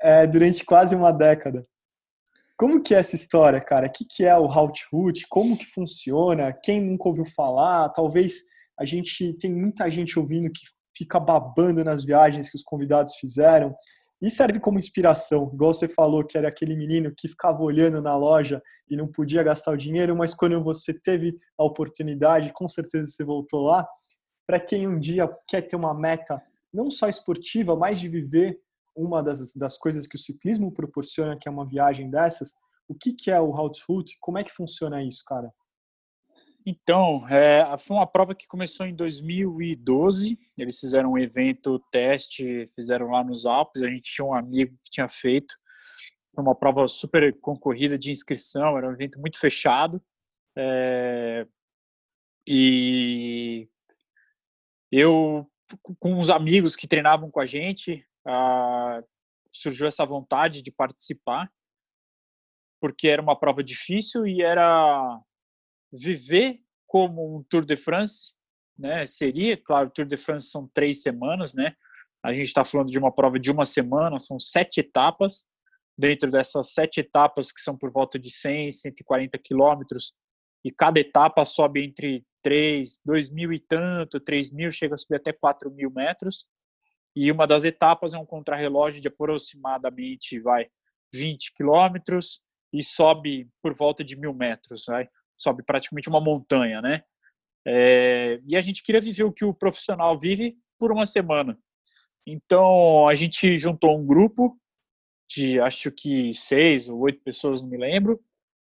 é, 0.02 0.26
durante 0.26 0.66
quase 0.66 0.96
uma 0.96 1.12
década. 1.12 1.66
Como 2.62 2.80
que 2.80 2.94
é 2.94 3.00
essa 3.00 3.16
história, 3.16 3.60
cara? 3.60 3.88
O 3.88 3.92
que, 3.92 4.06
que 4.06 4.24
é 4.24 4.38
o 4.38 4.46
Route? 4.46 5.26
Como 5.28 5.58
que 5.58 5.66
funciona? 5.66 6.54
Quem 6.54 6.80
nunca 6.80 7.10
ouviu 7.10 7.26
falar? 7.26 7.90
Talvez 7.90 8.44
a 8.80 8.86
gente 8.86 9.34
tem 9.40 9.52
muita 9.52 9.90
gente 9.90 10.20
ouvindo 10.20 10.48
que 10.52 10.62
fica 10.96 11.20
babando 11.20 11.84
nas 11.84 12.06
viagens 12.06 12.52
que 12.52 12.56
os 12.56 12.62
convidados 12.62 13.16
fizeram 13.16 13.74
e 14.22 14.30
serve 14.30 14.60
como 14.60 14.78
inspiração, 14.78 15.50
igual 15.52 15.74
você 15.74 15.88
falou 15.88 16.24
que 16.24 16.38
era 16.38 16.50
aquele 16.50 16.76
menino 16.76 17.12
que 17.18 17.28
ficava 17.28 17.64
olhando 17.64 18.00
na 18.00 18.16
loja 18.16 18.62
e 18.88 18.96
não 18.96 19.08
podia 19.08 19.42
gastar 19.42 19.72
o 19.72 19.78
dinheiro, 19.78 20.16
mas 20.16 20.36
quando 20.36 20.64
você 20.64 20.94
teve 20.94 21.36
a 21.58 21.64
oportunidade, 21.64 22.54
com 22.54 22.70
certeza 22.70 23.08
você 23.08 23.26
voltou 23.26 23.64
lá. 23.64 23.88
Para 24.46 24.60
quem 24.60 24.88
um 24.88 25.00
dia 25.00 25.28
quer 25.48 25.64
ter 25.64 25.76
uma 25.76 25.96
meta 25.96 26.40
não 26.72 26.92
só 26.92 27.10
esportiva, 27.10 27.76
mas 27.76 28.00
de 28.00 28.08
viver 28.08 28.60
uma 28.96 29.22
das, 29.22 29.54
das 29.54 29.78
coisas 29.78 30.08
que 30.08 30.16
o 30.16 30.20
ciclismo 30.20 30.72
proporciona, 30.72 31.38
que 31.38 31.48
é 31.48 31.52
uma 31.52 31.66
viagem 31.66 32.10
dessas, 32.10 32.54
o 32.88 32.96
que, 32.96 33.14
que 33.14 33.32
é 33.32 33.40
o 33.40 33.52
Route? 33.52 34.18
Como 34.20 34.38
é 34.38 34.44
que 34.44 34.52
funciona 34.52 35.04
isso, 35.04 35.24
cara? 35.26 35.52
Então, 36.66 37.28
é, 37.28 37.66
foi 37.78 37.98
uma 37.98 38.06
prova 38.06 38.36
que 38.36 38.48
começou 38.48 38.86
em 38.86 38.94
2012. 38.94 40.38
Eles 40.58 40.80
fizeram 40.80 41.14
um 41.14 41.18
evento 41.18 41.80
teste, 41.92 42.70
fizeram 42.76 43.08
lá 43.10 43.24
nos 43.24 43.46
Alpes. 43.46 43.82
A 43.82 43.88
gente 43.88 44.14
tinha 44.14 44.26
um 44.26 44.34
amigo 44.34 44.78
que 44.82 44.92
tinha 44.92 45.08
feito. 45.08 45.56
Foi 46.36 46.44
uma 46.44 46.56
prova 46.56 46.88
super 46.88 47.38
concorrida 47.40 47.98
de 47.98 48.12
inscrição, 48.12 48.78
era 48.78 48.88
um 48.88 48.94
evento 48.94 49.20
muito 49.20 49.40
fechado. 49.40 50.02
É, 50.56 51.48
e 52.48 53.68
eu, 54.92 55.50
com 56.00 56.20
os 56.20 56.30
amigos 56.30 56.76
que 56.76 56.88
treinavam 56.88 57.32
com 57.32 57.40
a 57.40 57.46
gente, 57.46 58.06
ah, 58.26 59.02
surgiu 59.52 59.88
essa 59.88 60.06
vontade 60.06 60.62
de 60.62 60.72
participar, 60.72 61.52
porque 62.80 63.08
era 63.08 63.22
uma 63.22 63.38
prova 63.40 63.64
difícil 63.64 64.26
e 64.26 64.42
era 64.42 65.20
viver 65.92 66.60
como 66.88 67.38
um 67.38 67.44
Tour 67.44 67.66
de 67.66 67.78
France, 67.78 68.34
né? 68.78 69.06
Seria, 69.06 69.56
claro, 69.56 69.92
Tour 69.92 70.06
de 70.06 70.18
France 70.18 70.50
são 70.50 70.70
três 70.74 71.02
semanas, 71.02 71.54
né? 71.54 71.76
A 72.24 72.34
gente 72.34 72.48
está 72.48 72.64
falando 72.64 72.90
de 72.90 73.00
uma 73.00 73.14
prova 73.14 73.40
de 73.40 73.52
uma 73.52 73.66
semana, 73.66 74.20
são 74.20 74.40
sete 74.40 74.80
etapas. 74.80 75.46
Dentro 75.98 76.30
dessas 76.30 76.74
sete 76.74 77.00
etapas, 77.00 77.52
que 77.52 77.62
são 77.62 77.78
por 77.78 77.92
volta 77.92 78.18
de 78.18 78.32
100, 78.32 78.72
140 78.72 79.38
quilômetros, 79.38 80.14
e 80.64 80.72
cada 80.72 81.00
etapa 81.00 81.44
sobe 81.46 81.84
entre 81.84 82.26
3, 82.42 83.00
2 83.06 83.32
mil 83.32 83.54
e 83.54 83.60
tanto, 83.60 84.20
3 84.20 84.52
mil, 84.52 84.72
chega 84.72 84.96
a 84.96 84.98
subir 84.98 85.18
até 85.18 85.32
4 85.34 85.70
mil 85.72 85.92
metros. 85.92 86.50
E 87.16 87.32
uma 87.32 87.46
das 87.46 87.64
etapas 87.64 88.14
é 88.14 88.18
um 88.18 88.26
contrarrelógio 88.26 89.02
de 89.02 89.08
aproximadamente 89.08 90.40
vai 90.40 90.68
20 91.14 91.54
quilômetros 91.54 92.42
e 92.74 92.84
sobe 92.84 93.50
por 93.62 93.74
volta 93.74 94.04
de 94.04 94.18
mil 94.18 94.34
metros. 94.34 94.86
Vai 94.88 95.10
sobe 95.38 95.64
praticamente 95.64 96.08
uma 96.08 96.22
montanha, 96.22 96.82
né? 96.82 97.02
É, 97.66 98.40
e 98.46 98.56
a 98.56 98.62
gente 98.62 98.84
queria 98.84 99.02
viver 99.02 99.24
o 99.24 99.32
que 99.32 99.44
o 99.44 99.54
profissional 99.54 100.18
vive 100.18 100.58
por 100.80 100.92
uma 100.92 101.06
semana. 101.06 101.58
Então 102.26 103.08
a 103.08 103.16
gente 103.16 103.58
juntou 103.58 103.98
um 103.98 104.06
grupo 104.06 104.58
de 105.30 105.60
acho 105.60 105.92
que 105.92 106.34
seis 106.34 106.90
ou 106.90 107.00
oito 107.00 107.22
pessoas, 107.24 107.62
não 107.62 107.70
me 107.70 107.78
lembro. 107.78 108.24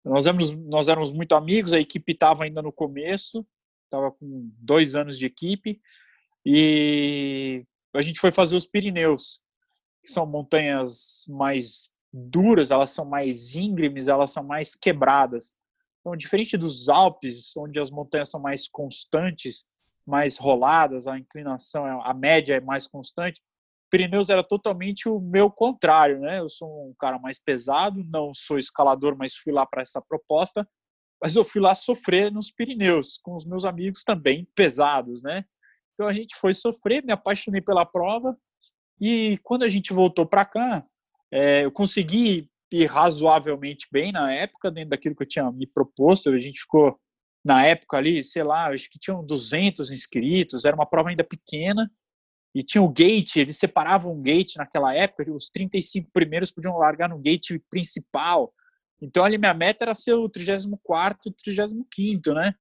Nós 0.04 0.26
éramos, 0.26 0.54
nós 0.54 0.88
éramos 0.88 1.12
muito 1.12 1.34
amigos, 1.36 1.74
a 1.74 1.80
equipe 1.80 2.14
estava 2.14 2.44
ainda 2.44 2.62
no 2.62 2.72
começo, 2.72 3.46
estava 3.86 4.12
com 4.12 4.50
dois 4.58 4.96
anos 4.96 5.18
de 5.18 5.26
equipe, 5.26 5.82
e 6.46 7.66
a 7.94 8.02
gente 8.02 8.20
foi 8.20 8.32
fazer 8.32 8.56
os 8.56 8.68
Pirineus, 8.68 9.42
que 10.04 10.12
são 10.12 10.26
montanhas 10.26 11.26
mais 11.28 11.92
duras, 12.12 12.72
elas 12.72 12.92
são 12.92 13.06
mais 13.06 13.56
íngremes, 13.56 14.08
elas 14.08 14.32
são 14.32 14.44
mais 14.44 14.76
quebradas. 14.76 15.56
Então, 16.00 16.16
diferente 16.16 16.58
dos 16.58 16.90
Alpes, 16.90 17.56
onde 17.58 17.80
as 17.80 17.92
montanhas 17.92 18.30
são 18.30 18.40
mais 18.40 18.68
constantes, 18.68 19.66
mais 20.06 20.38
roladas, 20.38 21.08
a 21.08 21.18
inclinação, 21.18 21.86
é, 21.86 22.00
a 22.04 22.14
média 22.14 22.56
é 22.56 22.62
mais 22.62 22.88
constante, 22.88 23.42
Pirineus 23.90 24.30
era 24.30 24.44
totalmente 24.44 25.10
o 25.10 25.20
meu 25.20 25.50
contrário, 25.50 26.20
né? 26.20 26.40
Eu 26.40 26.48
sou 26.48 26.90
um 26.90 26.94
cara 26.94 27.18
mais 27.18 27.40
pesado, 27.40 28.04
não 28.04 28.34
sou 28.34 28.60
escalador, 28.60 29.16
mas 29.18 29.36
fui 29.36 29.52
lá 29.52 29.66
para 29.66 29.82
essa 29.82 30.02
proposta, 30.02 30.68
mas 31.22 31.36
eu 31.36 31.44
fui 31.44 31.60
lá 31.60 31.74
sofrer 31.74 32.32
nos 32.32 32.52
Pirineus, 32.52 33.18
com 33.18 33.34
os 33.36 33.46
meus 33.46 33.66
amigos 33.66 34.04
também 34.04 34.48
pesados, 34.56 35.22
né? 35.24 35.44
Então 36.00 36.08
a 36.08 36.14
gente 36.14 36.34
foi 36.38 36.54
sofrer, 36.54 37.04
me 37.04 37.12
apaixonei 37.12 37.60
pela 37.60 37.86
prova, 37.86 38.34
e 39.02 39.38
quando 39.44 39.64
a 39.64 39.68
gente 39.68 39.92
voltou 39.92 40.26
para 40.26 40.46
cá, 40.46 40.86
é, 41.30 41.66
eu 41.66 41.72
consegui 41.74 42.50
ir 42.72 42.86
razoavelmente 42.86 43.86
bem 43.92 44.14
na 44.14 44.32
época, 44.32 44.72
dentro 44.72 44.92
daquilo 44.92 45.14
que 45.14 45.24
eu 45.24 45.28
tinha 45.28 45.52
me 45.52 45.68
proposto. 45.68 46.30
A 46.30 46.40
gente 46.40 46.62
ficou, 46.62 46.98
na 47.44 47.66
época 47.66 47.98
ali, 47.98 48.24
sei 48.24 48.44
lá, 48.44 48.70
acho 48.70 48.90
que 48.90 48.98
tinham 48.98 49.26
200 49.26 49.92
inscritos, 49.92 50.64
era 50.64 50.74
uma 50.74 50.86
prova 50.86 51.10
ainda 51.10 51.24
pequena. 51.24 51.92
E 52.56 52.64
tinha 52.64 52.82
o 52.82 52.88
gate, 52.88 53.36
eles 53.36 53.58
separavam 53.58 54.14
o 54.14 54.22
gate 54.22 54.56
naquela 54.56 54.96
época, 54.96 55.30
os 55.30 55.50
35 55.50 56.10
primeiros 56.14 56.50
podiam 56.50 56.78
largar 56.78 57.10
no 57.10 57.20
gate 57.20 57.60
principal. 57.70 58.54
Então 59.02 59.26
ali 59.26 59.38
minha 59.38 59.54
meta 59.54 59.84
era 59.84 59.94
ser 59.94 60.14
o 60.14 60.30
34 60.30 61.30
e 61.30 61.34
35, 61.34 62.34
né? 62.34 62.54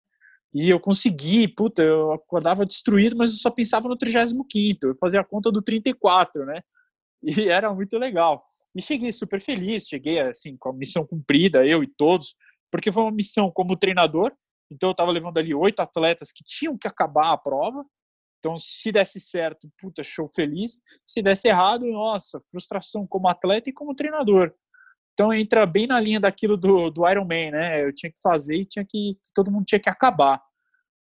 E 0.55 0.71
eu 0.71 0.81
consegui, 0.81 1.47
puta, 1.47 1.83
eu 1.83 2.13
acordava 2.13 2.65
destruído, 2.65 3.17
mas 3.17 3.33
eu 3.33 3.37
só 3.39 3.51
pensava 3.51 3.89
no 3.89 3.97
35, 3.97 4.87
eu 4.87 4.97
fazia 4.99 5.21
a 5.21 5.25
conta 5.25 5.51
do 5.53 5.61
34, 5.61 6.45
né? 6.47 6.63
E 7.23 7.49
era 7.49 7.73
muito 7.75 7.99
legal. 7.99 8.45
E 8.75 8.83
cheguei 8.83 9.13
super 9.13 9.41
feliz, 9.41 9.87
cheguei 9.87 10.21
assim 10.21 10.57
com 10.57 10.71
a 10.71 10.73
missão 10.73 11.07
cumprida, 11.07 11.67
eu 11.67 11.83
e 11.83 11.87
todos, 11.87 12.35
porque 12.71 12.93
foi 12.93 13.03
uma 13.03 13.13
missão 13.13 13.51
como 13.51 13.77
treinador. 13.77 14.33
Então 14.71 14.91
eu 14.91 14.93
estava 14.93 15.11
levando 15.11 15.39
ali 15.39 15.55
oito 15.55 15.81
atletas 15.81 16.31
que 16.33 16.45
tinham 16.45 16.77
que 16.77 16.89
acabar 16.89 17.33
a 17.33 17.39
prova. 17.39 17.85
Então 18.39 18.57
se 18.57 18.93
desse 18.93 19.19
certo, 19.19 19.69
puta, 19.79 20.05
show 20.05 20.29
feliz. 20.29 20.81
Se 21.05 21.23
desse 21.23 21.49
errado, 21.49 21.87
nossa, 21.87 22.41
frustração 22.51 23.07
como 23.07 23.29
atleta 23.29 23.69
e 23.69 23.73
como 23.73 23.95
treinador. 23.95 24.55
Então 25.19 25.35
entra 25.35 25.67
bem 25.67 25.89
na 25.89 25.99
linha 25.99 26.21
daquilo 26.21 26.57
do, 26.57 26.91
do 26.91 27.09
Iron 27.09 27.25
Man, 27.25 27.51
né? 27.51 27.85
Eu 27.85 27.93
tinha 27.93 28.09
que 28.09 28.21
fazer 28.23 28.59
e 28.59 28.65
tinha 28.65 28.87
que 28.89 29.19
todo 29.35 29.51
mundo 29.51 29.65
tinha 29.65 29.81
que 29.81 29.91
acabar. 29.91 30.41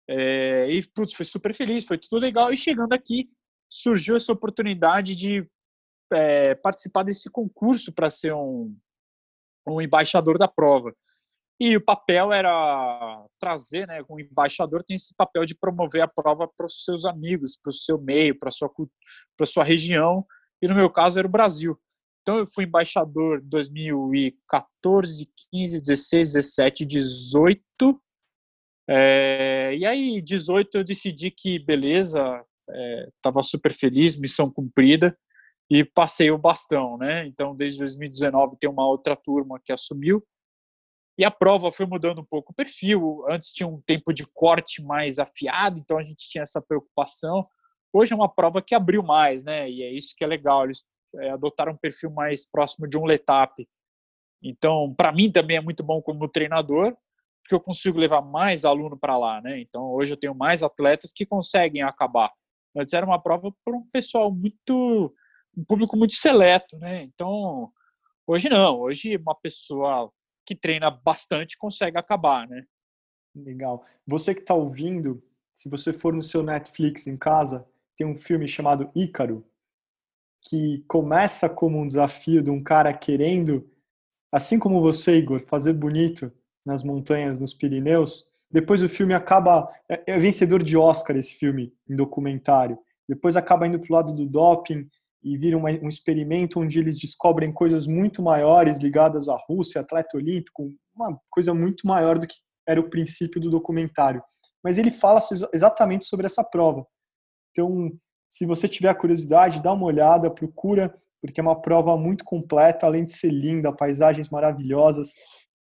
É, 0.08 0.72
e, 0.72 0.82
putz, 0.94 1.14
foi 1.14 1.26
super 1.26 1.54
feliz, 1.54 1.86
foi 1.86 1.98
tudo 1.98 2.22
legal. 2.22 2.54
E 2.54 2.56
chegando 2.56 2.94
aqui, 2.94 3.30
surgiu 3.70 4.16
essa 4.16 4.32
oportunidade 4.32 5.18
de 5.18 5.46
é, 6.14 6.56
participar 6.56 7.04
desse 7.04 7.30
concurso 7.30 7.92
para 7.92 8.10
ser 8.10 8.34
um, 8.34 8.74
um 9.68 9.82
embaixador 9.82 10.38
da 10.38 10.48
prova. 10.48 10.96
E 11.60 11.76
o 11.76 11.84
papel 11.84 12.32
era 12.32 13.22
trazer, 13.38 13.86
né? 13.86 14.02
O 14.08 14.18
embaixador 14.18 14.82
tem 14.86 14.96
esse 14.96 15.14
papel 15.14 15.44
de 15.44 15.56
promover 15.56 16.02
a 16.02 16.08
prova 16.08 16.48
para 16.48 16.68
os 16.68 16.86
seus 16.86 17.04
amigos, 17.04 17.60
para 17.62 17.70
o 17.70 17.74
seu 17.74 18.00
meio, 18.00 18.40
para 18.40 18.50
sua, 18.50 18.72
para 19.36 19.46
sua 19.46 19.66
região. 19.66 20.26
E 20.62 20.70
no 20.70 20.76
meu 20.76 20.90
caso 20.90 21.20
era 21.20 21.28
o 21.28 21.32
Brasil. 21.32 21.78
Então 22.26 22.40
eu 22.40 22.46
fui 22.48 22.64
embaixador 22.64 23.40
2014, 23.44 25.32
15, 25.54 25.80
16, 25.80 26.34
17, 26.34 26.84
18. 26.84 28.02
É, 28.90 29.76
e 29.78 29.86
aí, 29.86 30.20
18 30.24 30.80
eu 30.80 30.84
decidi 30.84 31.30
que 31.30 31.60
beleza, 31.60 32.44
estava 33.18 33.42
é, 33.42 33.44
super 33.44 33.72
feliz, 33.72 34.16
missão 34.16 34.50
cumprida 34.50 35.16
e 35.70 35.86
passei 35.86 36.32
o 36.32 36.38
bastão, 36.38 36.98
né? 36.98 37.28
Então, 37.28 37.56
desde 37.56 37.78
2019 37.78 38.58
tem 38.60 38.72
uma 38.72 38.88
outra 38.88 39.16
turma 39.16 39.62
que 39.64 39.72
assumiu 39.72 40.26
e 41.20 41.24
a 41.24 41.30
prova 41.30 41.72
foi 41.72 41.86
mudando 41.86 42.22
um 42.22 42.26
pouco 42.26 42.52
o 42.52 42.56
perfil. 42.56 43.24
Antes 43.30 43.54
tinha 43.54 43.68
um 43.68 43.80
tempo 43.86 44.12
de 44.12 44.26
corte 44.34 44.82
mais 44.82 45.20
afiado, 45.20 45.78
então 45.78 46.00
a 46.00 46.04
gente 46.04 46.28
tinha 46.28 46.42
essa 46.42 46.60
preocupação. 46.60 47.48
Hoje 47.94 48.14
é 48.14 48.16
uma 48.16 48.34
prova 48.34 48.64
que 48.64 48.74
abriu 48.74 49.04
mais, 49.04 49.44
né? 49.44 49.70
E 49.70 49.84
é 49.84 49.92
isso 49.94 50.16
que 50.18 50.24
é 50.24 50.28
legal. 50.28 50.64
Eles 50.64 50.84
é, 51.20 51.36
um 51.36 51.78
perfil 51.78 52.12
mais 52.12 52.50
próximo 52.50 52.88
de 52.88 52.98
um 52.98 53.06
letap. 53.06 53.68
Então, 54.42 54.94
para 54.96 55.12
mim 55.12 55.32
também 55.32 55.58
é 55.58 55.62
muito 55.62 55.84
bom 55.84 56.02
como 56.02 56.28
treinador, 56.28 56.96
porque 57.42 57.56
eu 57.56 57.60
consigo 57.60 57.98
levar 57.98 58.22
mais 58.22 58.66
aluno 58.66 58.98
para 58.98 59.18
lá, 59.18 59.42
né? 59.42 59.60
Então, 59.60 59.92
hoje 59.92 60.14
eu 60.14 60.18
tenho 60.18 60.36
mais 60.36 60.64
atletas 60.64 61.12
que 61.14 61.26
conseguem 61.26 61.82
acabar. 61.82 62.32
Antes 62.76 62.94
era 62.94 63.06
uma 63.06 63.22
prova 63.22 63.54
para 63.64 63.76
um 63.76 63.88
pessoal 63.90 64.32
muito 64.32 65.14
um 65.58 65.64
público 65.64 65.96
muito 65.96 66.14
seleto, 66.14 66.78
né? 66.78 67.04
Então, 67.04 67.72
hoje 68.28 68.50
não. 68.50 68.80
Hoje 68.82 69.16
uma 69.16 69.36
pessoa 69.36 70.12
que 70.46 70.56
treina 70.56 70.92
bastante 70.92 71.58
consegue 71.58 71.98
acabar, 71.98 72.48
né? 72.48 72.66
Legal. 73.36 73.86
Você 74.06 74.34
que 74.34 74.42
está 74.42 74.54
ouvindo, 74.54 75.24
se 75.54 75.70
você 75.70 75.92
for 75.92 76.14
no 76.14 76.22
seu 76.22 76.44
Netflix 76.44 77.08
em 77.08 77.18
casa, 77.18 77.68
tem 77.96 78.06
um 78.06 78.16
filme 78.16 78.48
chamado 78.48 78.92
Ícaro, 78.96 79.46
que 80.48 80.84
começa 80.88 81.50
como 81.50 81.80
um 81.80 81.88
desafio 81.88 82.44
de 82.44 82.52
um 82.52 82.64
cara 82.64 82.94
querendo, 82.94 83.68
assim 84.32 84.60
como 84.60 84.82
você, 84.82 85.18
Igor, 85.18 85.44
fazer 85.48 85.74
bonito 85.74 86.32
nas 86.66 86.84
montanhas 86.84 87.40
dos 87.40 87.54
Pirineus. 87.54 88.26
Depois 88.50 88.82
o 88.82 88.90
filme 88.90 89.14
acaba. 89.14 89.68
É, 89.90 90.14
é 90.14 90.18
vencedor 90.20 90.64
de 90.64 90.78
Oscar 90.78 91.16
esse 91.18 91.36
filme, 91.36 91.74
em 91.90 91.96
documentário. 91.96 92.78
Depois 93.10 93.36
acaba 93.36 93.68
indo 93.68 93.80
para 93.80 93.92
o 93.92 93.96
lado 93.96 94.14
do 94.14 94.28
doping 94.28 94.88
e 95.24 95.38
vira 95.38 95.58
uma, 95.58 95.70
um 95.70 95.90
experimento 95.90 96.60
onde 96.60 96.80
eles 96.80 96.98
descobrem 96.98 97.52
coisas 97.52 97.88
muito 97.88 98.22
maiores 98.22 98.78
ligadas 98.78 99.28
à 99.28 99.38
Rússia, 99.48 99.82
atleta 99.82 100.18
olímpico, 100.18 100.72
uma 100.96 101.20
coisa 101.32 101.54
muito 101.54 101.88
maior 101.88 102.20
do 102.20 102.28
que 102.28 102.36
era 102.68 102.80
o 102.80 102.90
princípio 102.90 103.42
do 103.42 103.50
documentário. 103.50 104.22
Mas 104.64 104.78
ele 104.78 104.92
fala 104.92 105.20
exatamente 105.54 106.06
sobre 106.06 106.26
essa 106.26 106.44
prova. 106.44 106.86
Então, 107.52 107.92
se 108.30 108.46
você 108.46 108.68
tiver 108.68 108.94
curiosidade, 108.96 109.62
dá 109.62 109.74
uma 109.74 109.86
olhada, 109.86 110.30
procura, 110.30 110.94
porque 111.22 111.40
é 111.40 111.44
uma 111.44 111.60
prova 111.60 111.98
muito 111.98 112.24
completa, 112.24 112.86
além 112.86 113.04
de 113.04 113.14
ser 113.14 113.32
linda, 113.32 113.76
paisagens 113.76 114.30
maravilhosas 114.30 115.14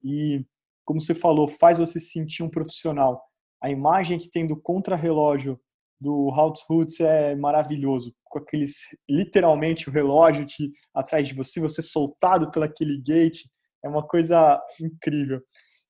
e, 0.02 0.44
como 0.84 1.00
você 1.00 1.14
falou, 1.14 1.48
faz 1.48 1.78
você 1.78 2.00
se 2.00 2.10
sentir 2.10 2.42
um 2.42 2.50
profissional. 2.50 3.22
A 3.62 3.70
imagem 3.70 4.18
que 4.18 4.30
tem 4.30 4.46
do 4.46 4.60
contrarrelógio 4.60 5.60
do 6.00 6.30
Hoots 6.70 6.98
é 7.00 7.36
maravilhoso, 7.36 8.14
com 8.24 8.38
aqueles 8.38 8.76
literalmente 9.08 9.90
o 9.90 9.92
relógio 9.92 10.46
te, 10.46 10.72
atrás 10.94 11.28
de 11.28 11.34
você, 11.34 11.60
você 11.60 11.82
soltado 11.82 12.50
pelo 12.50 12.64
aquele 12.64 12.98
gate, 12.98 13.44
é 13.84 13.88
uma 13.88 14.06
coisa 14.06 14.58
incrível. 14.80 15.42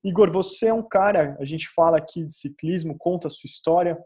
Igor, 0.05 0.33
você 0.33 0.67
é 0.67 0.75
um 0.75 0.87
cara, 0.87 1.37
a 1.39 1.45
gente 1.45 1.69
fala 1.69 1.99
aqui 1.99 2.27
de 2.27 2.35
ciclismo, 2.35 2.97
conta 2.99 3.29
a 3.29 3.31
sua 3.31 3.47
história, 3.47 3.97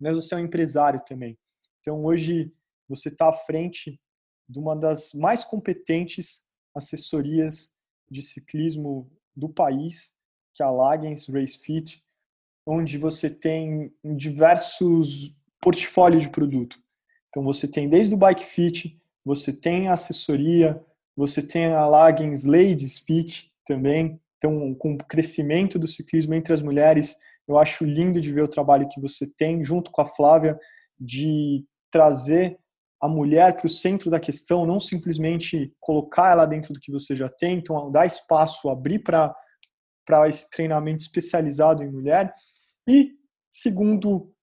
mas 0.00 0.16
você 0.16 0.34
é 0.34 0.38
um 0.38 0.40
empresário 0.40 1.00
também. 1.06 1.36
Então 1.84 2.02
hoje 2.02 2.50
você 2.88 3.10
está 3.10 3.28
à 3.28 3.32
frente 3.34 4.00
de 4.48 4.58
uma 4.58 4.74
das 4.74 5.12
mais 5.12 5.44
competentes 5.44 6.42
assessorias 6.74 7.74
de 8.10 8.22
ciclismo 8.22 9.10
do 9.36 9.50
país, 9.50 10.14
que 10.54 10.62
é 10.62 10.66
a 10.66 10.70
Lagens 10.70 11.28
Race 11.28 11.58
Fit, 11.58 12.02
onde 12.66 12.96
você 12.96 13.28
tem 13.28 13.94
diversos 14.16 15.36
portfólios 15.60 16.22
de 16.22 16.30
produto. 16.30 16.78
Então 17.28 17.44
você 17.44 17.68
tem 17.68 17.86
desde 17.86 18.14
o 18.14 18.18
Bike 18.18 18.44
Fit, 18.44 18.98
você 19.22 19.52
tem 19.52 19.88
a 19.88 19.92
assessoria, 19.92 20.82
você 21.14 21.42
tem 21.42 21.66
a 21.66 21.84
Lagens 21.84 22.44
Ladies 22.44 22.98
Fit 22.98 23.52
também. 23.66 24.18
Então, 24.38 24.74
com 24.74 24.94
o 24.94 24.98
crescimento 24.98 25.78
do 25.78 25.86
ciclismo 25.86 26.32
entre 26.32 26.54
as 26.54 26.62
mulheres, 26.62 27.16
eu 27.46 27.58
acho 27.58 27.84
lindo 27.84 28.20
de 28.20 28.32
ver 28.32 28.42
o 28.42 28.48
trabalho 28.48 28.88
que 28.88 29.00
você 29.00 29.26
tem, 29.26 29.62
junto 29.62 29.90
com 29.90 30.00
a 30.00 30.06
Flávia, 30.06 30.58
de 30.98 31.64
trazer 31.94 32.58
a 33.00 33.06
mulher 33.06 33.54
para 33.54 33.66
o 33.66 33.70
centro 33.70 34.10
da 34.10 34.18
questão, 34.18 34.66
não 34.66 34.80
simplesmente 34.80 35.72
colocar 35.78 36.32
ela 36.32 36.44
dentro 36.44 36.74
do 36.74 36.80
que 36.80 36.90
você 36.90 37.14
já 37.14 37.28
tem, 37.28 37.58
então 37.58 37.88
dar 37.88 38.04
espaço, 38.04 38.68
abrir 38.68 38.98
para 38.98 39.32
esse 40.26 40.50
treinamento 40.50 41.02
especializado 41.02 41.84
em 41.84 41.92
mulher. 41.92 42.34
E, 42.88 43.12
segundo 43.48 44.34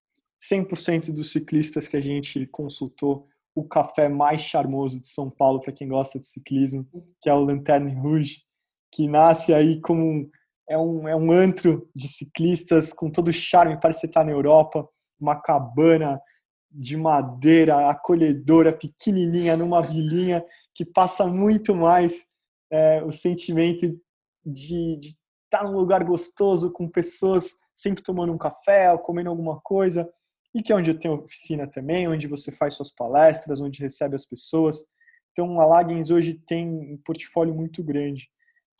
100% 0.41 1.11
dos 1.11 1.29
ciclistas 1.31 1.89
que 1.89 1.97
a 1.97 2.01
gente 2.01 2.47
consultou, 2.47 3.27
o 3.53 3.67
café 3.67 4.07
mais 4.07 4.39
charmoso 4.39 5.01
de 5.01 5.09
São 5.09 5.29
Paulo 5.29 5.59
para 5.59 5.73
quem 5.73 5.89
gosta 5.89 6.17
de 6.17 6.25
ciclismo, 6.25 6.87
que 7.21 7.29
é 7.29 7.33
o 7.33 7.43
Lanterne 7.43 7.93
Rouge, 7.99 8.43
que 8.93 9.09
nasce 9.09 9.53
aí 9.53 9.81
como 9.81 10.01
um, 10.01 10.29
é 10.69 10.77
um, 10.77 11.07
é 11.09 11.15
um 11.15 11.33
antro 11.33 11.89
de 11.93 12.07
ciclistas 12.07 12.93
com 12.93 13.11
todo 13.11 13.27
o 13.27 13.33
charme, 13.33 13.77
parece 13.77 14.05
estar 14.05 14.23
na 14.23 14.31
Europa, 14.31 14.87
uma 15.19 15.35
cabana 15.35 16.21
de 16.71 16.95
madeira 16.95 17.89
acolhedora, 17.89 18.71
pequenininha, 18.71 19.57
numa 19.57 19.81
vilinha, 19.81 20.43
que 20.73 20.85
passa 20.85 21.27
muito 21.27 21.75
mais 21.75 22.27
é, 22.71 23.03
o 23.03 23.11
sentimento 23.11 23.85
de, 24.45 24.99
estar 25.51 25.63
num 25.65 25.77
lugar 25.77 26.03
gostoso 26.03 26.71
com 26.71 26.87
pessoas 26.87 27.55
sempre 27.75 28.01
tomando 28.01 28.31
um 28.31 28.37
café 28.37 28.91
ou 28.91 28.99
comendo 28.99 29.29
alguma 29.29 29.59
coisa, 29.59 30.09
e 30.53 30.61
que 30.61 30.71
é 30.71 30.75
onde 30.75 30.91
eu 30.91 30.97
tenho 30.97 31.15
oficina 31.15 31.67
também, 31.67 32.07
onde 32.07 32.27
você 32.27 32.51
faz 32.51 32.75
suas 32.75 32.91
palestras, 32.91 33.59
onde 33.59 33.81
recebe 33.81 34.15
as 34.15 34.25
pessoas. 34.25 34.85
Então, 35.31 35.59
a 35.59 35.65
Lagens 35.65 36.09
hoje 36.09 36.33
tem 36.33 36.67
um 36.67 36.97
portfólio 37.03 37.53
muito 37.53 37.83
grande. 37.83 38.29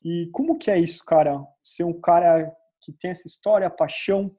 E 0.03 0.29
como 0.33 0.57
que 0.57 0.69
é 0.69 0.77
isso, 0.77 1.03
cara? 1.05 1.41
Ser 1.63 1.83
um 1.83 1.99
cara 1.99 2.51
que 2.81 2.91
tem 2.91 3.11
essa 3.11 3.27
história, 3.27 3.69
paixão, 3.69 4.35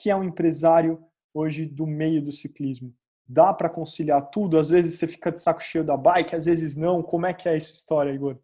que 0.00 0.10
é 0.10 0.16
um 0.16 0.24
empresário 0.24 1.02
hoje 1.34 1.66
do 1.66 1.86
meio 1.86 2.22
do 2.22 2.32
ciclismo. 2.32 2.94
Dá 3.26 3.52
para 3.52 3.68
conciliar 3.68 4.30
tudo? 4.30 4.58
Às 4.58 4.70
vezes 4.70 4.94
você 4.94 5.06
fica 5.06 5.32
de 5.32 5.40
saco 5.40 5.62
cheio 5.62 5.84
da 5.84 5.96
bike, 5.96 6.36
às 6.36 6.46
vezes 6.46 6.76
não. 6.76 7.02
Como 7.02 7.26
é 7.26 7.34
que 7.34 7.48
é 7.48 7.56
essa 7.56 7.72
história, 7.72 8.12
Igor? 8.12 8.38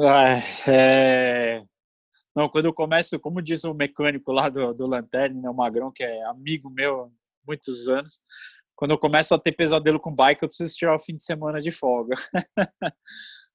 Ah, 0.00 0.38
é, 0.68 1.62
não, 2.38 2.48
quando 2.48 2.66
eu 2.66 2.72
começo, 2.72 3.18
como 3.18 3.42
diz 3.42 3.64
o 3.64 3.74
mecânico 3.74 4.30
lá 4.30 4.48
do, 4.48 4.72
do 4.72 4.86
Lanterne, 4.86 5.42
né, 5.42 5.50
o 5.50 5.54
Magrão, 5.54 5.90
que 5.90 6.04
é 6.04 6.22
amigo 6.26 6.70
meu 6.70 7.02
há 7.02 7.08
muitos 7.44 7.88
anos, 7.88 8.20
quando 8.76 8.92
eu 8.92 8.98
começo 8.98 9.34
a 9.34 9.38
ter 9.40 9.50
pesadelo 9.50 9.98
com 9.98 10.14
bike, 10.14 10.44
eu 10.44 10.48
preciso 10.48 10.76
tirar 10.76 10.94
o 10.94 11.00
fim 11.00 11.16
de 11.16 11.24
semana 11.24 11.60
de 11.60 11.72
folga. 11.72 12.14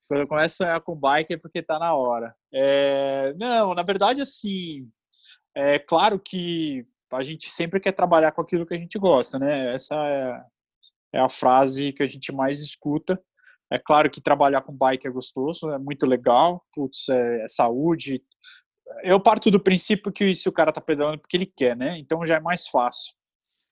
quando 0.06 0.20
eu 0.20 0.28
começo 0.28 0.62
a 0.62 0.66
sonhar 0.66 0.82
com 0.82 0.98
bike 0.98 1.36
é 1.36 1.38
porque 1.38 1.64
tá 1.64 1.80
na 1.80 1.96
hora. 1.96 2.36
É, 2.54 3.34
não, 3.40 3.74
na 3.74 3.84
verdade, 3.84 4.20
assim, 4.20 4.86
é 5.56 5.80
claro 5.80 6.20
que 6.20 6.86
a 7.14 7.22
gente 7.22 7.50
sempre 7.50 7.80
quer 7.80 7.92
trabalhar 7.92 8.32
com 8.32 8.42
aquilo 8.42 8.66
que 8.66 8.74
a 8.74 8.78
gente 8.78 8.98
gosta, 8.98 9.40
né? 9.40 9.74
Essa 9.74 9.96
é, 9.96 10.44
é 11.14 11.20
a 11.20 11.30
frase 11.30 11.94
que 11.94 12.04
a 12.04 12.08
gente 12.08 12.32
mais 12.32 12.60
escuta. 12.60 13.22
É 13.72 13.80
claro 13.80 14.10
que 14.10 14.22
trabalhar 14.22 14.62
com 14.62 14.76
bike 14.76 15.08
é 15.08 15.12
gostoso, 15.12 15.72
é 15.72 15.80
muito 15.80 16.06
legal, 16.06 16.64
putz, 16.74 17.10
é, 17.10 17.44
é 17.44 17.48
saúde, 17.48 18.22
eu 19.02 19.20
parto 19.20 19.50
do 19.50 19.60
princípio 19.60 20.12
que 20.12 20.34
se 20.36 20.48
o 20.48 20.52
cara 20.52 20.72
tá 20.72 20.82
pedalando 20.82 21.20
porque 21.20 21.38
ele 21.38 21.46
quer, 21.46 21.76
né? 21.76 21.98
Então 21.98 22.26
já 22.26 22.36
é 22.36 22.40
mais 22.40 22.68
fácil. 22.68 23.14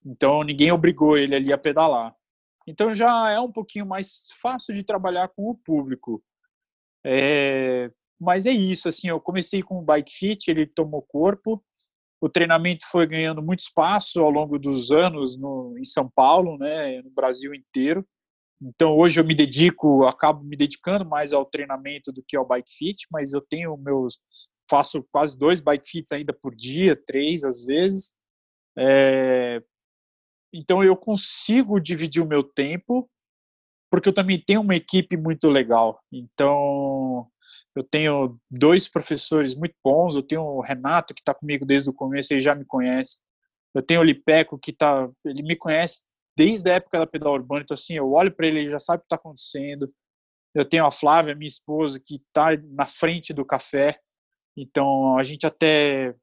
Então 0.05 0.43
ninguém 0.43 0.71
obrigou 0.71 1.17
ele 1.17 1.35
ali 1.35 1.53
a 1.53 1.57
pedalar. 1.57 2.15
Então 2.65 2.93
já 2.93 3.29
é 3.29 3.39
um 3.39 3.51
pouquinho 3.51 3.85
mais 3.85 4.29
fácil 4.41 4.73
de 4.73 4.83
trabalhar 4.83 5.27
com 5.29 5.49
o 5.49 5.55
público. 5.55 6.23
É, 7.05 7.91
mas 8.19 8.45
é 8.45 8.51
isso, 8.51 8.87
assim, 8.87 9.09
eu 9.09 9.19
comecei 9.19 9.61
com 9.61 9.79
o 9.79 9.83
bike 9.83 10.11
fit, 10.11 10.49
ele 10.49 10.65
tomou 10.65 11.01
corpo. 11.01 11.63
O 12.21 12.29
treinamento 12.29 12.85
foi 12.89 13.07
ganhando 13.07 13.41
muito 13.41 13.61
espaço 13.61 14.21
ao 14.21 14.29
longo 14.29 14.59
dos 14.59 14.91
anos 14.91 15.35
no, 15.37 15.75
em 15.77 15.83
São 15.83 16.07
Paulo, 16.07 16.57
né, 16.57 17.01
no 17.01 17.09
Brasil 17.09 17.53
inteiro. 17.53 18.05
Então 18.61 18.95
hoje 18.95 19.19
eu 19.19 19.25
me 19.25 19.33
dedico, 19.33 20.05
acabo 20.05 20.43
me 20.43 20.55
dedicando 20.55 21.03
mais 21.03 21.33
ao 21.33 21.43
treinamento 21.45 22.11
do 22.11 22.23
que 22.25 22.37
ao 22.37 22.45
bike 22.45 22.71
fit, 22.71 23.07
mas 23.11 23.33
eu 23.33 23.41
tenho 23.41 23.75
meus 23.75 24.19
faço 24.69 25.03
quase 25.11 25.37
dois 25.37 25.59
bike 25.59 25.89
fits 25.89 26.11
ainda 26.13 26.31
por 26.31 26.55
dia, 26.55 26.95
três 26.95 27.43
às 27.43 27.65
vezes. 27.65 28.13
É, 28.77 29.61
então 30.53 30.83
eu 30.83 30.95
consigo 30.95 31.79
dividir 31.79 32.21
o 32.21 32.27
meu 32.27 32.43
tempo, 32.43 33.09
porque 33.91 34.07
eu 34.07 34.13
também 34.13 34.39
tenho 34.39 34.61
uma 34.61 34.75
equipe 34.75 35.17
muito 35.17 35.49
legal. 35.49 35.99
Então 36.11 37.27
eu 37.75 37.83
tenho 37.83 38.39
dois 38.49 38.87
professores 38.87 39.55
muito 39.55 39.75
bons. 39.83 40.15
Eu 40.15 40.23
tenho 40.23 40.41
o 40.41 40.61
Renato 40.61 41.13
que 41.13 41.21
está 41.21 41.33
comigo 41.33 41.65
desde 41.65 41.89
o 41.89 41.93
começo, 41.93 42.33
ele 42.33 42.41
já 42.41 42.55
me 42.55 42.65
conhece. 42.65 43.21
Eu 43.73 43.81
tenho 43.81 44.01
o 44.01 44.03
Lipeco 44.03 44.59
que 44.59 44.73
tá, 44.73 45.09
ele 45.25 45.41
me 45.43 45.55
conhece 45.55 46.01
desde 46.37 46.69
a 46.69 46.75
época 46.75 46.99
da 46.99 47.07
pedal 47.07 47.33
urbana. 47.33 47.61
Então 47.63 47.75
assim, 47.75 47.93
eu 47.95 48.11
olho 48.11 48.33
para 48.33 48.47
ele, 48.47 48.59
ele 48.59 48.69
já 48.69 48.79
sabe 48.79 48.97
o 48.97 48.99
que 49.01 49.05
está 49.05 49.15
acontecendo. 49.15 49.91
Eu 50.53 50.65
tenho 50.65 50.85
a 50.85 50.91
Flávia, 50.91 51.35
minha 51.35 51.47
esposa, 51.47 51.99
que 51.99 52.15
está 52.15 52.49
na 52.73 52.85
frente 52.85 53.33
do 53.33 53.45
café. 53.45 53.99
Então 54.57 55.17
a 55.17 55.23
gente 55.23 55.45
até 55.45 56.13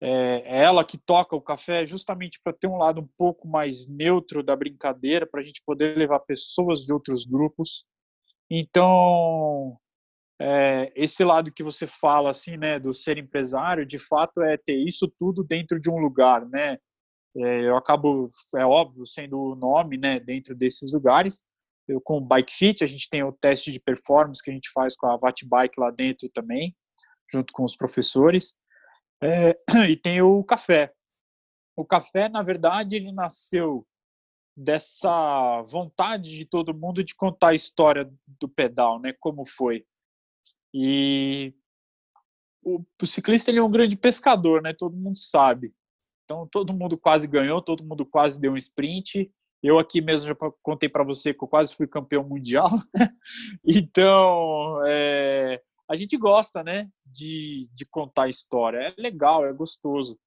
é, 0.00 0.42
é 0.46 0.62
ela 0.62 0.84
que 0.84 0.96
toca 0.96 1.36
o 1.36 1.42
café 1.42 1.84
justamente 1.84 2.40
para 2.42 2.52
ter 2.52 2.66
um 2.66 2.78
lado 2.78 3.00
um 3.00 3.08
pouco 3.18 3.46
mais 3.46 3.86
neutro 3.86 4.42
da 4.42 4.56
brincadeira, 4.56 5.26
para 5.26 5.40
a 5.40 5.42
gente 5.42 5.62
poder 5.64 5.96
levar 5.96 6.20
pessoas 6.20 6.80
de 6.80 6.92
outros 6.92 7.24
grupos. 7.24 7.84
Então, 8.50 9.78
é, 10.40 10.90
esse 10.96 11.22
lado 11.22 11.52
que 11.52 11.62
você 11.62 11.86
fala, 11.86 12.30
assim, 12.30 12.56
né, 12.56 12.78
do 12.78 12.94
ser 12.94 13.18
empresário, 13.18 13.84
de 13.84 13.98
fato 13.98 14.40
é 14.40 14.56
ter 14.56 14.76
isso 14.76 15.06
tudo 15.18 15.44
dentro 15.44 15.78
de 15.78 15.90
um 15.90 15.98
lugar, 15.98 16.46
né? 16.48 16.78
É, 17.36 17.68
eu 17.68 17.76
acabo, 17.76 18.26
é 18.56 18.64
óbvio, 18.64 19.06
sendo 19.06 19.38
o 19.38 19.54
nome, 19.54 19.98
né, 19.98 20.18
dentro 20.18 20.54
desses 20.54 20.92
lugares. 20.92 21.44
Eu, 21.86 22.00
com 22.00 22.16
o 22.16 22.20
Bike 22.24 22.52
Fit, 22.52 22.82
a 22.82 22.86
gente 22.86 23.08
tem 23.10 23.22
o 23.22 23.32
teste 23.32 23.70
de 23.70 23.78
performance 23.78 24.42
que 24.42 24.50
a 24.50 24.54
gente 24.54 24.70
faz 24.72 24.96
com 24.96 25.06
a 25.06 25.16
Watt 25.16 25.46
Bike 25.46 25.78
lá 25.78 25.90
dentro 25.90 26.28
também, 26.30 26.74
junto 27.30 27.52
com 27.52 27.62
os 27.62 27.76
professores. 27.76 28.58
É, 29.22 29.58
e 29.90 29.96
tem 29.96 30.22
o 30.22 30.42
café. 30.42 30.90
O 31.76 31.84
café, 31.84 32.30
na 32.30 32.42
verdade, 32.42 32.96
ele 32.96 33.12
nasceu 33.12 33.86
dessa 34.56 35.60
vontade 35.62 36.36
de 36.36 36.46
todo 36.46 36.74
mundo 36.74 37.04
de 37.04 37.14
contar 37.14 37.48
a 37.48 37.54
história 37.54 38.10
do 38.26 38.48
pedal, 38.48 38.98
né? 38.98 39.14
Como 39.20 39.44
foi. 39.44 39.84
E 40.72 41.54
o, 42.62 42.84
o 43.00 43.06
ciclista 43.06 43.50
ele 43.50 43.58
é 43.58 43.62
um 43.62 43.70
grande 43.70 43.96
pescador, 43.96 44.62
né? 44.62 44.72
Todo 44.72 44.96
mundo 44.96 45.18
sabe. 45.18 45.74
Então 46.24 46.46
todo 46.46 46.72
mundo 46.72 46.96
quase 46.96 47.26
ganhou, 47.26 47.60
todo 47.60 47.84
mundo 47.84 48.06
quase 48.06 48.40
deu 48.40 48.52
um 48.52 48.56
sprint. 48.56 49.30
Eu 49.62 49.78
aqui 49.78 50.00
mesmo 50.00 50.28
já 50.28 50.34
contei 50.62 50.88
para 50.88 51.04
você 51.04 51.34
que 51.34 51.44
eu 51.44 51.48
quase 51.48 51.74
fui 51.74 51.86
campeão 51.86 52.24
mundial. 52.24 52.70
então, 53.64 54.80
é, 54.86 55.60
a 55.88 55.94
gente 55.94 56.16
gosta, 56.16 56.62
né, 56.62 56.88
de, 57.04 57.68
de 57.74 57.84
contar 57.84 58.28
história. 58.28 58.78
É 58.78 58.94
legal, 58.96 59.44
é 59.44 59.52
gostoso. 59.52 60.18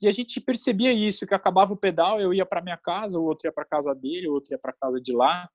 E 0.00 0.08
a 0.08 0.10
gente 0.10 0.40
percebia 0.40 0.92
isso, 0.92 1.26
que 1.26 1.34
acabava 1.34 1.72
o 1.72 1.76
pedal, 1.76 2.20
eu 2.20 2.32
ia 2.32 2.46
para 2.46 2.62
minha 2.62 2.76
casa, 2.76 3.18
o 3.18 3.24
outro 3.24 3.48
ia 3.48 3.52
para 3.52 3.64
casa 3.64 3.94
dele, 3.94 4.28
o 4.28 4.32
outro 4.32 4.54
ia 4.54 4.58
para 4.58 4.72
casa 4.72 5.00
de 5.00 5.12
lá. 5.12 5.48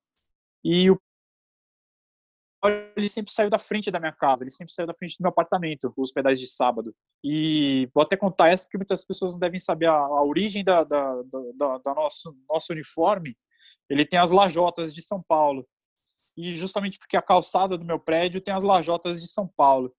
E 0.64 0.89
o 0.89 0.99
ele 2.95 3.09
sempre 3.09 3.34
saiu 3.34 3.49
da 3.49 3.59
frente 3.59 3.91
da 3.91 3.99
minha 3.99 4.11
casa, 4.11 4.43
ele 4.43 4.49
sempre 4.49 4.74
saiu 4.74 4.88
da 4.88 4.93
frente 4.93 5.18
do 5.18 5.22
meu 5.22 5.30
apartamento, 5.30 5.93
os 5.97 6.11
pedais 6.11 6.39
de 6.39 6.47
sábado. 6.47 6.95
E 7.24 7.89
vou 7.93 8.03
até 8.03 8.16
contar 8.16 8.49
essa 8.49 8.66
porque 8.66 8.78
muitas 8.78 9.03
pessoas 9.03 9.34
não 9.34 9.39
devem 9.39 9.59
saber 9.59 9.88
a, 9.88 9.95
a 9.95 10.24
origem 10.24 10.64
da, 10.64 10.84
da, 10.84 11.22
da, 11.55 11.78
da, 11.80 11.93
nosso, 11.93 12.36
nosso 12.49 12.72
uniforme. 12.72 13.36
Ele 13.89 14.05
tem 14.05 14.20
as 14.20 14.32
lajotas 14.32 14.93
de 14.93 15.01
São 15.01 15.22
Paulo 15.22 15.68
e 16.38 16.55
justamente 16.55 16.97
porque 16.97 17.18
a 17.18 17.22
calçada 17.22 17.78
do 17.78 17.86
meu 17.86 17.99
prédio 17.99 18.41
tem 18.41 18.53
as 18.53 18.64
lajotas 18.64 19.22
de 19.22 19.28
São 19.28 19.47
Paulo. 19.47 19.93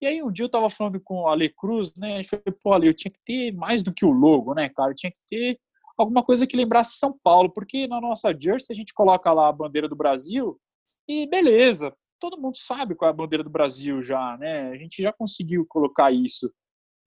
E 0.00 0.06
aí 0.06 0.22
um 0.22 0.32
dia 0.32 0.44
eu 0.44 0.50
tava 0.50 0.68
falando 0.68 1.00
com 1.00 1.22
o 1.22 1.28
Ale 1.28 1.48
Cruz, 1.48 1.94
né? 1.96 2.14
A 2.14 2.16
gente 2.16 2.28
falou, 2.28 2.58
pô, 2.62 2.72
Ale, 2.72 2.88
eu 2.88 2.94
tinha 2.94 3.10
que 3.10 3.20
ter 3.24 3.52
mais 3.52 3.82
do 3.82 3.92
que 3.92 4.04
o 4.04 4.10
logo, 4.10 4.54
né, 4.54 4.68
cara? 4.68 4.90
Eu 4.90 4.94
tinha 4.94 5.10
que 5.10 5.20
ter 5.28 5.58
alguma 5.96 6.22
coisa 6.22 6.46
que 6.46 6.56
lembrasse 6.56 6.98
São 6.98 7.18
Paulo, 7.22 7.50
porque 7.50 7.86
na 7.86 8.00
nossa 8.00 8.34
jersey 8.38 8.74
a 8.74 8.76
gente 8.76 8.92
coloca 8.92 9.32
lá 9.32 9.48
a 9.48 9.52
bandeira 9.52 9.88
do 9.88 9.96
Brasil 9.96 10.60
e 11.08 11.26
beleza, 11.26 11.94
todo 12.18 12.40
mundo 12.40 12.56
sabe 12.56 12.94
qual 12.94 13.08
é 13.08 13.10
a 13.10 13.16
bandeira 13.16 13.44
do 13.44 13.50
Brasil 13.50 14.02
já, 14.02 14.36
né? 14.38 14.70
A 14.70 14.76
gente 14.76 15.02
já 15.02 15.12
conseguiu 15.12 15.66
colocar 15.68 16.10
isso. 16.10 16.52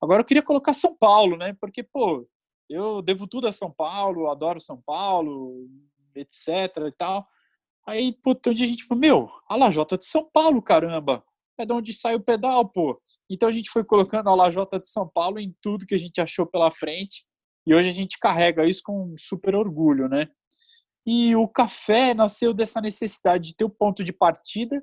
Agora 0.02 0.22
eu 0.22 0.26
queria 0.26 0.44
colocar 0.44 0.74
São 0.74 0.96
Paulo, 0.96 1.36
né? 1.38 1.56
Porque, 1.60 1.84
pô, 1.84 2.28
eu 2.70 3.02
devo 3.02 3.28
tudo 3.28 3.48
a 3.48 3.52
São 3.52 3.72
Paulo, 3.72 4.30
adoro 4.30 4.60
São 4.60 4.82
Paulo, 4.86 5.68
etc 6.16 6.48
e 6.88 6.92
tal. 6.92 7.28
Aí, 7.88 8.14
puta, 8.24 8.52
um 8.52 8.54
dia 8.54 8.66
a 8.66 8.70
gente 8.70 8.86
falou, 8.86 9.02
meu, 9.02 9.30
a 9.48 9.56
lajota 9.56 9.98
de 9.98 10.06
São 10.06 10.30
Paulo, 10.32 10.62
caramba. 10.62 11.24
É 11.58 11.66
de 11.66 11.74
onde 11.74 11.92
sai 11.92 12.16
o 12.16 12.24
pedal, 12.24 12.70
pô. 12.70 13.02
Então 13.30 13.50
a 13.50 13.52
gente 13.52 13.70
foi 13.70 13.84
colocando 13.84 14.30
a 14.30 14.36
lajota 14.36 14.80
de 14.80 14.88
São 14.88 15.10
Paulo 15.10 15.40
em 15.40 15.54
tudo 15.62 15.86
que 15.86 15.96
a 15.96 16.00
gente 16.00 16.22
achou 16.22 16.46
pela 16.46 16.72
frente. 16.72 17.26
E 17.68 17.76
hoje 17.76 17.90
a 17.90 17.94
gente 17.94 18.18
carrega 18.18 18.66
isso 18.66 18.82
com 18.84 19.14
super 19.18 19.56
orgulho, 19.56 20.08
né? 20.08 20.28
E 21.06 21.36
o 21.36 21.48
café 21.48 22.14
nasceu 22.14 22.54
dessa 22.54 22.80
necessidade 22.80 23.50
de 23.50 23.56
ter 23.56 23.66
o 23.66 23.70
ponto 23.70 24.04
de 24.04 24.14
partida 24.14 24.82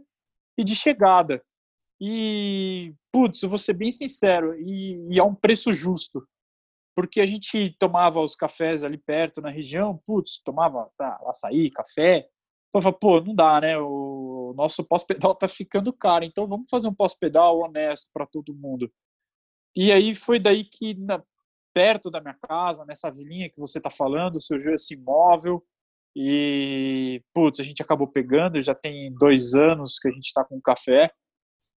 e 0.57 0.65
de 0.65 0.75
chegada. 0.75 1.43
E, 2.01 2.95
putz, 3.13 3.43
eu 3.43 3.49
vou 3.49 3.59
ser 3.59 3.73
bem 3.73 3.91
sincero, 3.91 4.55
e, 4.61 5.07
e 5.11 5.19
a 5.19 5.25
um 5.25 5.35
preço 5.35 5.73
justo. 5.73 6.27
Porque 6.95 7.21
a 7.21 7.27
gente 7.27 7.77
tomava 7.79 8.21
os 8.21 8.35
cafés 8.35 8.83
ali 8.83 8.99
perto, 8.99 9.41
na 9.41 9.51
região, 9.51 10.01
putz, 10.07 10.41
tomava 10.43 10.91
tá, 10.97 11.21
açaí, 11.27 11.71
café, 11.71 12.29
eu 12.77 12.83
falei, 12.83 12.99
pô, 13.01 13.21
não 13.21 13.35
dá, 13.35 13.61
né? 13.61 13.79
O 13.79 14.53
nosso 14.57 14.85
pós-pedal 14.85 15.35
tá 15.35 15.49
ficando 15.49 15.93
caro, 15.93 16.25
então 16.25 16.47
vamos 16.47 16.69
fazer 16.71 16.89
um 16.89 16.95
pós-pedal 16.95 17.59
honesto 17.61 18.11
para 18.13 18.27
todo 18.27 18.55
mundo. 18.55 18.91
E 19.75 19.93
aí 19.93 20.15
foi 20.15 20.39
daí 20.39 20.65
que, 20.65 20.95
na, 20.95 21.23
perto 21.75 22.11
da 22.11 22.21
minha 22.21 22.37
casa, 22.49 22.85
nessa 22.85 23.11
vilinha 23.11 23.51
que 23.51 23.59
você 23.59 23.81
tá 23.81 23.91
falando, 23.91 24.41
surgiu 24.41 24.75
esse 24.75 24.95
imóvel. 24.95 25.65
E, 26.19 27.23
putz, 27.35 27.61
a 27.61 27.63
gente 27.63 27.83
acabou 27.83 28.09
pegando, 28.09 28.63
já 28.63 28.75
tem 28.75 29.13
dois 29.19 29.53
anos 29.53 29.99
que 29.99 30.09
a 30.09 30.11
gente 30.11 30.25
está 30.25 30.43
com 30.43 30.59
café. 30.59 31.11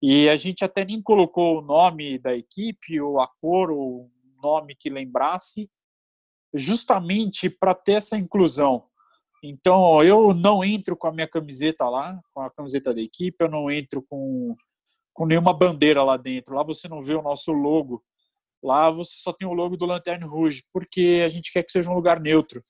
E 0.01 0.29
a 0.29 0.37
gente 0.37 0.63
até 0.63 0.85
nem 0.85 1.01
colocou 1.01 1.57
o 1.57 1.61
nome 1.61 2.17
da 2.17 2.33
equipe, 2.33 3.01
ou 3.01 3.19
a 3.19 3.27
cor, 3.41 3.69
ou 3.69 4.05
o 4.05 4.11
nome 4.41 4.75
que 4.79 4.89
lembrasse, 4.89 5.69
justamente 6.53 7.49
para 7.49 7.75
ter 7.75 7.93
essa 7.93 8.17
inclusão. 8.17 8.85
Então, 9.43 10.01
eu 10.01 10.33
não 10.33 10.63
entro 10.63 10.95
com 10.95 11.07
a 11.07 11.11
minha 11.11 11.27
camiseta 11.27 11.89
lá, 11.89 12.17
com 12.33 12.39
a 12.39 12.49
camiseta 12.49 12.93
da 12.93 13.01
equipe, 13.01 13.43
eu 13.43 13.49
não 13.49 13.69
entro 13.69 14.01
com, 14.09 14.55
com 15.13 15.25
nenhuma 15.25 15.53
bandeira 15.53 16.01
lá 16.01 16.15
dentro. 16.15 16.55
Lá 16.55 16.63
você 16.63 16.87
não 16.87 17.03
vê 17.03 17.13
o 17.13 17.21
nosso 17.21 17.51
logo. 17.51 18.01
Lá 18.63 18.89
você 18.89 19.15
só 19.17 19.33
tem 19.33 19.45
o 19.45 19.53
logo 19.53 19.75
do 19.75 19.85
Lanterne 19.85 20.25
Rouge, 20.25 20.63
porque 20.71 21.21
a 21.25 21.27
gente 21.27 21.51
quer 21.51 21.63
que 21.63 21.71
seja 21.73 21.91
um 21.91 21.95
lugar 21.95 22.21
neutro 22.21 22.63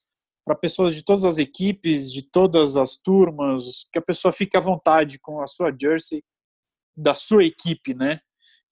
para 0.50 0.58
pessoas 0.58 0.96
de 0.96 1.04
todas 1.04 1.24
as 1.24 1.38
equipes, 1.38 2.12
de 2.12 2.22
todas 2.22 2.76
as 2.76 2.96
turmas, 2.96 3.86
que 3.92 4.00
a 4.00 4.02
pessoa 4.02 4.32
fique 4.32 4.56
à 4.56 4.60
vontade 4.60 5.16
com 5.20 5.40
a 5.40 5.46
sua 5.46 5.72
jersey 5.80 6.24
da 6.96 7.14
sua 7.14 7.44
equipe, 7.44 7.94
né? 7.94 8.18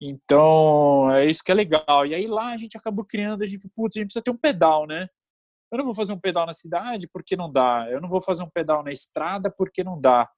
Então, 0.02 1.08
é 1.12 1.24
isso 1.26 1.40
que 1.44 1.52
é 1.52 1.54
legal. 1.54 2.04
E 2.04 2.16
aí 2.16 2.26
lá 2.26 2.48
a 2.48 2.56
gente 2.56 2.76
acabou 2.76 3.04
criando, 3.04 3.44
a 3.44 3.46
gente, 3.46 3.68
putz, 3.76 3.96
a 3.96 4.00
gente 4.00 4.08
precisa 4.08 4.24
ter 4.24 4.32
um 4.32 4.36
pedal, 4.36 4.88
né? 4.88 5.06
Eu 5.70 5.78
não 5.78 5.84
vou 5.84 5.94
fazer 5.94 6.12
um 6.12 6.18
pedal 6.18 6.46
na 6.46 6.52
cidade 6.52 7.08
porque 7.12 7.36
não 7.36 7.48
dá. 7.48 7.86
Eu 7.88 8.00
não 8.00 8.08
vou 8.08 8.20
fazer 8.20 8.42
um 8.42 8.50
pedal 8.50 8.82
na 8.82 8.90
estrada 8.90 9.48
porque 9.48 9.84
não 9.84 10.00
dá. 10.00 10.28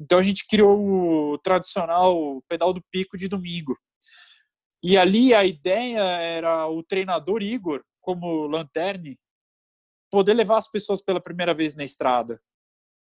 Então 0.00 0.18
a 0.18 0.22
gente 0.22 0.44
criou 0.44 1.34
o 1.34 1.38
tradicional 1.38 2.42
pedal 2.48 2.72
do 2.72 2.82
pico 2.90 3.16
de 3.16 3.28
domingo. 3.28 3.78
E 4.82 4.98
ali 4.98 5.32
a 5.34 5.44
ideia 5.44 6.00
era 6.00 6.66
o 6.66 6.82
treinador 6.82 7.44
Igor, 7.44 7.80
como 8.00 8.48
lanterne, 8.48 9.16
poder 10.10 10.34
levar 10.34 10.58
as 10.58 10.70
pessoas 10.70 11.00
pela 11.00 11.20
primeira 11.20 11.54
vez 11.54 11.74
na 11.74 11.84
estrada. 11.84 12.40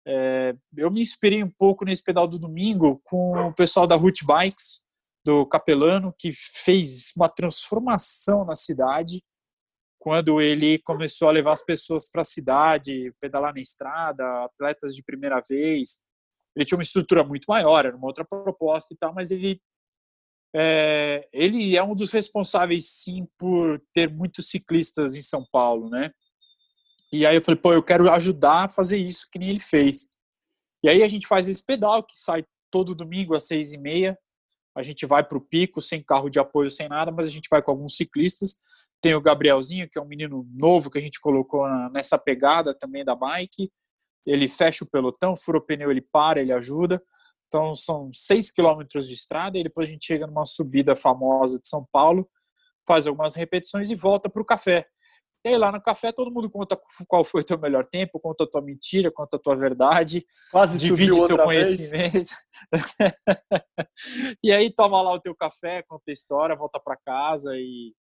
É, 0.06 0.54
eu 0.76 0.90
me 0.90 1.00
inspirei 1.00 1.42
um 1.42 1.50
pouco 1.50 1.84
nesse 1.84 2.02
pedal 2.02 2.28
do 2.28 2.38
domingo 2.38 3.00
com 3.04 3.48
o 3.48 3.54
pessoal 3.54 3.86
da 3.86 3.96
Root 3.96 4.24
Bikes, 4.24 4.80
do 5.24 5.44
Capelano, 5.44 6.14
que 6.16 6.30
fez 6.32 7.12
uma 7.16 7.28
transformação 7.28 8.44
na 8.44 8.54
cidade 8.54 9.22
quando 9.98 10.40
ele 10.40 10.78
começou 10.78 11.28
a 11.28 11.32
levar 11.32 11.50
as 11.52 11.64
pessoas 11.64 12.08
para 12.08 12.22
a 12.22 12.24
cidade, 12.24 13.10
pedalar 13.20 13.52
na 13.52 13.60
estrada, 13.60 14.44
atletas 14.44 14.94
de 14.94 15.02
primeira 15.02 15.42
vez. 15.48 15.98
Ele 16.54 16.64
tinha 16.64 16.78
uma 16.78 16.84
estrutura 16.84 17.24
muito 17.24 17.46
maior, 17.48 17.84
era 17.84 17.96
uma 17.96 18.06
outra 18.06 18.24
proposta 18.24 18.94
e 18.94 18.96
tal, 18.96 19.12
mas 19.12 19.32
ele 19.32 19.60
é, 20.54 21.28
ele 21.32 21.76
é 21.76 21.82
um 21.82 21.94
dos 21.94 22.12
responsáveis 22.12 22.86
sim 22.86 23.26
por 23.36 23.82
ter 23.92 24.08
muitos 24.08 24.48
ciclistas 24.48 25.16
em 25.16 25.20
São 25.20 25.44
Paulo, 25.50 25.90
né? 25.90 26.12
E 27.12 27.24
aí 27.24 27.36
eu 27.36 27.42
falei, 27.42 27.60
pô, 27.60 27.72
eu 27.72 27.82
quero 27.82 28.10
ajudar 28.10 28.64
a 28.64 28.68
fazer 28.68 28.98
isso 28.98 29.28
que 29.30 29.38
nem 29.38 29.50
ele 29.50 29.60
fez. 29.60 30.08
E 30.82 30.88
aí 30.88 31.02
a 31.02 31.08
gente 31.08 31.26
faz 31.26 31.48
esse 31.48 31.64
pedal 31.64 32.02
que 32.02 32.16
sai 32.18 32.44
todo 32.70 32.94
domingo 32.94 33.36
às 33.36 33.44
seis 33.44 33.72
e 33.72 33.78
meia. 33.78 34.18
A 34.76 34.82
gente 34.82 35.06
vai 35.06 35.24
para 35.24 35.38
o 35.38 35.40
pico 35.40 35.80
sem 35.80 36.02
carro 36.02 36.28
de 36.28 36.38
apoio, 36.38 36.70
sem 36.70 36.88
nada, 36.88 37.10
mas 37.10 37.26
a 37.26 37.30
gente 37.30 37.48
vai 37.48 37.62
com 37.62 37.70
alguns 37.70 37.96
ciclistas 37.96 38.56
tem 39.00 39.14
o 39.14 39.20
Gabrielzinho, 39.20 39.88
que 39.88 39.98
é 39.98 40.02
um 40.02 40.06
menino 40.06 40.46
novo 40.60 40.90
que 40.90 40.98
a 40.98 41.00
gente 41.00 41.20
colocou 41.20 41.66
nessa 41.90 42.18
pegada 42.18 42.74
também 42.74 43.04
da 43.04 43.14
bike. 43.14 43.70
Ele 44.26 44.48
fecha 44.48 44.84
o 44.84 44.88
pelotão, 44.88 45.36
fura 45.36 45.58
o 45.58 45.60
pneu, 45.60 45.90
ele 45.90 46.00
para, 46.00 46.40
ele 46.40 46.52
ajuda. 46.52 47.02
Então 47.46 47.76
são 47.76 48.10
seis 48.12 48.50
quilômetros 48.50 49.06
de 49.06 49.14
estrada 49.14 49.56
e 49.58 49.62
depois 49.62 49.88
a 49.88 49.92
gente 49.92 50.04
chega 50.04 50.26
numa 50.26 50.44
subida 50.44 50.96
famosa 50.96 51.60
de 51.60 51.68
São 51.68 51.86
Paulo, 51.92 52.28
faz 52.86 53.06
algumas 53.06 53.34
repetições 53.34 53.90
e 53.90 53.94
volta 53.94 54.28
para 54.28 54.42
o 54.42 54.44
café. 54.44 54.86
E 55.46 55.48
aí 55.48 55.56
lá 55.56 55.70
no 55.70 55.80
café 55.80 56.10
todo 56.10 56.28
mundo 56.28 56.50
conta 56.50 56.76
qual 57.06 57.24
foi 57.24 57.40
o 57.40 57.44
teu 57.44 57.56
melhor 57.56 57.86
tempo, 57.86 58.18
conta 58.18 58.42
a 58.42 58.46
tua 58.48 58.60
mentira, 58.60 59.12
conta 59.12 59.36
a 59.36 59.38
tua 59.38 59.54
verdade, 59.54 60.26
Quase 60.50 60.76
divide 60.76 61.20
seu 61.20 61.38
conhecimento. 61.38 62.34
e 64.42 64.50
aí 64.50 64.74
toma 64.74 65.00
lá 65.00 65.12
o 65.12 65.20
teu 65.20 65.36
café, 65.36 65.84
conta 65.84 66.02
a 66.08 66.12
história, 66.12 66.56
volta 66.56 66.80
para 66.80 66.96
casa 66.96 67.52
e, 67.54 67.94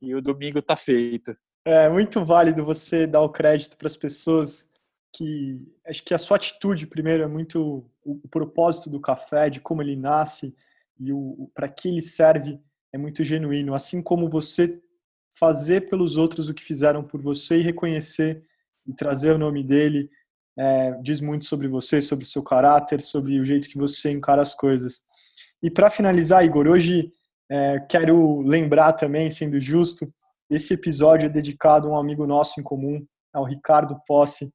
e 0.00 0.14
o 0.14 0.22
domingo 0.22 0.62
tá 0.62 0.76
feito. 0.76 1.36
É 1.64 1.88
muito 1.88 2.24
válido 2.24 2.64
você 2.64 3.04
dar 3.04 3.22
o 3.22 3.30
crédito 3.30 3.76
para 3.76 3.88
as 3.88 3.96
pessoas 3.96 4.70
que 5.12 5.58
acho 5.84 6.04
que 6.04 6.14
a 6.14 6.18
sua 6.18 6.36
atitude 6.36 6.86
primeiro 6.86 7.24
é 7.24 7.26
muito 7.26 7.84
o, 8.04 8.20
o 8.22 8.28
propósito 8.28 8.88
do 8.88 9.00
café, 9.00 9.50
de 9.50 9.60
como 9.60 9.82
ele 9.82 9.96
nasce 9.96 10.54
e 11.00 11.12
o, 11.12 11.18
o 11.18 11.50
para 11.52 11.68
que 11.68 11.88
ele 11.88 12.00
serve 12.00 12.60
é 12.92 12.98
muito 12.98 13.24
genuíno, 13.24 13.74
assim 13.74 14.00
como 14.00 14.28
você 14.28 14.80
fazer 15.38 15.88
pelos 15.88 16.16
outros 16.16 16.48
o 16.48 16.54
que 16.54 16.62
fizeram 16.62 17.02
por 17.02 17.20
você 17.22 17.58
e 17.58 17.62
reconhecer 17.62 18.42
e 18.86 18.94
trazer 18.94 19.32
o 19.32 19.38
nome 19.38 19.62
dele 19.62 20.10
é, 20.58 20.92
diz 21.00 21.20
muito 21.20 21.46
sobre 21.46 21.68
você, 21.68 22.02
sobre 22.02 22.24
o 22.24 22.28
seu 22.28 22.42
caráter, 22.42 23.00
sobre 23.00 23.40
o 23.40 23.44
jeito 23.44 23.68
que 23.68 23.78
você 23.78 24.10
encara 24.10 24.42
as 24.42 24.54
coisas. 24.54 25.00
E 25.62 25.70
para 25.70 25.90
finalizar, 25.90 26.44
Igor, 26.44 26.66
hoje 26.66 27.10
é, 27.50 27.80
quero 27.88 28.40
lembrar 28.42 28.92
também, 28.92 29.30
sendo 29.30 29.60
justo, 29.60 30.12
esse 30.50 30.74
episódio 30.74 31.26
é 31.26 31.30
dedicado 31.30 31.88
a 31.88 31.92
um 31.92 31.96
amigo 31.96 32.26
nosso 32.26 32.60
em 32.60 32.62
comum, 32.62 33.04
ao 33.32 33.44
Ricardo 33.44 33.98
Posse, 34.06 34.52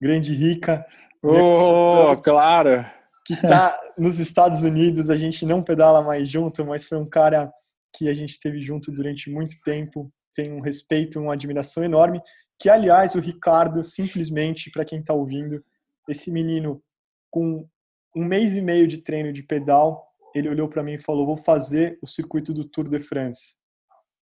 grande 0.00 0.32
rica. 0.32 0.84
Oh, 1.22 2.16
claro! 2.22 2.84
Que 3.26 3.34
está 3.34 3.78
nos 3.98 4.18
Estados 4.18 4.62
Unidos, 4.62 5.10
a 5.10 5.16
gente 5.16 5.44
não 5.44 5.62
pedala 5.62 6.02
mais 6.02 6.28
junto, 6.28 6.64
mas 6.64 6.84
foi 6.84 6.98
um 6.98 7.08
cara 7.08 7.52
que 7.96 8.08
a 8.08 8.14
gente 8.14 8.38
teve 8.38 8.62
junto 8.62 8.92
durante 8.92 9.28
muito 9.30 9.56
tempo, 9.64 10.10
tem 10.34 10.52
um 10.52 10.60
respeito, 10.60 11.20
uma 11.20 11.34
admiração 11.34 11.82
enorme, 11.82 12.20
que 12.58 12.68
aliás 12.68 13.14
o 13.14 13.20
Ricardo, 13.20 13.82
simplesmente, 13.82 14.70
para 14.70 14.84
quem 14.84 15.00
está 15.00 15.14
ouvindo, 15.14 15.64
esse 16.08 16.30
menino 16.30 16.82
com 17.30 17.66
um 18.14 18.24
mês 18.24 18.56
e 18.56 18.60
meio 18.60 18.86
de 18.86 18.98
treino 18.98 19.32
de 19.32 19.42
pedal, 19.42 20.06
ele 20.34 20.48
olhou 20.48 20.68
para 20.68 20.82
mim 20.82 20.94
e 20.94 20.98
falou, 20.98 21.26
vou 21.26 21.36
fazer 21.36 21.98
o 22.02 22.06
circuito 22.06 22.52
do 22.52 22.64
Tour 22.64 22.88
de 22.88 23.00
France. 23.00 23.56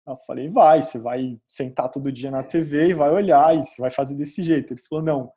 Eu 0.06 0.16
falei, 0.26 0.48
vai, 0.48 0.82
você 0.82 0.98
vai 0.98 1.38
sentar 1.46 1.90
todo 1.90 2.10
dia 2.10 2.30
na 2.30 2.42
TV 2.42 2.88
e 2.88 2.94
vai 2.94 3.10
olhar, 3.10 3.56
e 3.56 3.62
você 3.62 3.80
vai 3.80 3.90
fazer 3.90 4.14
desse 4.14 4.42
jeito. 4.42 4.72
Ele 4.72 4.80
falou, 4.80 5.04
não, 5.04 5.32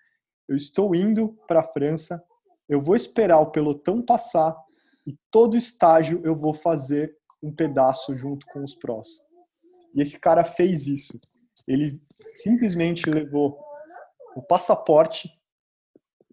eu 0.48 0.56
estou 0.56 0.96
indo 0.96 1.38
para 1.48 1.60
a 1.60 1.64
França, 1.64 2.24
eu 2.68 2.82
vou 2.82 2.96
esperar 2.96 3.40
o 3.40 3.52
pelotão 3.52 4.02
passar 4.02 4.56
e 5.06 5.16
todo 5.30 5.56
estágio 5.56 6.22
eu 6.24 6.36
vou 6.36 6.54
fazer 6.54 7.16
um 7.42 7.54
pedaço 7.54 8.16
junto 8.16 8.46
com 8.48 8.64
os 8.64 8.74
prós. 8.76 9.24
E 9.96 10.02
esse 10.02 10.20
cara 10.20 10.44
fez 10.44 10.88
isso. 10.88 11.20
Ele 11.68 12.00
simplesmente 12.36 13.10
levou 13.10 13.58
o 14.36 14.42
passaporte, 14.42 15.30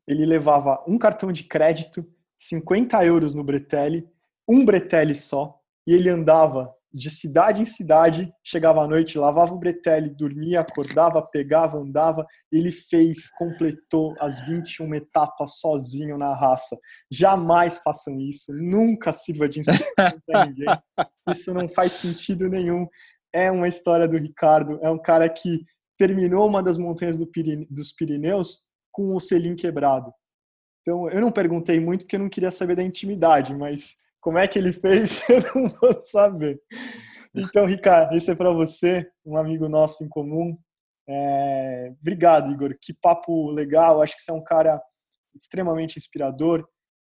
ele 0.06 0.26
levava 0.26 0.82
um 0.86 0.98
cartão 0.98 1.32
de 1.32 1.44
crédito, 1.44 2.04
50 2.36 3.04
euros 3.04 3.34
no 3.34 3.44
Bretelli, 3.44 4.06
um 4.48 4.64
Bretelli 4.64 5.14
só, 5.14 5.58
e 5.86 5.92
ele 5.94 6.08
andava 6.08 6.74
de 6.94 7.08
cidade 7.08 7.62
em 7.62 7.64
cidade, 7.64 8.32
chegava 8.44 8.82
à 8.82 8.88
noite, 8.88 9.16
lavava 9.16 9.54
o 9.54 9.58
bretelli, 9.58 10.10
dormia, 10.10 10.60
acordava, 10.60 11.22
pegava, 11.22 11.78
andava. 11.78 12.26
Ele 12.50 12.70
fez, 12.70 13.30
completou 13.30 14.14
as 14.20 14.40
21 14.40 14.94
etapas 14.94 15.58
sozinho 15.58 16.18
na 16.18 16.34
raça. 16.34 16.78
Jamais 17.10 17.78
façam 17.78 18.18
isso, 18.20 18.52
nunca 18.52 19.10
sirva 19.10 19.48
de 19.48 19.60
inspiração 19.60 20.20
para 20.26 20.46
ninguém. 20.46 20.66
Isso 21.30 21.54
não 21.54 21.68
faz 21.68 21.92
sentido 21.92 22.48
nenhum. 22.48 22.86
É 23.32 23.50
uma 23.50 23.68
história 23.68 24.06
do 24.06 24.16
Ricardo, 24.16 24.78
é 24.82 24.90
um 24.90 24.98
cara 24.98 25.28
que 25.28 25.64
terminou 25.98 26.46
uma 26.46 26.62
das 26.62 26.78
montanhas 26.78 27.16
do 27.16 27.26
Pirine, 27.26 27.66
dos 27.70 27.92
Pirineus 27.92 28.60
com 28.90 29.14
o 29.14 29.20
selim 29.20 29.54
quebrado. 29.54 30.12
Então, 30.80 31.08
eu 31.08 31.20
não 31.20 31.30
perguntei 31.30 31.78
muito 31.78 32.04
porque 32.04 32.16
eu 32.16 32.20
não 32.20 32.28
queria 32.28 32.50
saber 32.50 32.74
da 32.74 32.82
intimidade, 32.82 33.54
mas 33.54 33.96
como 34.20 34.38
é 34.38 34.46
que 34.46 34.58
ele 34.58 34.72
fez? 34.72 35.20
Eu 35.28 35.42
não 35.54 35.68
vou 35.68 36.04
saber. 36.04 36.60
Então, 37.34 37.66
Ricardo, 37.66 38.14
esse 38.16 38.30
é 38.30 38.34
para 38.34 38.52
você, 38.52 39.10
um 39.24 39.36
amigo 39.36 39.68
nosso 39.68 40.04
em 40.04 40.08
comum. 40.08 40.56
É... 41.08 41.92
Obrigado, 42.00 42.50
Igor. 42.52 42.76
Que 42.80 42.94
papo 42.94 43.50
legal. 43.50 44.00
Acho 44.00 44.14
que 44.14 44.22
você 44.22 44.30
é 44.30 44.34
um 44.34 44.44
cara 44.44 44.80
extremamente 45.34 45.98
inspirador 45.98 46.64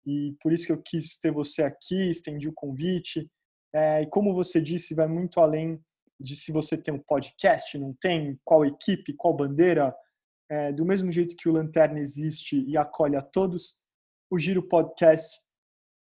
e 0.06 0.36
por 0.40 0.52
isso 0.52 0.66
que 0.66 0.72
eu 0.72 0.82
quis 0.82 1.18
ter 1.18 1.32
você 1.32 1.62
aqui, 1.62 2.10
estendi 2.10 2.48
o 2.48 2.54
convite. 2.54 3.28
É... 3.74 4.02
E 4.02 4.06
como 4.06 4.34
você 4.34 4.60
disse, 4.60 4.94
vai 4.94 5.08
muito 5.08 5.40
além 5.40 5.80
de 6.22 6.36
se 6.36 6.52
você 6.52 6.76
tem 6.76 6.94
um 6.94 6.98
podcast, 6.98 7.76
não 7.78 7.92
tem, 7.92 8.38
qual 8.44 8.64
equipe, 8.64 9.14
qual 9.14 9.34
bandeira. 9.34 9.94
É... 10.50 10.72
Do 10.72 10.84
mesmo 10.84 11.10
jeito 11.10 11.36
que 11.36 11.48
o 11.48 11.52
Lanterna 11.52 11.98
existe 11.98 12.64
e 12.66 12.76
acolhe 12.76 13.16
a 13.16 13.22
todos, 13.22 13.76
o 14.30 14.38
Giro 14.38 14.62
Podcast 14.62 15.40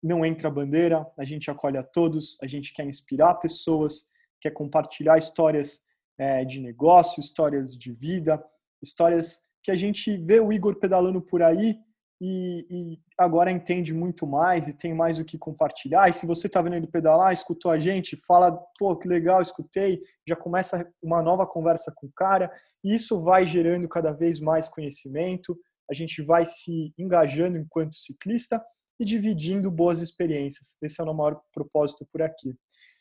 não 0.02 0.24
entra 0.24 0.50
bandeira, 0.50 1.06
a 1.16 1.24
gente 1.24 1.50
acolhe 1.50 1.78
a 1.78 1.82
todos, 1.82 2.36
a 2.42 2.46
gente 2.46 2.72
quer 2.72 2.84
inspirar 2.84 3.34
pessoas, 3.36 4.04
quer 4.40 4.50
compartilhar 4.50 5.16
histórias 5.16 5.80
é, 6.18 6.44
de 6.44 6.60
negócio, 6.60 7.20
histórias 7.20 7.76
de 7.76 7.92
vida, 7.92 8.42
histórias 8.82 9.42
que 9.62 9.70
a 9.70 9.76
gente 9.76 10.16
vê 10.16 10.40
o 10.40 10.52
Igor 10.52 10.76
pedalando 10.76 11.22
por 11.22 11.42
aí 11.42 11.78
e, 12.24 12.66
e, 12.70 13.00
agora 13.18 13.50
entende 13.50 13.92
muito 13.92 14.28
mais 14.28 14.68
e 14.68 14.72
tem 14.72 14.94
mais 14.94 15.18
o 15.18 15.24
que 15.24 15.36
compartilhar. 15.36 16.08
E 16.08 16.12
se 16.12 16.24
você 16.24 16.46
está 16.46 16.62
vendo 16.62 16.76
ele 16.76 16.86
pedalar, 16.86 17.32
escutou 17.32 17.68
a 17.68 17.80
gente, 17.80 18.16
fala, 18.16 18.56
pô, 18.78 18.96
que 18.96 19.08
legal, 19.08 19.42
escutei, 19.42 20.00
já 20.24 20.36
começa 20.36 20.88
uma 21.02 21.20
nova 21.20 21.44
conversa 21.44 21.92
com 21.92 22.06
o 22.06 22.12
cara, 22.12 22.48
e 22.84 22.94
isso 22.94 23.20
vai 23.20 23.44
gerando 23.44 23.88
cada 23.88 24.12
vez 24.12 24.38
mais 24.38 24.68
conhecimento, 24.68 25.58
a 25.90 25.94
gente 25.94 26.22
vai 26.22 26.44
se 26.44 26.94
engajando 26.96 27.58
enquanto 27.58 27.96
ciclista 27.96 28.64
e 29.00 29.04
dividindo 29.04 29.68
boas 29.68 30.00
experiências. 30.00 30.76
Esse 30.80 31.00
é 31.00 31.04
o 31.04 31.12
maior 31.12 31.40
propósito 31.52 32.06
por 32.12 32.22
aqui. 32.22 32.54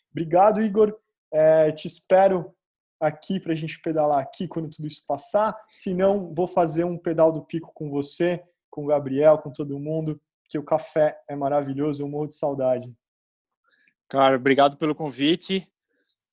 Obrigado, 0.10 0.64
Igor. 0.64 0.98
É, 1.32 1.72
te 1.72 1.88
espero 1.88 2.56
aqui 3.00 3.40
para 3.40 3.54
a 3.54 3.56
gente 3.56 3.80
pedalar 3.82 4.20
aqui 4.20 4.48
quando 4.48 4.68
tudo 4.68 4.88
isso 4.88 5.06
passar. 5.08 5.56
Se 5.72 5.94
não, 5.94 6.34
vou 6.34 6.48
fazer 6.48 6.86
um 6.86 6.98
pedal 6.98 7.32
do 7.32 7.46
pico 7.46 7.72
com 7.72 7.88
você, 7.88 8.44
com 8.72 8.86
o 8.86 8.88
Gabriel, 8.88 9.38
com 9.38 9.52
todo 9.52 9.78
mundo, 9.78 10.20
que 10.50 10.58
o 10.58 10.64
café 10.64 11.18
é 11.30 11.36
maravilhoso, 11.36 12.02
eu 12.02 12.08
morro 12.08 12.28
de 12.28 12.36
saudade. 12.36 12.92
Cara, 14.10 14.36
obrigado 14.36 14.78
pelo 14.78 14.96
convite. 14.96 15.68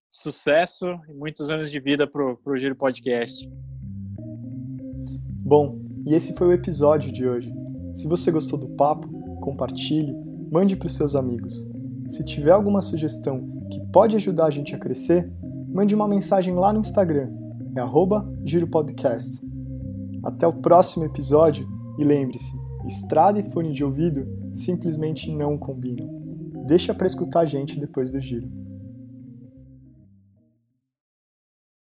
Sucesso 0.08 0.86
e 1.08 1.12
muitos 1.12 1.50
anos 1.50 1.70
de 1.70 1.78
vida 1.78 2.06
para 2.06 2.22
o 2.22 2.56
Giro 2.56 2.74
Podcast. 2.74 3.46
Bom, 5.44 5.80
e 6.06 6.14
esse 6.14 6.34
foi 6.34 6.48
o 6.48 6.52
episódio 6.52 7.12
de 7.12 7.28
hoje. 7.28 7.52
Se 7.92 8.08
você 8.08 8.30
gostou 8.30 8.58
do 8.58 8.68
papo, 8.70 9.08
compartilhe, 9.40 10.14
mande 10.50 10.76
para 10.76 10.86
os 10.86 10.96
seus 10.96 11.14
amigos. 11.14 11.68
Se 12.08 12.24
tiver 12.24 12.52
alguma 12.52 12.80
sugestão 12.80 13.46
que 13.70 13.80
pode 13.92 14.16
ajudar 14.16 14.46
a 14.46 14.50
gente 14.50 14.74
a 14.74 14.78
crescer, 14.78 15.30
mande 15.68 15.94
uma 15.94 16.08
mensagem 16.08 16.54
lá 16.54 16.72
no 16.72 16.80
Instagram, 16.80 17.30
é 17.76 18.48
giropodcast. 18.48 19.40
Até 20.24 20.46
o 20.46 20.52
próximo 20.52 21.04
episódio 21.04 21.68
e 21.98 22.04
lembre-se, 22.04 22.54
estrada 22.86 23.38
e 23.38 23.50
fone 23.50 23.72
de 23.72 23.84
ouvido 23.84 24.26
simplesmente 24.54 25.34
não 25.34 25.58
combinam. 25.58 26.08
Deixa 26.66 26.94
para 26.94 27.06
escutar 27.06 27.40
a 27.40 27.46
gente 27.46 27.78
depois 27.78 28.10
do 28.10 28.20
giro. 28.20 28.57